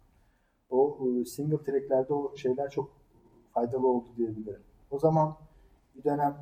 O 0.70 0.99
e, 1.22 1.26
single 1.26 1.64
tracklerde 1.64 2.14
o 2.14 2.38
şeyler 2.38 2.70
çok 2.70 2.91
faydalı 3.53 3.88
oldu 3.88 4.08
diyebilirim. 4.18 4.62
O 4.91 4.99
zaman 4.99 5.38
bir 5.95 6.03
dönem 6.03 6.38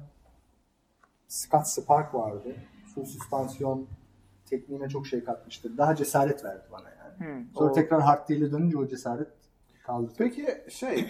Scott 1.27 1.67
Spark 1.67 2.13
vardı. 2.13 2.55
Full 2.95 3.05
süspansiyon 3.05 3.87
tekniğine 4.45 4.89
çok 4.89 5.07
şey 5.07 5.23
katmıştır. 5.23 5.77
Daha 5.77 5.95
cesaret 5.95 6.43
verdi 6.45 6.63
bana 6.71 6.89
yani. 6.89 7.39
Hı, 7.39 7.45
Sonra 7.53 7.71
o- 7.71 7.73
tekrar 7.73 8.01
hard 8.01 8.29
değil'e 8.29 8.51
dönünce 8.51 8.77
o 8.77 8.87
cesaret 8.87 9.27
kaldı. 9.83 10.11
Peki 10.17 10.47
şey 10.69 11.05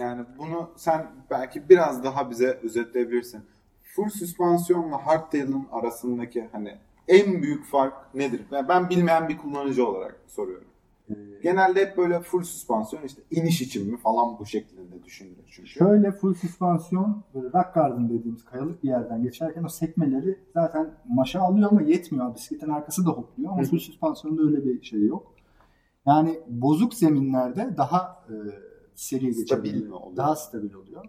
yani 0.00 0.24
bunu 0.38 0.70
sen 0.76 1.06
belki 1.30 1.68
biraz 1.68 2.04
daha 2.04 2.30
bize 2.30 2.60
özetleyebilirsin. 2.62 3.40
Full 3.82 4.08
süspansiyonla 4.08 5.06
hardtail'ın 5.06 5.66
arasındaki 5.72 6.48
hani 6.52 6.74
en 7.08 7.42
büyük 7.42 7.66
fark 7.66 8.14
nedir? 8.14 8.42
Ben- 8.52 8.68
Ben 8.68 8.90
bilmeyen 8.90 9.28
bir 9.28 9.38
kullanıcı 9.38 9.86
olarak 9.88 10.16
soruyorum. 10.26 10.64
Ee, 11.10 11.14
Genelde 11.42 11.80
hep 11.86 11.96
böyle 11.96 12.20
full 12.20 12.42
süspansiyon 12.42 13.02
işte 13.02 13.22
iniş 13.30 13.62
için 13.62 13.90
mi 13.92 13.96
falan 13.96 14.38
bu 14.38 14.46
şeklinde 14.46 15.04
düşünülür 15.04 15.44
çünkü. 15.50 15.68
Şöyle 15.68 16.12
full 16.12 16.34
süspansiyon 16.34 17.22
böyle 17.34 17.46
rock 17.46 17.74
garden 17.74 18.08
dediğimiz 18.10 18.44
kayalık 18.44 18.82
bir 18.82 18.88
yerden 18.88 19.22
geçerken 19.22 19.64
o 19.64 19.68
sekmeleri 19.68 20.38
zaten 20.54 20.90
maşa 21.08 21.40
alıyor 21.40 21.70
ama 21.72 21.82
yetmiyor. 21.82 22.34
Bisikletin 22.34 22.68
arkası 22.70 23.06
da 23.06 23.10
hopluyor 23.10 23.52
ama 23.52 23.62
full 23.62 23.78
süspansiyonda 23.78 24.42
öyle 24.42 24.64
bir 24.64 24.82
şey 24.82 25.06
yok. 25.06 25.34
Yani 26.06 26.40
bozuk 26.48 26.94
zeminlerde 26.94 27.74
daha 27.76 28.24
e, 28.28 28.34
seri 29.00 29.34
Stabil 29.34 29.36
geçebiliyor. 29.36 30.00
Daha 30.16 30.36
stabil 30.36 30.74
oluyor. 30.74 31.04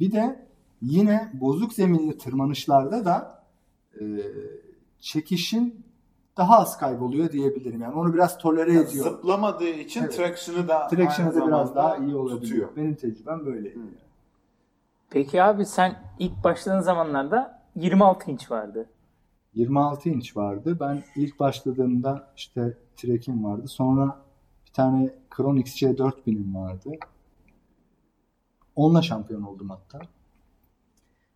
Bir 0.00 0.12
de 0.12 0.46
yine 0.82 1.30
bozuk 1.34 1.72
zeminli 1.72 2.18
tırmanışlarda 2.18 3.04
da 3.04 3.44
e, 4.00 4.04
çekişin 5.00 5.84
daha 6.36 6.58
az 6.58 6.78
kayboluyor 6.78 7.32
diyebilirim. 7.32 7.80
Yani 7.80 7.94
onu 7.94 8.14
biraz 8.14 8.38
tolere 8.38 8.72
Yani 8.72 8.88
ediyor. 8.88 9.04
Zıplamadığı 9.04 9.68
için 9.68 10.02
Evet. 10.02 10.16
traction'ı 10.16 10.68
da 10.68 10.88
Traction'ı 10.88 11.34
da 11.34 11.46
biraz 11.46 11.74
daha 11.74 11.96
iyi 11.96 12.16
olabiliyor. 12.16 12.40
tutuyor. 12.42 12.76
Benim 12.76 12.94
tecrübem 12.94 13.46
böyleydi. 13.46 13.78
Hı. 13.78 13.82
Peki 15.10 15.42
abi 15.42 15.66
sen 15.66 16.02
ilk 16.18 16.44
başladığın 16.44 16.80
zamanlarda 16.80 17.62
26 17.76 18.30
inç 18.30 18.50
vardı. 18.50 18.88
26 19.54 20.08
inç 20.08 20.36
vardı. 20.36 20.76
Ben 20.80 21.02
ilk 21.16 21.40
başladığımda 21.40 22.32
işte 22.36 22.76
Trek'im 22.96 23.44
vardı. 23.44 23.68
Sonra 23.68 24.18
bir 24.66 24.72
tane 24.72 25.10
Kron 25.30 25.56
XC 25.56 25.86
4000'im 25.86 26.54
vardı. 26.54 26.90
Onunla 28.78 29.02
şampiyon 29.02 29.42
oldum 29.42 29.70
hatta. 29.70 30.00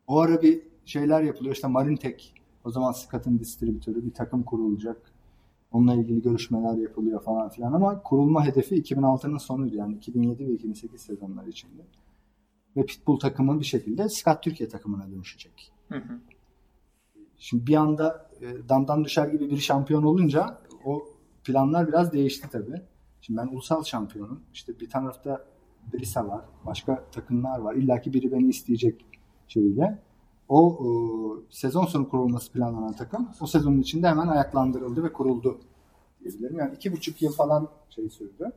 O 0.07 0.19
ara 0.21 0.43
bir 0.43 0.63
şeyler 0.85 1.23
yapılıyor. 1.23 1.55
İşte 1.55 1.69
Marintek 1.69 2.35
o 2.65 2.71
zaman 2.71 2.93
Scott'ın 2.93 3.39
distribütörü 3.39 4.07
bir 4.07 4.15
takım 4.15 4.43
kurulacak. 4.43 5.13
Onunla 5.73 5.95
ilgili 5.95 6.23
görüşmeler 6.23 6.75
yapılıyor 6.75 7.23
falan 7.23 7.49
filan 7.49 7.73
ama 7.73 8.03
kurulma 8.03 8.47
hedefi 8.47 8.83
2006'nın 8.83 9.39
sonuydu. 9.39 9.77
Yani 9.77 9.95
2007 9.95 10.49
ve 10.49 10.53
2008 10.53 11.01
sezonları 11.01 11.49
içinde. 11.49 11.83
Ve 12.77 12.87
Pitbull 12.87 13.19
takımı 13.19 13.61
bir 13.61 13.65
şekilde 13.65 14.09
Scott 14.09 14.43
Türkiye 14.43 14.69
takımına 14.69 15.11
dönüşecek. 15.11 15.73
Hı 15.89 15.99
hı. 15.99 16.21
Şimdi 17.39 17.67
bir 17.67 17.75
anda 17.75 18.31
e, 18.41 18.69
damdan 18.69 19.05
düşer 19.05 19.29
gibi 19.29 19.51
bir 19.51 19.59
şampiyon 19.59 20.03
olunca 20.03 20.59
o 20.85 21.05
planlar 21.45 21.89
biraz 21.89 22.13
değişti 22.13 22.49
tabii. 22.53 22.83
Şimdi 23.21 23.41
ben 23.41 23.47
ulusal 23.47 23.85
şampiyonum. 23.85 24.41
İşte 24.53 24.81
bir 24.81 24.91
tarafta 24.91 25.53
Brisa 25.93 26.29
var. 26.29 26.45
Başka 26.67 27.05
takımlar 27.13 27.59
var. 27.59 27.75
İlla 27.75 28.01
ki 28.01 28.13
biri 28.13 28.33
beni 28.33 28.49
isteyecek 28.49 29.07
şeyiyle. 29.49 29.99
O 30.49 30.79
e, 30.81 30.87
sezon 31.51 31.87
sonu 31.87 32.09
kurulması 32.09 32.53
planlanan 32.53 32.93
takım 32.93 33.29
o 33.41 33.47
sezonun 33.47 33.81
içinde 33.81 34.09
hemen 34.09 34.29
ayaklandırıldı 34.29 35.05
ve 35.05 35.13
kuruldu 35.13 35.61
diyebilirim. 36.21 36.59
Yani 36.59 36.75
iki 36.75 36.93
buçuk 36.93 37.23
yıl 37.23 37.33
falan 37.33 37.69
şey 37.91 38.11
sürdü. 38.11 38.53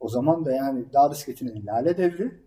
O 0.00 0.08
zaman 0.08 0.44
da 0.44 0.52
yani 0.52 0.84
dağ 0.92 1.10
bisikletine 1.10 1.64
lale 1.64 1.98
devri 1.98 2.40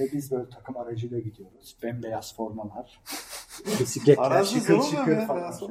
ve 0.00 0.12
biz 0.12 0.30
böyle 0.30 0.48
takım 0.48 0.76
aracıyla 0.76 1.18
gidiyoruz. 1.18 1.76
Bembeyaz 1.82 2.36
formalar. 2.36 3.02
Bisikletler 3.80 4.44
şıkır 4.44 4.82
şıkır 4.82 5.26
falan. 5.26 5.40
beyaz. 5.40 5.62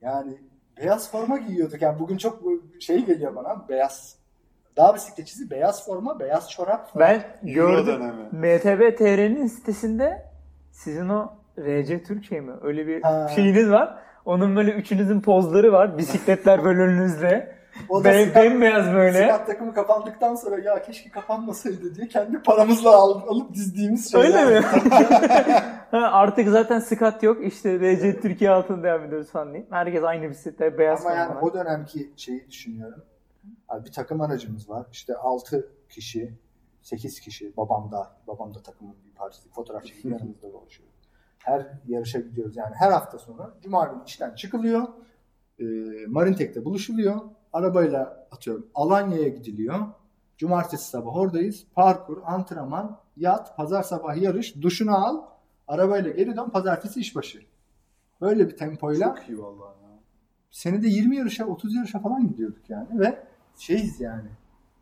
Yani 0.00 0.38
beyaz 0.76 1.10
forma 1.10 1.38
giyiyorduk. 1.38 1.82
Yani 1.82 1.98
bugün 1.98 2.16
çok 2.16 2.42
şey 2.80 3.06
geliyor 3.06 3.36
bana. 3.36 3.68
Beyaz 3.68 4.21
dağ 4.76 4.94
bisikletçisi 4.94 5.50
beyaz 5.50 5.86
forma, 5.86 6.20
beyaz 6.20 6.50
çorap. 6.50 6.92
falan. 6.92 7.08
Ben 7.08 7.22
gördüm. 7.52 8.02
MTB 8.32 8.98
TR'nin 8.98 9.46
sitesinde 9.46 10.26
sizin 10.70 11.08
o 11.08 11.32
RC 11.58 12.02
Türkiye 12.02 12.40
mi? 12.40 12.52
Öyle 12.62 12.86
bir 12.86 13.02
Ha. 13.02 13.28
şeyiniz 13.34 13.70
var. 13.70 13.98
Onun 14.24 14.56
böyle 14.56 14.70
üçünüzün 14.72 15.20
pozları 15.20 15.72
var. 15.72 15.98
Bisikletler 15.98 16.64
böyle 16.64 16.80
önünüzde. 16.80 17.62
O 17.88 18.00
da 18.00 18.04
Be- 18.04 18.22
Scott- 18.24 18.34
bembeyaz 18.34 18.94
böyle. 18.94 19.28
Scott 19.28 19.46
takımı 19.46 19.74
kapandıktan 19.74 20.34
sonra 20.34 20.58
ya 20.58 20.82
keşke 20.82 21.10
kapanmasaydı 21.10 21.94
diye 21.94 22.08
kendi 22.08 22.42
paramızla 22.42 22.90
al- 22.96 23.22
alıp 23.28 23.54
dizdiğimiz 23.54 24.12
şeyler. 24.12 24.46
Öyle 24.46 24.60
mi? 24.60 24.66
Ha, 25.90 25.98
Artık 26.12 26.48
zaten 26.48 26.78
Scott 26.78 27.22
yok. 27.22 27.46
İşte 27.46 27.78
RC 27.80 28.20
Türkiye 28.20 28.50
altında 28.50 28.82
devam 28.82 29.04
ediyoruz 29.04 29.30
falan 29.30 29.48
diyeyim. 29.52 29.66
Herkes 29.70 30.04
aynı 30.04 30.30
bisikletler 30.30 30.78
beyaz 30.78 31.06
Ama 31.06 31.14
yani 31.14 31.28
formalar. 31.34 31.46
o 31.50 31.54
dönemki 31.54 32.10
şeyi 32.16 32.46
düşünüyorum. 32.50 33.02
Abi 33.68 33.84
bir 33.86 33.92
takım 33.92 34.20
aracımız 34.20 34.68
var. 34.68 34.86
İşte 34.92 35.16
6 35.16 35.72
kişi, 35.88 36.38
8 36.82 37.20
kişi. 37.20 37.56
Babam 37.56 37.92
da, 37.92 38.16
babam 38.26 38.54
da 38.54 38.62
takımın 38.62 38.96
bir 39.04 39.14
parçası. 39.14 39.48
Fotoğraf 39.48 39.84
çekip 39.84 40.04
yanımızda 40.04 40.52
dolaşıyor. 40.52 40.88
Her 41.38 41.66
yarışa 41.88 42.20
gidiyoruz. 42.20 42.56
Yani 42.56 42.74
her 42.74 42.90
hafta 42.92 43.18
sonu 43.18 43.54
Cuma 43.62 43.84
günü 43.84 44.02
işten 44.06 44.34
çıkılıyor. 44.34 44.88
E, 45.58 45.64
Marintek'te 46.08 46.64
buluşuluyor. 46.64 47.20
Arabayla 47.52 48.26
atıyorum 48.30 48.66
Alanya'ya 48.74 49.28
gidiliyor. 49.28 49.78
Cumartesi 50.36 50.90
sabah 50.90 51.16
oradayız. 51.16 51.66
Parkur, 51.74 52.18
antrenman, 52.24 53.00
yat, 53.16 53.56
pazar 53.56 53.82
sabah 53.82 54.16
yarış, 54.16 54.62
duşunu 54.62 54.96
al. 55.06 55.22
Arabayla 55.68 56.10
geri 56.10 56.36
dön, 56.36 56.50
pazartesi 56.50 57.00
işbaşı. 57.00 57.42
Böyle 58.20 58.48
bir 58.48 58.56
tempoyla 58.56 59.14
Çok 59.16 59.28
iyi 59.28 59.38
vallahi 59.38 59.82
ya. 59.82 59.98
senede 60.50 60.88
20 60.88 61.16
yarışa 61.16 61.46
30 61.46 61.74
yarışa 61.74 61.98
falan 61.98 62.28
gidiyorduk 62.28 62.70
yani 62.70 63.00
ve 63.00 63.24
şeyiz 63.56 64.00
yani. 64.00 64.28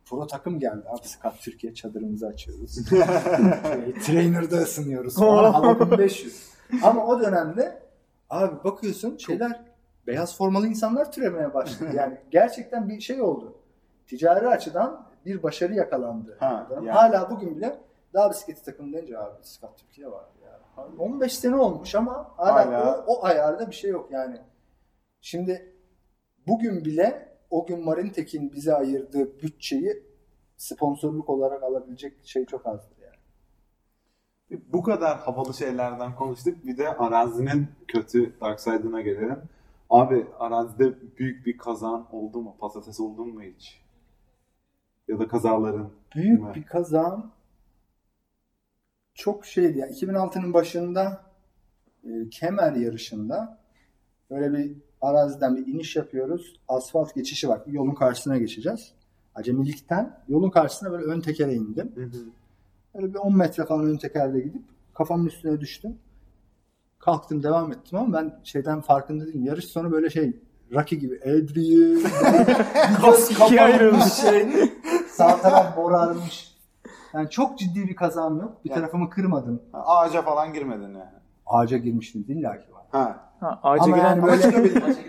Pro 0.04 0.26
takım 0.26 0.58
geldi 0.58 0.82
abi 0.88 1.08
Skat 1.08 1.40
Türkiye 1.40 1.74
çadırımızı 1.74 2.26
açıyoruz. 2.26 2.88
şey, 2.88 3.94
trainer'da 3.94 4.56
ısınıyoruz 4.56 5.16
falan. 5.16 5.52
Hava 5.52 5.80
1500. 5.80 6.50
Ama 6.82 7.06
o 7.06 7.20
dönemde 7.20 7.82
abi 8.30 8.64
bakıyorsun 8.64 9.16
şeyler 9.16 9.60
beyaz 10.06 10.36
formalı 10.36 10.66
insanlar 10.66 11.12
türemeye 11.12 11.54
başladı. 11.54 11.90
Yani 11.94 12.18
gerçekten 12.30 12.88
bir 12.88 13.00
şey 13.00 13.22
oldu. 13.22 13.54
Ticari 14.06 14.48
açıdan 14.48 15.06
bir 15.26 15.42
başarı 15.42 15.74
yakalandı. 15.74 16.36
Ha, 16.40 16.66
yani. 16.74 16.90
Hala 16.90 17.30
bugün 17.30 17.56
bile 17.56 17.78
dağ 18.14 18.30
bisikleti 18.30 18.64
takımı 18.64 18.92
deyince 18.92 19.18
abi 19.18 19.34
Skat 19.42 19.78
Türkiye 19.78 20.10
var 20.10 20.24
ya. 20.44 20.60
15 20.98 21.38
sene 21.38 21.56
olmuş 21.56 21.94
ama 21.94 22.30
hala, 22.36 22.66
Hala. 22.66 23.04
O, 23.06 23.12
o 23.12 23.24
ayarda 23.24 23.70
bir 23.70 23.74
şey 23.74 23.90
yok 23.90 24.08
yani. 24.12 24.40
Şimdi 25.20 25.74
bugün 26.46 26.84
bile 26.84 27.29
o 27.50 27.66
gün 27.66 27.84
Marintek'in 27.84 28.52
bize 28.52 28.74
ayırdığı 28.74 29.40
bütçeyi 29.42 30.02
sponsorluk 30.56 31.28
olarak 31.30 31.62
alabilecek 31.62 32.12
şey 32.24 32.46
çok 32.46 32.66
azdır 32.66 32.96
yani. 33.02 34.60
Bu 34.72 34.82
kadar 34.82 35.18
havalı 35.18 35.54
şeylerden 35.54 36.14
konuştuk. 36.14 36.66
Bir 36.66 36.78
de 36.78 36.88
arazinin 36.88 37.68
kötü 37.88 38.40
dark 38.40 38.60
side'ına 38.60 39.00
gelelim. 39.00 39.38
Abi 39.90 40.26
arazide 40.38 40.94
büyük 41.18 41.46
bir 41.46 41.58
kazan 41.58 42.14
oldu 42.14 42.40
mu? 42.42 42.56
Patates 42.60 43.00
oldu 43.00 43.24
mu 43.24 43.42
hiç? 43.42 43.80
Ya 45.08 45.18
da 45.18 45.28
kazaların. 45.28 45.90
Büyük 46.14 46.40
Evet. 46.44 46.54
bir 46.56 46.62
kazan 46.66 47.30
çok 49.14 49.46
şeydi 49.46 49.78
ya. 49.78 49.88
2006'nın 49.88 50.54
başında 50.54 51.24
e, 52.04 52.28
Kemer 52.30 52.72
yarışında 52.72 53.58
böyle 54.30 54.58
bir 54.58 54.76
araziden 55.00 55.56
bir 55.56 55.66
iniş 55.66 55.96
yapıyoruz. 55.96 56.60
Asfalt 56.68 57.14
geçişi 57.14 57.48
var. 57.48 57.60
Yolun 57.66 57.94
karşısına 57.94 58.38
geçeceğiz. 58.38 58.92
Acemilikten 59.34 60.18
yolun 60.28 60.50
karşısına 60.50 60.90
böyle 60.92 61.04
ön 61.04 61.20
tekere 61.20 61.54
indim. 61.54 61.92
Böyle 62.94 63.14
bir 63.14 63.18
10 63.18 63.36
metre 63.36 63.64
falan 63.64 63.84
ön 63.86 63.96
tekerde 63.96 64.40
gidip 64.40 64.62
kafamın 64.94 65.26
üstüne 65.26 65.60
düştüm. 65.60 65.98
Kalktım 66.98 67.42
devam 67.42 67.72
ettim 67.72 67.98
ama 67.98 68.12
ben 68.18 68.40
şeyden 68.44 68.80
farkında 68.80 69.26
değilim. 69.26 69.44
Yarış 69.44 69.64
sonu 69.64 69.92
böyle 69.92 70.10
şey 70.10 70.36
Rocky 70.74 71.00
gibi 71.00 71.20
Adrian 71.22 72.02
Kas 73.00 73.30
ikiye 73.30 73.60
ayrılmış. 73.62 74.12
şey. 74.12 74.46
Sağ 75.08 75.40
taraf 75.40 75.76
morarmış. 75.76 76.56
Yani 77.14 77.30
çok 77.30 77.58
ciddi 77.58 77.88
bir 77.88 77.96
kazam 77.96 78.40
yok. 78.40 78.64
Bir 78.64 78.70
Yani- 78.70 78.80
tarafımı 78.80 79.10
kırmadım. 79.10 79.62
Ağaca 79.72 80.22
falan 80.22 80.52
girmedin 80.52 80.82
yani. 80.94 81.19
Ağaca 81.50 81.76
girmiştim 81.76 82.24
illa 82.28 82.58
ki 82.58 82.72
var. 82.74 82.82
Ha. 82.90 83.30
Ha, 83.40 83.60
ağaca 83.62 83.82
Ama 83.84 83.96
giren 83.96 84.08
yani 84.08 84.22
böyle. 84.22 84.42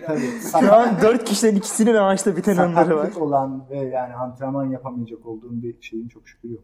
tabii, 0.06 0.22
Şu 0.60 0.72
an 0.74 0.88
dört 1.02 1.24
kişiden 1.24 1.54
ikisinin 1.56 1.94
ağaçta 1.94 2.36
biten 2.36 2.56
anları 2.56 2.96
var. 2.96 3.02
sakatlık 3.02 3.22
olan 3.22 3.64
ve 3.70 3.76
yani 3.78 4.14
antrenman 4.14 4.64
yapamayacak 4.64 5.26
olduğum 5.26 5.62
bir 5.62 5.76
şeyin 5.82 6.08
çok 6.08 6.28
şükür 6.28 6.50
yok. 6.50 6.62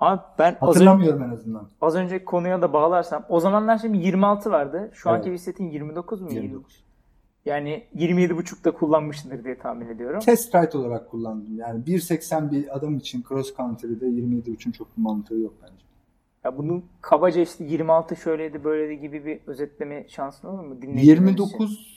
Abi 0.00 0.20
ben 0.38 0.44
az 0.50 0.54
önce, 0.54 0.66
Hatırlamıyorum 0.66 1.22
en 1.22 1.30
azından. 1.30 1.68
az 1.80 1.94
önceki 1.96 2.24
konuya 2.24 2.62
da 2.62 2.72
bağlarsam. 2.72 3.24
O 3.28 3.40
zamanlar 3.40 3.78
şimdi 3.78 3.98
26 3.98 4.50
vardı. 4.50 4.90
Şu 4.92 5.10
anki 5.10 5.28
Evet. 5.28 5.34
bisikletin 5.38 5.70
29 5.70 6.20
mu? 6.20 6.30
29. 6.32 6.84
Yani 7.44 7.84
27.5'da 7.96 8.70
kullanmışsındır 8.70 9.44
diye 9.44 9.58
tahmin 9.58 9.88
ediyorum. 9.88 10.20
Test 10.20 10.54
ride 10.54 10.78
olarak 10.78 11.10
kullandım. 11.10 11.56
Yani 11.56 11.84
1.80 11.84 12.50
bir 12.50 12.76
adam 12.76 12.96
için 12.96 13.24
cross 13.28 13.56
country'de 13.56 14.04
27.5'ün 14.06 14.72
çok 14.72 14.96
bir 14.96 15.02
mantığı 15.02 15.34
yok 15.38 15.54
bence. 15.62 15.84
Ya 16.44 16.58
bunu 16.58 16.82
kabaca 17.00 17.40
işte 17.42 17.64
26 17.64 18.16
şöyleydi 18.16 18.64
böyleydi 18.64 19.00
gibi 19.00 19.24
bir 19.24 19.40
özetleme 19.46 20.08
şansın 20.08 20.48
olur 20.48 20.64
mu? 20.64 20.82
Dinleyiciler 20.82 21.14
için. 21.14 21.26
29 21.26 21.94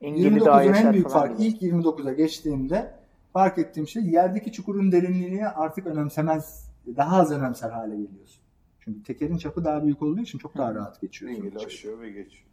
Engeli 0.00 0.40
daha 0.44 0.64
29'un 0.64 0.68
yaşar 0.68 0.86
en 0.86 0.92
büyük 0.92 1.08
falan 1.08 1.26
farkı 1.28 1.42
gibi. 1.42 1.48
ilk 1.48 1.62
29'a 1.62 2.12
geçtiğimde 2.12 2.94
fark 3.32 3.58
ettiğim 3.58 3.88
şey 3.88 4.02
yerdeki 4.02 4.52
çukurun 4.52 4.92
derinliğini 4.92 5.48
artık 5.48 5.86
önemsemez, 5.86 6.70
daha 6.96 7.16
az 7.16 7.32
önemser 7.32 7.70
hale 7.70 7.96
geliyorsun. 7.96 8.42
Çünkü 8.80 9.02
tekerin 9.02 9.36
çapı 9.36 9.64
daha 9.64 9.84
büyük 9.84 10.02
olduğu 10.02 10.20
için 10.20 10.38
çok 10.38 10.56
daha 10.56 10.74
rahat 10.74 11.00
geçiyorsun. 11.00 11.42
Engeli 11.42 11.66
aşıyor 11.66 12.00
ve 12.00 12.10
geçiyor. 12.10 12.44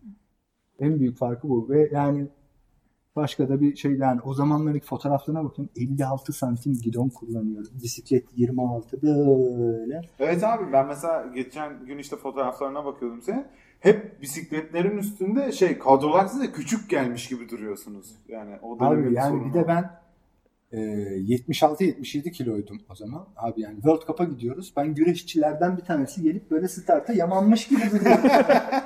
En 0.80 1.00
büyük 1.00 1.18
farkı 1.18 1.50
bu 1.50 1.70
ve 1.70 1.90
yani 1.92 2.28
başka 3.16 3.50
da 3.50 3.62
bir 3.62 3.76
şey 3.76 3.92
yani 3.92 4.22
o 4.22 4.34
zamanlarki 4.34 4.86
fotoğraflarına 4.86 5.44
bakın 5.44 5.70
56 5.76 6.34
santim 6.34 6.74
gidon 6.74 7.10
kullanıyor. 7.10 7.66
Bisiklet 7.84 8.26
26 8.36 9.02
böyle. 9.02 10.02
Evet 10.20 10.44
abi 10.44 10.74
ben 10.74 10.88
mesela 10.88 11.28
geçen 11.36 11.86
gün 11.86 11.98
işte 11.98 12.16
fotoğraflarına 12.16 12.86
bakıyordum 12.86 13.22
senin. 13.22 13.46
Hep 13.80 14.22
bisikletlerin 14.22 14.98
üstünde 14.98 15.52
şey 15.52 15.80
kadrolar 15.80 16.26
size 16.26 16.52
küçük 16.52 16.90
gelmiş 16.90 17.28
gibi 17.28 17.50
duruyorsunuz. 17.50 18.16
Yani 18.28 18.56
o 18.62 18.80
dönemin 18.80 19.08
Abi 19.08 19.14
yani 19.14 19.30
sorunu 19.30 19.50
bir 19.50 19.54
de 19.54 19.68
ben 19.68 20.01
e, 20.72 20.78
76-77 20.78 22.32
kiloydum 22.32 22.82
o 22.90 22.96
zaman. 22.96 23.28
Abi 23.38 23.62
yani 23.62 23.76
World 23.76 24.08
Cup'a 24.08 24.24
gidiyoruz. 24.24 24.74
Ben 24.78 24.96
güreşçilerden 24.96 25.78
bir 25.78 25.82
tanesi 25.82 26.22
gelip 26.22 26.52
böyle 26.52 26.68
starta 26.68 27.14
yamanmış 27.14 27.68
gibi 27.68 27.82
duruyor. 27.92 28.18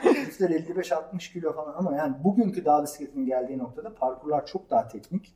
Herifler 0.02 0.50
55-60 0.50 1.34
kilo 1.34 1.54
falan 1.54 1.74
ama 1.78 1.96
yani 1.96 2.16
bugünkü 2.24 2.66
dağ 2.66 2.84
bisikletinin 2.84 3.26
geldiği 3.26 3.58
noktada 3.58 3.96
parkurlar 3.96 4.46
çok 4.46 4.70
daha 4.70 4.88
teknik. 4.88 5.36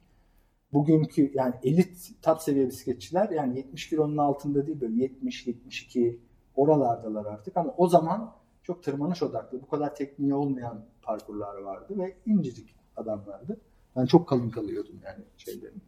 Bugünkü 0.74 1.32
yani 1.34 1.54
elit 1.64 2.10
top 2.22 2.41
seviye 2.41 2.68
bisikletçiler 2.68 3.30
yani 3.30 3.58
70 3.58 3.89
kilonun 3.89 4.18
altında 4.18 4.68
değil 4.68 4.82
böyle 4.82 5.06
70-72 5.06 6.18
oralardalar 6.56 7.26
artık 7.26 7.58
ama 7.58 7.74
o 7.78 7.88
zaman 7.88 8.36
çok 8.64 8.84
tırmanış 8.84 9.24
odaklı 9.24 9.62
bu 9.62 9.68
kadar 9.68 9.95
tekniği 9.95 10.34
olmayan 10.34 10.86
parkurlar 11.02 11.58
vardı 11.58 11.93
ve 11.97 12.16
incecik 12.26 12.76
adamlardı. 12.95 13.62
Ben 13.95 14.06
çok 14.06 14.30
kalın 14.30 14.50
kalıyordum 14.50 15.00
yani 15.06 15.24
şeylerin. 15.38 15.82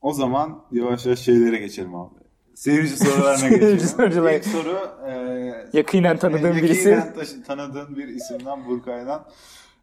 O 0.00 0.12
zaman 0.12 0.62
yavaş 0.72 1.06
yavaş 1.06 1.18
şeylere 1.18 1.58
geçelim 1.58 1.94
abi. 1.94 2.14
Seyirci 2.54 2.96
sorularına 2.96 3.36
Seyirci 3.38 3.60
geçelim. 3.66 3.88
soruları. 3.88 4.36
İlk 4.36 4.44
soru 4.44 4.78
e, 5.08 5.78
Yakinen 5.78 6.16
tanıdığım 6.16 6.42
yakinen 6.46 6.62
birisi. 6.62 7.02
taşı- 7.14 7.42
tanıdığın 7.42 7.96
bir 7.96 8.08
isimden 8.08 8.66
Burkay'dan. 8.68 9.24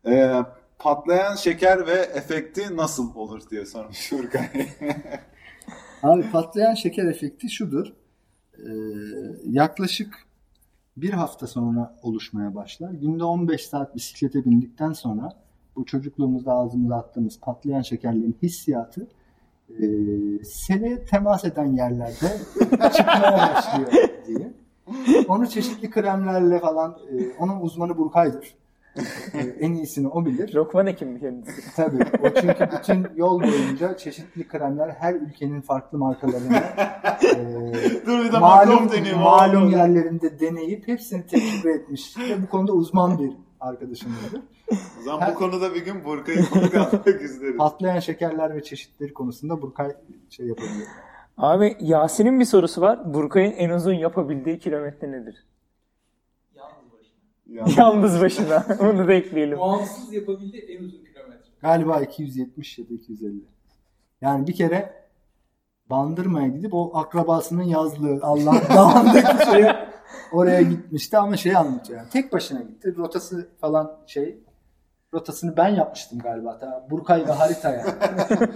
E, 0.07 0.33
patlayan 0.79 1.35
şeker 1.35 1.87
ve 1.87 1.93
efekti 1.93 2.77
nasıl 2.77 3.15
olur 3.15 3.41
diye 3.51 3.65
sormuş 3.65 4.11
Burkay. 4.11 4.49
Abi 6.03 6.31
patlayan 6.31 6.73
şeker 6.73 7.05
efekti 7.05 7.49
şudur. 7.49 7.87
Ee, 8.57 8.63
yaklaşık 9.45 10.13
bir 10.97 11.09
hafta 11.13 11.47
sonra 11.47 11.95
oluşmaya 12.01 12.55
başlar. 12.55 12.91
Günde 12.91 13.23
15 13.23 13.67
saat 13.67 13.95
bisiklete 13.95 14.45
bindikten 14.45 14.93
sonra 14.93 15.33
bu 15.75 15.85
çocukluğumuzda 15.85 16.51
ağzımıza 16.53 16.95
attığımız 16.95 17.39
patlayan 17.39 17.81
şekerlerin 17.81 18.37
hissiyatı 18.43 19.07
e, 19.69 19.85
sele 20.43 21.05
temas 21.05 21.45
eden 21.45 21.65
yerlerde 21.65 22.37
çıkmaya 22.97 23.53
başlıyor 23.55 23.91
diye. 24.27 24.53
Onu 25.27 25.47
çeşitli 25.49 25.89
kremlerle 25.89 26.59
falan, 26.59 26.91
e, 26.91 27.15
onun 27.39 27.61
uzmanı 27.61 27.97
Burkay'dır. 27.97 28.55
E, 29.33 29.39
en 29.39 29.73
iyisini 29.73 30.07
o 30.07 30.25
bilir. 30.25 30.53
Lokman 30.53 30.87
Hekim 30.87 31.09
mi 31.09 31.19
kendisi? 31.19 31.75
Tabii. 31.75 32.03
O 32.23 32.41
çünkü 32.41 32.69
bütün 32.79 33.07
yol 33.15 33.41
boyunca 33.41 33.97
çeşitli 33.97 34.47
kremler 34.47 34.89
her 34.89 35.13
ülkenin 35.13 35.61
farklı 35.61 35.97
markalarında 35.97 36.63
e, 37.23 38.05
Dur 38.05 38.25
bir 38.25 38.31
de 38.31 38.39
malum, 38.39 38.75
malum 38.75 38.91
deneyim. 38.91 39.17
malum 39.19 39.69
yerlerinde 39.69 40.39
deneyip 40.39 40.87
hepsini 40.87 41.25
tecrübe 41.25 41.71
etmiş 41.71 42.17
ve 42.17 42.43
bu 42.43 42.49
konuda 42.49 42.71
uzman 42.73 43.19
bir 43.19 43.31
arkadaşımızdır. 43.59 44.41
O 44.99 45.03
zaman 45.03 45.31
bu 45.31 45.35
konuda 45.35 45.75
bir 45.75 45.85
gün 45.85 46.03
Burkay'ı 46.05 46.45
konuk 46.49 46.75
almak 46.75 47.07
isteriz. 47.07 47.57
Patlayan 47.57 47.99
şekerler 47.99 48.55
ve 48.55 48.63
çeşitleri 48.63 49.13
konusunda 49.13 49.61
Burkay 49.61 49.95
şey 50.29 50.47
yapabiliyor. 50.47 50.87
Abi 51.37 51.77
Yasin'in 51.79 52.39
bir 52.39 52.45
sorusu 52.45 52.81
var. 52.81 53.13
Burkay'ın 53.13 53.51
en 53.51 53.69
uzun 53.69 53.93
yapabildiği 53.93 54.59
kilometre 54.59 55.11
nedir? 55.11 55.45
Yalnız 56.55 56.91
başına. 56.93 57.83
Yalnız 57.83 58.21
başına. 58.21 58.65
Onu 58.79 59.07
da 59.07 59.13
ekleyelim. 59.13 59.57
Muhafsız 59.57 60.13
yapabildiği 60.13 60.63
en 60.63 60.83
uzun 60.83 61.03
kilometre. 61.03 61.49
Galiba 61.61 62.01
270 62.01 62.77
ya 62.79 62.89
da 62.89 62.93
250. 62.93 63.41
Yani 64.21 64.47
bir 64.47 64.53
kere 64.53 65.07
Bandırma'ya 65.89 66.47
gidip 66.47 66.73
o 66.73 66.91
akrabasının 66.97 67.63
yazlığı 67.63 68.19
Allah 68.21 68.61
dağındaki 68.75 69.45
şeye 69.45 69.86
oraya 70.31 70.61
gitmişti 70.61 71.17
ama 71.17 71.37
şey 71.37 71.55
anlatıyor 71.55 71.99
yani. 71.99 72.09
Tek 72.09 72.33
başına 72.33 72.61
gitti. 72.61 72.95
Rotası 72.97 73.49
falan 73.61 73.97
şey 74.07 74.37
rotasını 75.13 75.57
ben 75.57 75.67
yapmıştım 75.67 76.19
galiba. 76.19 76.53
Hatta 76.53 76.87
Burkay 76.91 77.27
ve 77.27 77.31
harita 77.31 77.71
yani. 77.71 77.89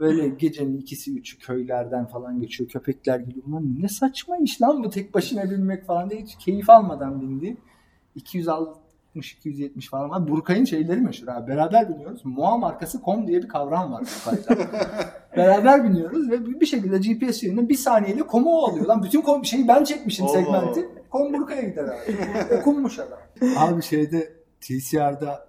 Böyle 0.00 0.28
gecenin 0.28 0.76
ikisi 0.76 1.18
üçü 1.18 1.38
köylerden 1.38 2.06
falan 2.06 2.40
geçiyor. 2.40 2.70
Köpekler 2.70 3.18
geliyor. 3.18 3.46
Ulan 3.46 3.82
ne 3.82 3.88
saçma 3.88 4.36
iş 4.36 4.62
lan 4.62 4.84
bu 4.84 4.90
tek 4.90 5.14
başına 5.14 5.50
binmek 5.50 5.86
falan 5.86 6.10
diye 6.10 6.20
hiç 6.22 6.36
keyif 6.36 6.70
almadan 6.70 7.20
bindi. 7.20 7.56
260-270 8.16 9.88
falan 9.90 10.10
var. 10.10 10.28
Burkay'ın 10.28 10.64
şeyleri 10.64 11.00
meşhur 11.00 11.28
abi. 11.28 11.48
Beraber 11.48 11.88
biniyoruz. 11.88 12.20
Moa 12.24 12.56
markası 12.56 13.00
com 13.04 13.26
diye 13.26 13.42
bir 13.42 13.48
kavram 13.48 13.92
var 13.92 14.02
Burkay'da. 14.02 14.62
Beraber 15.36 15.84
biniyoruz 15.84 16.30
ve 16.30 16.60
bir 16.60 16.66
şekilde 16.66 16.98
GPS 16.98 17.42
yönünden 17.42 17.68
bir 17.68 17.74
saniyeyle 17.74 18.22
komu 18.22 18.58
alıyor. 18.58 18.86
Lan 18.86 19.02
bütün 19.02 19.20
kom 19.20 19.44
şeyi 19.44 19.68
ben 19.68 19.84
çekmişim 19.84 20.26
Allah 20.26 20.32
segmenti. 20.32 20.80
Kom 20.80 20.99
Burkay'a 21.12 21.62
gider 21.62 21.84
abi. 21.84 22.54
Okunmuş 22.54 22.98
adam. 22.98 23.18
Abi 23.56 23.82
şeyde 23.82 24.32
TCR'da 24.60 25.48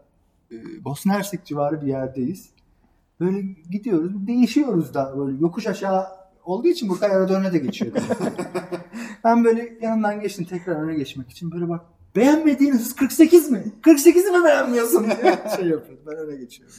e, 0.52 0.56
Bosna 0.84 1.14
Hersek 1.14 1.46
civarı 1.46 1.82
bir 1.82 1.88
yerdeyiz. 1.88 2.50
Böyle 3.20 3.42
gidiyoruz. 3.72 4.28
Değişiyoruz 4.28 4.94
da 4.94 5.14
böyle 5.18 5.38
yokuş 5.38 5.68
aşağı 5.68 6.08
olduğu 6.46 6.68
için 6.68 6.90
Burkay 6.90 7.12
arada 7.12 7.40
öne 7.40 7.54
de 7.54 7.58
geçiyor. 7.58 7.92
ben 9.24 9.44
böyle 9.44 9.78
yanından 9.82 10.22
geçtim 10.22 10.46
tekrar 10.46 10.76
öne 10.76 10.96
geçmek 10.96 11.30
için 11.30 11.52
böyle 11.52 11.70
bak 11.70 11.82
beğenmediğin 12.16 12.74
hız 12.74 12.96
48 12.96 13.52
mi? 13.52 13.64
48'i 13.84 14.38
mi 14.38 14.44
beğenmiyorsun 14.46 15.04
diye 15.06 15.40
şey 15.56 15.68
yapıyorum. 15.68 16.04
Ben 16.08 16.16
öne 16.16 16.36
geçiyorum. 16.36 16.76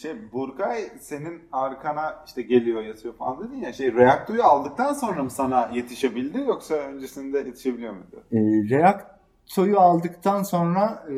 Şey 0.00 0.32
Burkay 0.32 0.90
senin 1.00 1.42
arkana 1.52 2.22
işte 2.26 2.42
geliyor 2.42 2.82
yatıyor 2.82 3.14
falan 3.14 3.44
dedin 3.44 3.56
ya 3.56 3.72
şey 3.72 3.94
reaktörü 3.94 4.42
aldıktan 4.42 4.92
sonra 4.92 5.22
mı 5.22 5.30
sana 5.30 5.70
yetişebildi 5.74 6.40
yoksa 6.40 6.74
öncesinde 6.74 7.38
yetişebiliyor 7.38 7.92
muydu? 7.92 8.22
E, 8.32 8.38
Reakto'yu 8.76 9.78
aldıktan 9.80 10.42
sonra 10.42 11.06
e, 11.10 11.14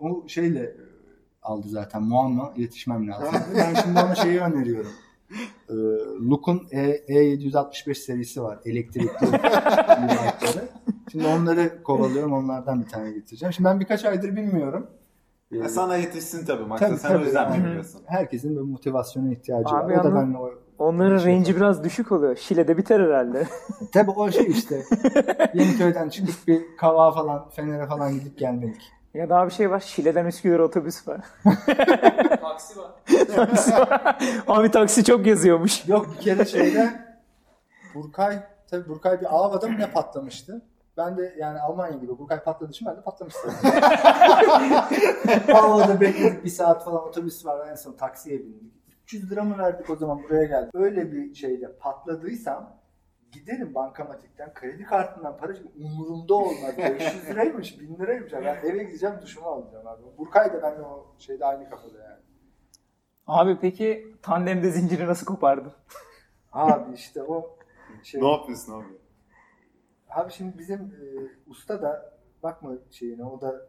o 0.00 0.28
şeyle 0.28 0.60
e, 0.62 0.76
aldı 1.42 1.68
zaten 1.68 2.02
Muamma 2.02 2.52
yetişmem 2.56 3.08
lazım. 3.08 3.34
ben 3.56 3.74
şimdi 3.74 4.00
ona 4.00 4.14
şeyi 4.14 4.40
öneriyorum. 4.40 4.92
E, 5.68 5.74
Look'un 6.30 6.68
E, 6.70 6.90
E765 6.90 7.94
serisi 7.94 8.42
var. 8.42 8.58
Elektrikli. 8.64 9.28
Şimdi 11.12 11.26
onları 11.26 11.82
kovalıyorum. 11.82 12.32
Onlardan 12.32 12.80
bir 12.84 12.88
tane 12.88 13.12
getireceğim. 13.12 13.52
Şimdi 13.52 13.68
ben 13.68 13.80
birkaç 13.80 14.04
aydır 14.04 14.36
bilmiyorum. 14.36 14.86
E, 15.52 15.68
sana 15.68 15.96
yetişsin 15.96 16.46
tabii 16.46 16.64
maçta 16.64 16.86
tabii, 16.86 16.98
sen 16.98 17.08
o 17.08 17.12
tabii. 17.12 17.24
yüzden 17.24 17.50
Yani 17.50 17.64
biliyorsun. 17.64 18.02
Herkesin 18.06 18.56
bir 18.56 18.60
motivasyona 18.60 19.32
ihtiyacı 19.32 19.68
Abi 19.68 19.94
var. 19.94 20.00
O 20.00 20.04
da 20.04 20.14
benimle 20.14 20.38
o 20.38 20.50
Onların 20.78 21.18
Şey 21.18 21.34
range'i 21.34 21.56
biraz 21.56 21.84
düşük 21.84 22.12
oluyor. 22.12 22.36
Şile'de 22.36 22.76
biter 22.78 23.00
herhalde. 23.00 23.46
Tabii 23.92 24.10
o 24.10 24.30
şey 24.30 24.46
işte. 24.50 24.82
Yeniköy'den 25.54 26.08
çıkıp 26.08 26.34
bir 26.46 26.76
kava 26.76 27.12
falan, 27.12 27.48
Fener'e 27.48 27.86
falan 27.86 28.12
gidip 28.12 28.38
gelmelik. 28.38 28.92
ya 29.14 29.28
daha 29.28 29.46
bir 29.46 29.50
şey 29.50 29.70
var. 29.70 29.80
Şile'den 29.80 30.26
Üsküdar 30.26 30.58
otobüs 30.58 31.08
var. 31.08 31.20
Taksi 32.40 32.78
var. 33.72 34.16
Abi 34.48 34.70
taksi 34.70 35.04
çok 35.04 35.26
yazıyormuş. 35.26 35.88
Yok 35.88 36.06
bir 36.16 36.20
kere 36.20 36.44
şeyde 36.44 36.90
Burkay, 37.94 38.38
tabii 38.70 38.88
Burkay 38.88 39.20
bir 39.20 39.36
Ava'da 39.36 39.68
mı 39.68 39.78
ne 39.78 39.90
patlamıştı? 39.90 40.62
Ben 40.98 41.16
de 41.16 41.34
yani 41.38 41.60
Almanya 41.60 41.96
gibi 41.96 42.18
Burkay 42.18 42.42
patladı 42.42 42.70
için 42.70 42.86
ben 42.86 42.96
de 42.96 43.00
patlamıştım. 43.00 43.50
Ava'da 45.54 46.00
bekledik 46.00 46.44
bir 46.44 46.50
saat 46.50 46.84
falan 46.84 47.08
otobüs 47.08 47.46
var 47.46 47.68
en 47.68 47.74
son 47.74 47.92
taksiye 47.92 48.38
bindik. 48.38 48.72
300 49.02 49.30
lira 49.30 49.44
mı 49.44 49.58
verdik 49.58 49.90
o 49.90 49.96
zaman 49.96 50.22
buraya 50.22 50.44
geldik. 50.44 50.74
Öyle 50.74 51.12
bir 51.12 51.34
şeyde 51.34 51.76
patladıysam 51.76 52.76
giderim 53.32 53.74
bankamatikten 53.74 54.54
kredi 54.54 54.84
kartından 54.84 55.36
para 55.36 55.54
çıkıp 55.54 55.72
umurumda 55.76 56.34
olmaz. 56.34 56.78
500 56.78 57.30
liraymış 57.30 57.80
1000 57.80 57.98
liraymış. 57.98 58.32
Ben 58.32 58.42
eve 58.42 58.84
gideceğim 58.84 59.16
duşumu 59.22 59.46
alacağım 59.46 59.86
abi. 59.86 60.02
Burkay 60.18 60.52
da 60.52 60.62
benimle 60.62 60.86
o 60.86 61.06
şeyde 61.18 61.46
aynı 61.46 61.70
kafada 61.70 61.98
yani. 61.98 62.22
Abi 63.26 63.58
peki 63.60 64.16
tandemde 64.22 64.70
zinciri 64.70 65.06
nasıl 65.06 65.26
kopardın? 65.26 65.72
Abi 66.52 66.94
işte 66.94 67.22
o 67.22 67.56
şey. 68.02 68.20
Ne 68.20 68.30
yapıyorsun 68.30 68.72
abi? 68.72 69.07
Abi 70.10 70.32
şimdi 70.32 70.58
bizim 70.58 70.80
e, 70.80 71.06
usta 71.46 71.82
da 71.82 72.18
bakma 72.42 72.72
şeyine 72.90 73.24
o 73.24 73.40
da 73.40 73.66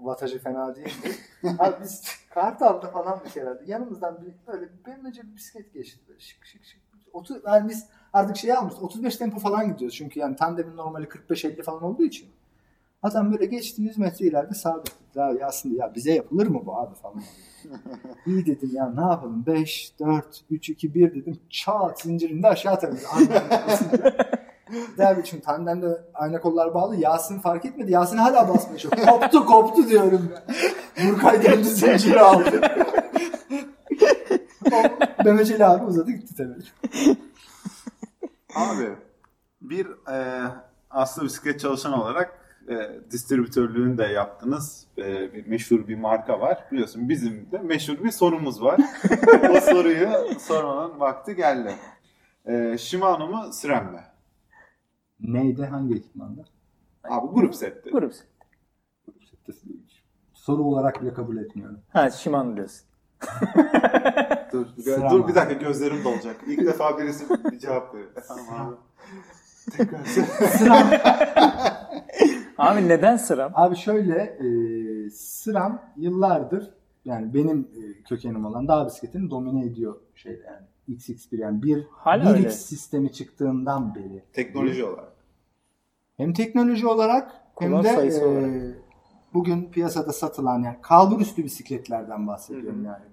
vatajı 0.00 0.38
fena 0.38 0.76
değildi. 0.76 1.16
Abi 1.58 1.74
biz 1.82 2.04
Kartal'da 2.30 2.90
falan 2.90 3.20
bir 3.24 3.30
kere 3.30 3.60
yanımızdan 3.66 4.20
bir 4.22 4.52
böyle 4.52 4.68
benimlece 4.86 5.22
bir 5.22 5.36
bisiklet 5.36 5.74
geçti. 5.74 6.00
Böyle 6.08 6.20
şık 6.20 6.44
şık 6.46 6.64
şık. 6.64 6.80
Otu, 7.12 7.42
yani 7.46 7.68
biz 7.68 7.86
artık 8.12 8.36
şey 8.36 8.52
almışız 8.52 8.82
35 8.82 9.16
tempo 9.16 9.38
falan 9.38 9.72
gidiyoruz 9.72 9.96
çünkü 9.96 10.20
yani 10.20 10.36
tandemin 10.36 10.76
normali 10.76 11.06
45-50 11.06 11.62
falan 11.62 11.82
olduğu 11.82 12.04
için. 12.04 12.28
Adam 13.02 13.32
böyle 13.32 13.46
geçti 13.46 13.82
100 13.82 13.98
metre 13.98 14.26
ileride 14.26 14.54
sabit. 14.54 14.92
Ya 15.14 15.46
aslında 15.46 15.82
ya 15.82 15.94
bize 15.94 16.12
yapılır 16.14 16.46
mı 16.46 16.62
bu 16.66 16.78
abi 16.78 16.94
falan. 16.94 17.22
İyi 18.26 18.46
dedim 18.46 18.70
ya 18.72 18.90
ne 18.90 19.00
yapalım 19.00 19.46
5, 19.46 19.94
4, 20.00 20.44
3, 20.50 20.68
2, 20.70 20.94
1 20.94 21.14
dedim. 21.14 21.38
Çat 21.50 22.00
zincirinde 22.00 22.48
aşağı 22.48 22.80
tabii. 22.80 22.96
Derbi 24.98 25.20
için 25.20 25.40
tandemde 25.40 26.04
ayna 26.14 26.40
kollar 26.40 26.74
bağlı. 26.74 26.96
Yasin 26.96 27.38
fark 27.38 27.64
etmedi. 27.64 27.92
Yasin 27.92 28.16
hala 28.16 28.48
basmaya 28.48 28.78
çalışıyor. 28.78 29.08
Koptu 29.10 29.46
koptu 29.46 29.88
diyorum 29.88 30.32
ben. 30.34 30.54
Burkay 31.10 31.44
döndü 31.44 31.64
zinciri 31.64 32.20
aldı. 32.20 32.60
Ali 35.26 35.64
abi 35.64 35.84
uzadı 35.84 36.10
gitti 36.10 36.34
tabii. 36.36 36.54
Abi 38.54 38.88
bir 39.60 39.86
e, 39.86 40.42
aslında 40.90 41.26
bisiklet 41.26 41.60
çalışan 41.60 41.92
olarak 41.92 42.38
e, 42.68 42.74
distribütörlüğünü 43.10 43.98
de 43.98 44.04
yaptınız. 44.04 44.86
E, 44.98 45.34
bir 45.34 45.46
meşhur 45.46 45.88
bir 45.88 45.98
marka 45.98 46.40
var. 46.40 46.64
Biliyorsun 46.72 47.08
bizim 47.08 47.52
de 47.52 47.58
meşhur 47.58 48.04
bir 48.04 48.10
sorumuz 48.10 48.62
var. 48.62 48.80
o 49.50 49.60
soruyu 49.60 50.08
sormanın 50.38 51.00
vakti 51.00 51.36
geldi. 51.36 51.74
E, 52.46 52.78
Shimano 52.78 53.28
mu 53.28 53.52
Sren 53.52 53.84
mi? 53.84 54.00
Neydi? 55.20 55.64
Hangi 55.64 55.94
ekipmanda? 55.94 56.44
Abi 57.04 57.26
grup 57.34 57.54
setti. 57.54 57.90
Grup. 57.90 58.12
Soru 60.32 60.62
olarak 60.62 61.02
bile 61.02 61.14
kabul 61.14 61.36
etmiyorum. 61.36 61.78
Ha 61.92 62.10
Shimano 62.10 62.56
diyorsun. 62.56 62.86
Dur, 64.52 64.66
Sıram 64.84 65.10
dur 65.10 65.20
abi. 65.24 65.28
bir 65.28 65.34
dakika 65.34 65.52
gözlerim 65.60 66.04
dolacak. 66.04 66.36
İlk 66.46 66.66
defa 66.66 66.98
birisi 66.98 67.24
bir 67.52 67.58
cevap 67.58 67.94
veriyor. 67.94 68.10
Efendim 68.16 68.44
abi. 68.50 68.74
Tekrar 69.76 70.00
Abi 72.58 72.88
neden 72.88 73.16
sıram? 73.16 73.52
Abi 73.54 73.76
şöyle 73.76 74.14
e, 74.22 74.46
sıram 75.10 75.82
yıllardır 75.96 76.74
yani 77.04 77.34
benim 77.34 77.60
e, 77.60 78.02
kökenim 78.02 78.46
olan 78.46 78.68
dağ 78.68 78.86
bisikletini 78.86 79.30
domine 79.30 79.66
ediyor 79.66 79.96
şeyde 80.14 80.42
yani. 80.46 80.66
XX1 80.88 81.36
yani 81.36 81.62
bir, 81.62 81.86
Hala 81.90 82.24
bir 82.24 82.30
öyle. 82.30 82.48
X 82.48 82.56
sistemi 82.56 83.12
çıktığından 83.12 83.94
beri. 83.94 84.22
Teknoloji 84.32 84.84
olarak. 84.84 85.12
Hem 86.16 86.32
teknoloji 86.32 86.86
olarak 86.86 87.32
hem 87.58 87.70
Kullanım 87.70 87.84
de 87.84 87.94
sayısı 87.94 88.20
e, 88.20 88.26
olarak. 88.26 88.78
bugün 89.34 89.70
piyasada 89.70 90.12
satılan 90.12 90.62
yani 90.62 90.76
kalbur 90.82 91.20
üstü 91.20 91.44
bisikletlerden 91.44 92.26
bahsediyorum 92.26 92.78
Hı 92.78 92.82
hı. 92.82 92.86
yani. 92.86 93.04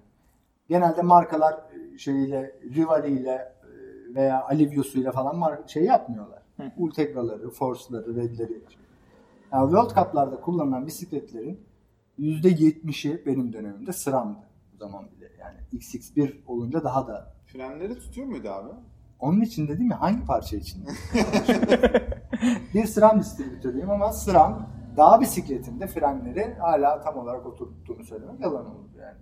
Genelde 0.68 1.02
markalar 1.02 1.52
e, 1.54 1.98
şeyiyle, 1.98 2.60
Rivali 2.74 3.20
ile 3.20 3.30
e, 3.30 4.14
veya 4.14 4.44
Alivius'uyla 4.44 5.12
falan 5.12 5.64
şey 5.66 5.84
yapmıyorlar. 5.84 6.42
Hı. 6.56 6.72
Ultegra'ları, 6.76 7.50
Force'ları, 7.50 8.16
Red'leri. 8.16 8.62
Yani 9.52 9.70
World 9.70 9.94
Cup'larda 9.94 10.40
kullanılan 10.40 10.86
bisikletlerin 10.86 11.60
%70'i 12.18 13.26
benim 13.26 13.52
dönemimde 13.52 13.92
sıramdı 13.92 14.38
o 14.74 14.76
zaman 14.76 15.04
bile. 15.10 15.30
Yani 15.40 15.56
XX1 15.72 16.32
olunca 16.46 16.84
daha 16.84 17.06
da 17.06 17.33
Frenleri 17.54 17.98
tutuyor 17.98 18.26
muydu 18.26 18.48
abi? 18.48 18.70
onun 19.24 19.40
için 19.40 19.68
dedim 19.68 19.90
ya 19.90 20.00
hangi 20.00 20.24
parça 20.26 20.56
için? 20.56 20.84
bir 22.74 22.84
SRAM 22.86 23.20
distribütörüyüm 23.20 23.90
ama 23.90 24.12
SRAM 24.12 24.68
dağ 24.96 25.20
bisikletinde 25.20 25.86
frenleri 25.86 26.54
hala 26.54 27.00
tam 27.00 27.16
olarak 27.16 27.46
oturttuğunu 27.46 28.04
söylemek 28.04 28.40
yalan 28.40 28.66
olur 28.66 28.88
yani. 28.98 29.18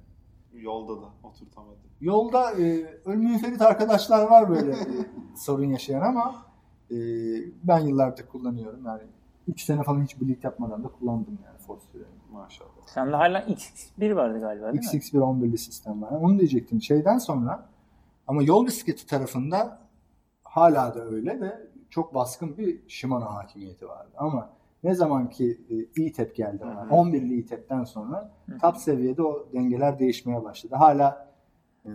Yolda 0.63 1.03
da 1.03 1.07
oturtamadı. 1.23 1.79
Yolda 2.01 2.53
e, 2.53 2.87
ölmünferit 3.05 3.63
arkadaşlar 3.63 4.31
var 4.31 4.49
böyle 4.51 4.71
e, 4.71 4.77
sorun 5.37 5.65
yaşayan 5.65 6.01
ama 6.01 6.35
e, 6.91 6.97
ben 7.63 7.79
yıllardır 7.79 8.27
kullanıyorum 8.27 8.87
yani 8.87 9.03
3 9.49 9.65
sene 9.65 9.83
falan 9.83 10.03
hiç 10.03 10.21
bleed 10.21 10.43
yapmadan 10.43 10.85
da 10.85 10.89
kullandım 10.89 11.39
yani 11.47 11.59
Force 11.59 11.85
freni. 11.93 12.05
Maşallah. 12.33 12.71
Sende 12.87 13.17
hala 13.17 13.41
X1 13.41 14.17
vardı 14.17 14.41
galiba 14.41 14.73
değil 14.73 14.85
mi? 14.85 15.01
XX1 15.01 15.19
11'li 15.19 15.59
sistem 15.59 16.03
var. 16.03 16.11
Onu 16.11 16.39
diyecektim. 16.39 16.83
Şeyden 16.83 17.19
sonra 17.19 17.72
ama 18.27 18.43
yol 18.43 18.67
bisikleti 18.67 19.07
tarafında 19.07 19.79
hala 20.43 20.95
da 20.95 21.05
öyle 21.05 21.41
de 21.41 21.67
çok 21.91 22.15
baskın 22.15 22.59
bir 22.59 22.89
Shimano 22.89 23.25
hakimiyeti 23.25 23.89
vardı. 23.89 24.11
Ama 24.17 24.51
ne 24.85 24.95
zaman 24.95 25.31
ki 25.31 25.61
e, 25.97 26.03
E-Tep 26.03 26.37
geldi 26.37 26.65
hı. 26.65 26.95
11'li 26.95 27.41
E-Tep'ten 27.41 27.85
sonra 27.85 28.31
top 28.61 28.77
seviyede 28.77 29.23
o 29.23 29.47
dengeler 29.55 29.99
değişmeye 29.99 30.45
başladı. 30.45 30.75
Hala 30.77 31.29
e, 31.85 31.91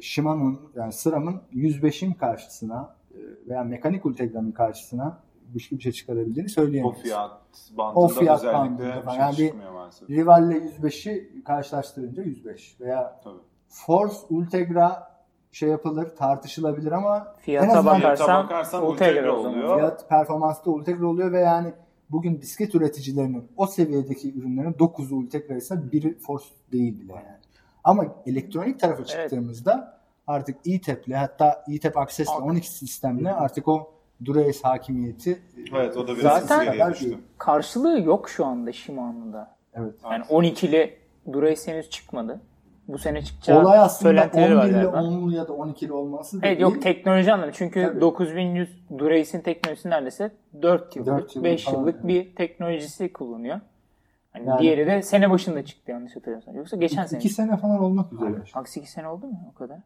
Shimano'nun 0.00 0.60
yani 0.76 0.92
SRAM'ın 0.92 1.40
105'in 1.54 2.12
karşısına 2.12 2.94
e, 3.14 3.18
veya 3.48 3.64
mekanik 3.64 4.06
Ultegra'nın 4.06 4.52
karşısına 4.52 5.20
güçlü 5.54 5.76
bir 5.76 5.82
şey 5.82 5.92
çıkarabildiğini 5.92 6.46
O 6.46 6.52
söyleyemeyiz. 6.52 6.98
fiyat 7.02 7.30
bandında 7.78 8.00
O 8.00 8.08
fiyat 8.08 8.38
özellikle 8.38 8.58
bandında 8.58 8.96
bir 8.96 9.02
falan. 9.02 9.30
şey 9.32 9.46
Yani 9.46 9.58
bir- 9.62 9.68
maalesef. 9.70 10.10
Rival'le 10.10 10.50
105'i 10.52 11.44
karşılaştırınca 11.44 12.22
105 12.22 12.76
veya 12.80 13.20
Tabii. 13.24 13.38
Force 13.68 14.16
Ultegra 14.30 15.17
şey 15.52 15.68
yapılır, 15.68 16.16
tartışılabilir 16.16 16.92
ama 16.92 17.34
en 17.36 17.42
Fiyata 17.42 17.78
azından 17.78 17.96
bakarsan, 17.98 18.44
bakarsan 18.44 18.86
Ultegra 18.86 19.36
oluyor. 19.36 19.76
fiyat 19.76 20.08
performansta 20.08 20.70
Ultegra 20.70 21.06
oluyor 21.06 21.32
ve 21.32 21.40
yani 21.40 21.72
bugün 22.10 22.40
bisiklet 22.40 22.74
üreticilerinin 22.74 23.48
o 23.56 23.66
seviyedeki 23.66 24.38
ürünlerin 24.38 24.72
9'u 24.72 25.16
Ultegra 25.16 25.54
ise 25.54 25.92
biri 25.92 26.18
Force 26.18 26.46
değil 26.72 27.00
bile 27.00 27.12
yani. 27.12 27.38
Ama 27.84 28.04
elektronik 28.26 28.80
tarafa 28.80 29.04
çıktığımızda 29.04 30.00
artık 30.26 30.56
E-Tap'le 30.66 31.14
hatta 31.14 31.64
E-Tap 31.68 31.96
Access'le 31.96 32.32
Abi. 32.38 32.44
12 32.44 32.72
sistemle 32.72 33.32
artık 33.32 33.68
o 33.68 33.90
Dura-Ace 34.24 34.58
hakimiyeti 34.62 35.42
Evet 35.74 35.96
o 35.96 36.08
da 36.08 36.16
biraz 36.16 36.46
Zaten-. 36.46 37.18
Karşılığı 37.38 38.00
yok 38.00 38.28
şu 38.28 38.46
anda 38.46 38.72
Shimano'da. 38.72 39.56
Evet. 39.74 39.94
Yani 40.04 40.24
12'li 40.24 40.98
Dura-Ace 41.32 41.72
henüz 41.72 41.90
çıkmadı. 41.90 42.40
Bu 42.88 42.98
sene 42.98 43.22
çıkacağı 43.24 43.62
Olay 43.62 43.78
aslında 43.78 44.02
söylentileri 44.10 44.56
var 44.56 44.64
11'li, 44.66 44.72
galiba. 44.72 44.96
10'lu 44.96 45.32
ya 45.34 45.48
da 45.48 45.52
12'li 45.52 45.92
olması 45.92 46.36
Evet 46.36 46.44
değil. 46.44 46.60
yok 46.60 46.82
teknoloji 46.82 47.32
anlamı. 47.32 47.52
Çünkü 47.54 47.82
Tabii. 47.82 48.00
9100 48.00 48.68
Durace'in 48.98 49.42
teknolojisi 49.42 49.90
neredeyse 49.90 50.30
4 50.62 50.96
yıllık, 50.96 51.06
Dört 51.12 51.36
yıllık 51.36 51.44
5 51.44 51.64
falan. 51.64 51.78
yıllık 51.80 52.06
bir 52.06 52.34
teknolojisi 52.34 53.12
kullanıyor. 53.12 53.60
Hani 54.32 54.48
Yani- 54.48 54.62
diğeri 54.62 54.86
de 54.86 55.02
sene 55.02 55.30
başında 55.30 55.64
çıktı 55.64 55.90
yanlış 55.90 56.16
hatırlamıyorsam. 56.16 56.56
Yoksa 56.56 56.76
geçen 56.76 57.04
sene. 57.06 57.18
2 57.20 57.28
sene 57.28 57.56
falan 57.56 57.78
olmak 57.82 58.12
üzere. 58.12 58.42
Aksi 58.54 58.80
2 58.80 58.90
sene 58.90 59.08
oldu 59.08 59.26
mu 59.26 59.38
o 59.54 59.58
kadar? 59.58 59.78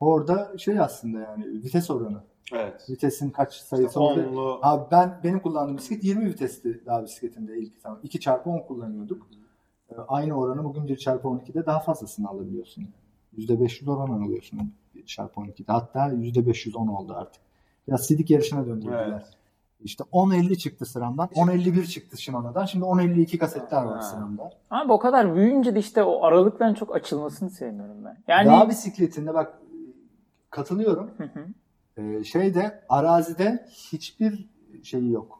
Orada 0.00 0.58
şey 0.58 0.80
aslında 0.80 1.18
yani 1.20 1.44
vites 1.46 1.90
oranı. 1.90 2.20
Evet. 2.54 2.86
Vitesin 2.90 3.30
kaç 3.30 3.54
sayısı 3.54 4.00
oldu? 4.00 4.26
Onlu 4.30 4.58
Abi 4.62 4.84
ben 4.90 5.20
benim 5.24 5.40
kullandığım 5.40 5.76
bisiklet 5.76 6.04
20 6.04 6.24
vitesti 6.26 6.86
daha 6.86 7.04
bisikletimde 7.04 7.58
ilk 7.58 7.78
zaman. 7.78 7.98
2 8.02 8.20
çarpı 8.20 8.50
10 8.50 8.58
kullanıyorduk. 8.58 9.28
Ee, 9.32 9.39
Aynı 10.08 10.34
oranı 10.38 10.64
bugün 10.64 10.88
1 10.88 10.96
çarpı 10.96 11.28
12'de 11.28 11.66
daha 11.66 11.80
fazlasını 11.80 12.28
alabiliyorsun. 12.28 12.88
%500 13.38 13.90
oran 13.90 14.20
alıyorsun 14.22 14.72
1 14.94 15.06
çarpı 15.06 15.40
12'de. 15.40 15.72
Hatta 15.72 16.12
%510 16.12 16.88
oldu 16.90 17.14
artık. 17.16 17.42
Biraz 17.88 18.06
sidik 18.06 18.30
yarışına 18.30 18.66
döndürdüler. 18.66 19.08
Evet. 19.08 19.26
İşte 19.80 20.04
10.50 20.12 20.56
çıktı 20.56 20.86
sıramdan. 20.86 21.28
10.51 21.28 21.86
çıktı 21.86 22.22
Shimano'dan. 22.22 22.64
Şimdi 22.64 22.84
10.52 22.84 23.38
kasetler 23.38 23.82
var 23.82 23.96
Ha. 23.96 24.02
sıramda. 24.02 24.50
Ama 24.70 24.94
o 24.94 24.98
kadar 24.98 25.34
büyüyünce 25.34 25.74
de 25.74 25.78
işte 25.78 26.02
o 26.02 26.24
aralıkların 26.24 26.74
çok 26.74 26.96
açılmasını 26.96 27.50
sevmiyorum 27.50 28.04
ben. 28.04 28.18
Yani 28.28 28.48
Dağ 28.48 28.68
bisikletinde 28.68 29.34
bak 29.34 29.58
katılıyorum. 30.50 31.10
Hı 31.18 31.24
hı. 31.24 31.46
Ee, 32.02 32.24
şeyde 32.24 32.84
arazide 32.88 33.66
hiçbir 33.70 34.48
şeyi 34.82 35.10
yok. 35.12 35.39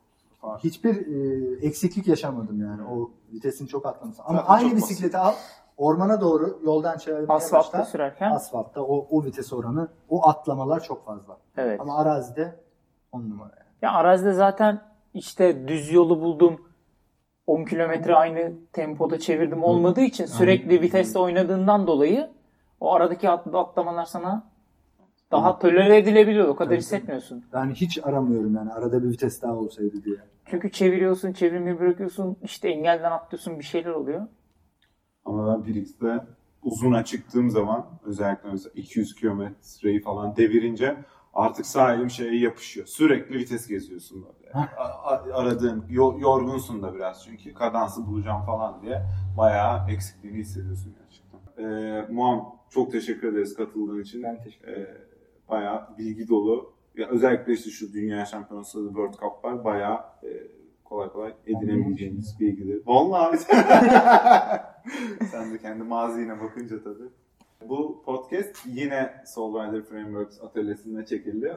Hiçbir 0.59 1.07
e, 1.07 1.67
eksiklik 1.67 2.07
yaşamadım 2.07 2.61
yani 2.61 2.83
o 2.83 3.11
vitesin 3.33 3.67
çok 3.67 3.87
atlaması. 3.87 4.23
Ama 4.23 4.39
Zaten 4.39 4.55
aynı 4.55 4.77
bisikleti 4.77 5.19
al 5.19 5.33
ormana 5.77 6.21
doğru 6.21 6.61
yoldan 6.65 6.99
çevirmeye 6.99 7.27
asfaltta 7.37 7.79
başla. 7.79 7.85
sürerken 7.85 8.31
Asfaltta 8.31 8.83
o, 8.83 9.07
o 9.11 9.25
vites 9.25 9.53
oranı 9.53 9.89
o 10.09 10.29
atlamalar 10.29 10.81
çok 10.83 11.05
fazla. 11.05 11.37
evet. 11.57 11.81
Ama 11.81 11.99
arazide 11.99 12.61
on 13.13 13.31
numara. 13.31 13.53
yani. 13.59 13.69
Ya 13.83 13.93
arazide 13.93 14.33
zaten 14.33 14.81
işte 15.15 15.69
düz 15.69 15.93
yolu 15.93 16.21
buldum. 16.21 16.61
10 17.47 17.65
kilometre 17.65 18.15
aynı 18.17 18.53
tempoda 18.73 19.19
çevirdim 19.19 19.65
olmadığı 19.65 20.01
için 20.01 20.27
sürekli 20.27 20.81
viteste 20.81 21.19
oynadığından 21.19 21.87
dolayı 21.87 22.31
o 22.81 22.93
aradaki 22.95 23.31
at- 23.31 23.55
atlamalar 23.55 24.05
sana 24.05 24.50
daha 25.31 25.59
tolere 25.59 25.97
edilebiliyor. 25.97 26.49
O 26.49 26.57
kadar 26.57 26.69
Tabii, 26.71 26.79
hissetmiyorsun. 26.79 27.45
Ben 27.53 27.71
hiç 27.71 27.99
aramıyorum 28.03 28.55
yani 28.55 28.73
arada 28.73 29.03
bir 29.03 29.09
vites 29.09 29.43
daha 29.43 29.55
olsaydı 29.57 30.05
diye. 30.05 30.17
Çünkü 30.47 30.71
çeviriyorsun, 30.73 31.33
çevirmeyi 31.33 31.81
bırakıyorsun, 31.81 32.37
işte 32.43 32.69
engelden 32.69 33.13
atlıyorsun, 33.13 33.59
bir 33.59 33.65
şeyler 33.65 33.91
oluyor. 33.91 34.27
Ama 35.25 35.55
ben 35.55 35.67
Brix'te 35.67 36.21
uzuna 36.63 37.05
çıktığım 37.05 37.51
zaman 37.51 37.87
özellikle 38.05 38.51
mesela 38.53 38.73
200 38.77 39.15
kilometreyi 39.15 40.01
falan 40.01 40.37
devirince 40.37 40.97
artık 41.35 41.67
sağ 41.67 41.95
elim 41.95 42.11
şeye 42.11 42.39
yapışıyor. 42.39 42.87
Sürekli 42.87 43.39
vites 43.39 43.67
geziyorsun 43.67 44.25
böyle. 44.25 44.69
Aradığın, 45.35 45.85
yo- 45.91 46.17
yorgunsun 46.21 46.83
da 46.83 46.95
biraz 46.95 47.25
çünkü 47.25 47.55
kadansı 47.55 48.07
bulacağım 48.07 48.43
falan 48.47 48.83
diye 48.83 49.03
bayağı 49.37 49.91
eksikliğini 49.91 50.39
hissediyorsun 50.39 50.95
gerçekten. 50.99 51.65
Ee, 51.65 52.07
Muam 52.13 52.57
çok 52.71 52.93
teşekkür 52.93 53.33
ederiz 53.33 53.55
katıldığın 53.55 54.03
için. 54.03 54.23
Ben 54.23 54.43
teşekkür 54.43 54.69
ederim. 54.69 54.87
Ee, 54.91 55.10
bayağı 55.51 55.99
bilgi 55.99 56.29
dolu. 56.29 56.73
Ya 56.97 57.09
özellikle 57.09 57.53
işte 57.53 57.71
şu 57.71 57.93
Dünya 57.93 58.25
Şampiyonası 58.25 58.85
World 58.87 59.13
Cup'lar 59.13 59.65
bayağı 59.65 59.99
e, 60.23 60.29
kolay 60.85 61.09
kolay 61.09 61.35
edinemeyeceğimiz 61.47 62.41
bilgileri. 62.41 62.83
Vallahi 62.87 63.39
sen 65.31 65.55
de 65.55 65.59
kendi 65.63 65.83
mazine 65.83 66.41
bakınca 66.41 66.83
tabii. 66.83 67.09
Bu 67.69 68.03
podcast 68.05 68.67
yine 68.67 69.23
Soul 69.27 69.55
Rider 69.55 69.83
Frameworks 69.83 70.41
atölyesinde 70.41 71.07
çekildi. 71.07 71.57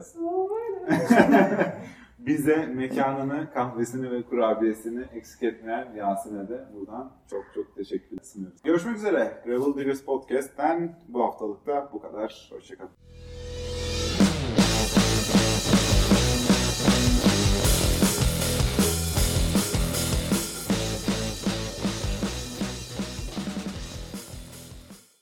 Bize 2.18 2.66
mekanını, 2.66 3.52
kahvesini 3.54 4.10
ve 4.10 4.22
kurabiyesini 4.22 5.04
eksik 5.14 5.42
etmeyen 5.42 5.94
Yasin'e 5.96 6.48
de 6.48 6.64
buradan 6.74 7.12
çok 7.30 7.44
çok 7.54 7.76
teşekkür 7.76 8.18
sunuyoruz. 8.22 8.62
Görüşmek 8.62 8.96
üzere. 8.96 9.42
Gravel 9.44 9.78
Diggers 9.78 10.02
Podcast'ten 10.02 10.96
bu 11.08 11.22
haftalık 11.22 11.66
da 11.66 11.90
bu 11.92 12.00
kadar. 12.00 12.50
Hoşçakalın. 12.52 12.90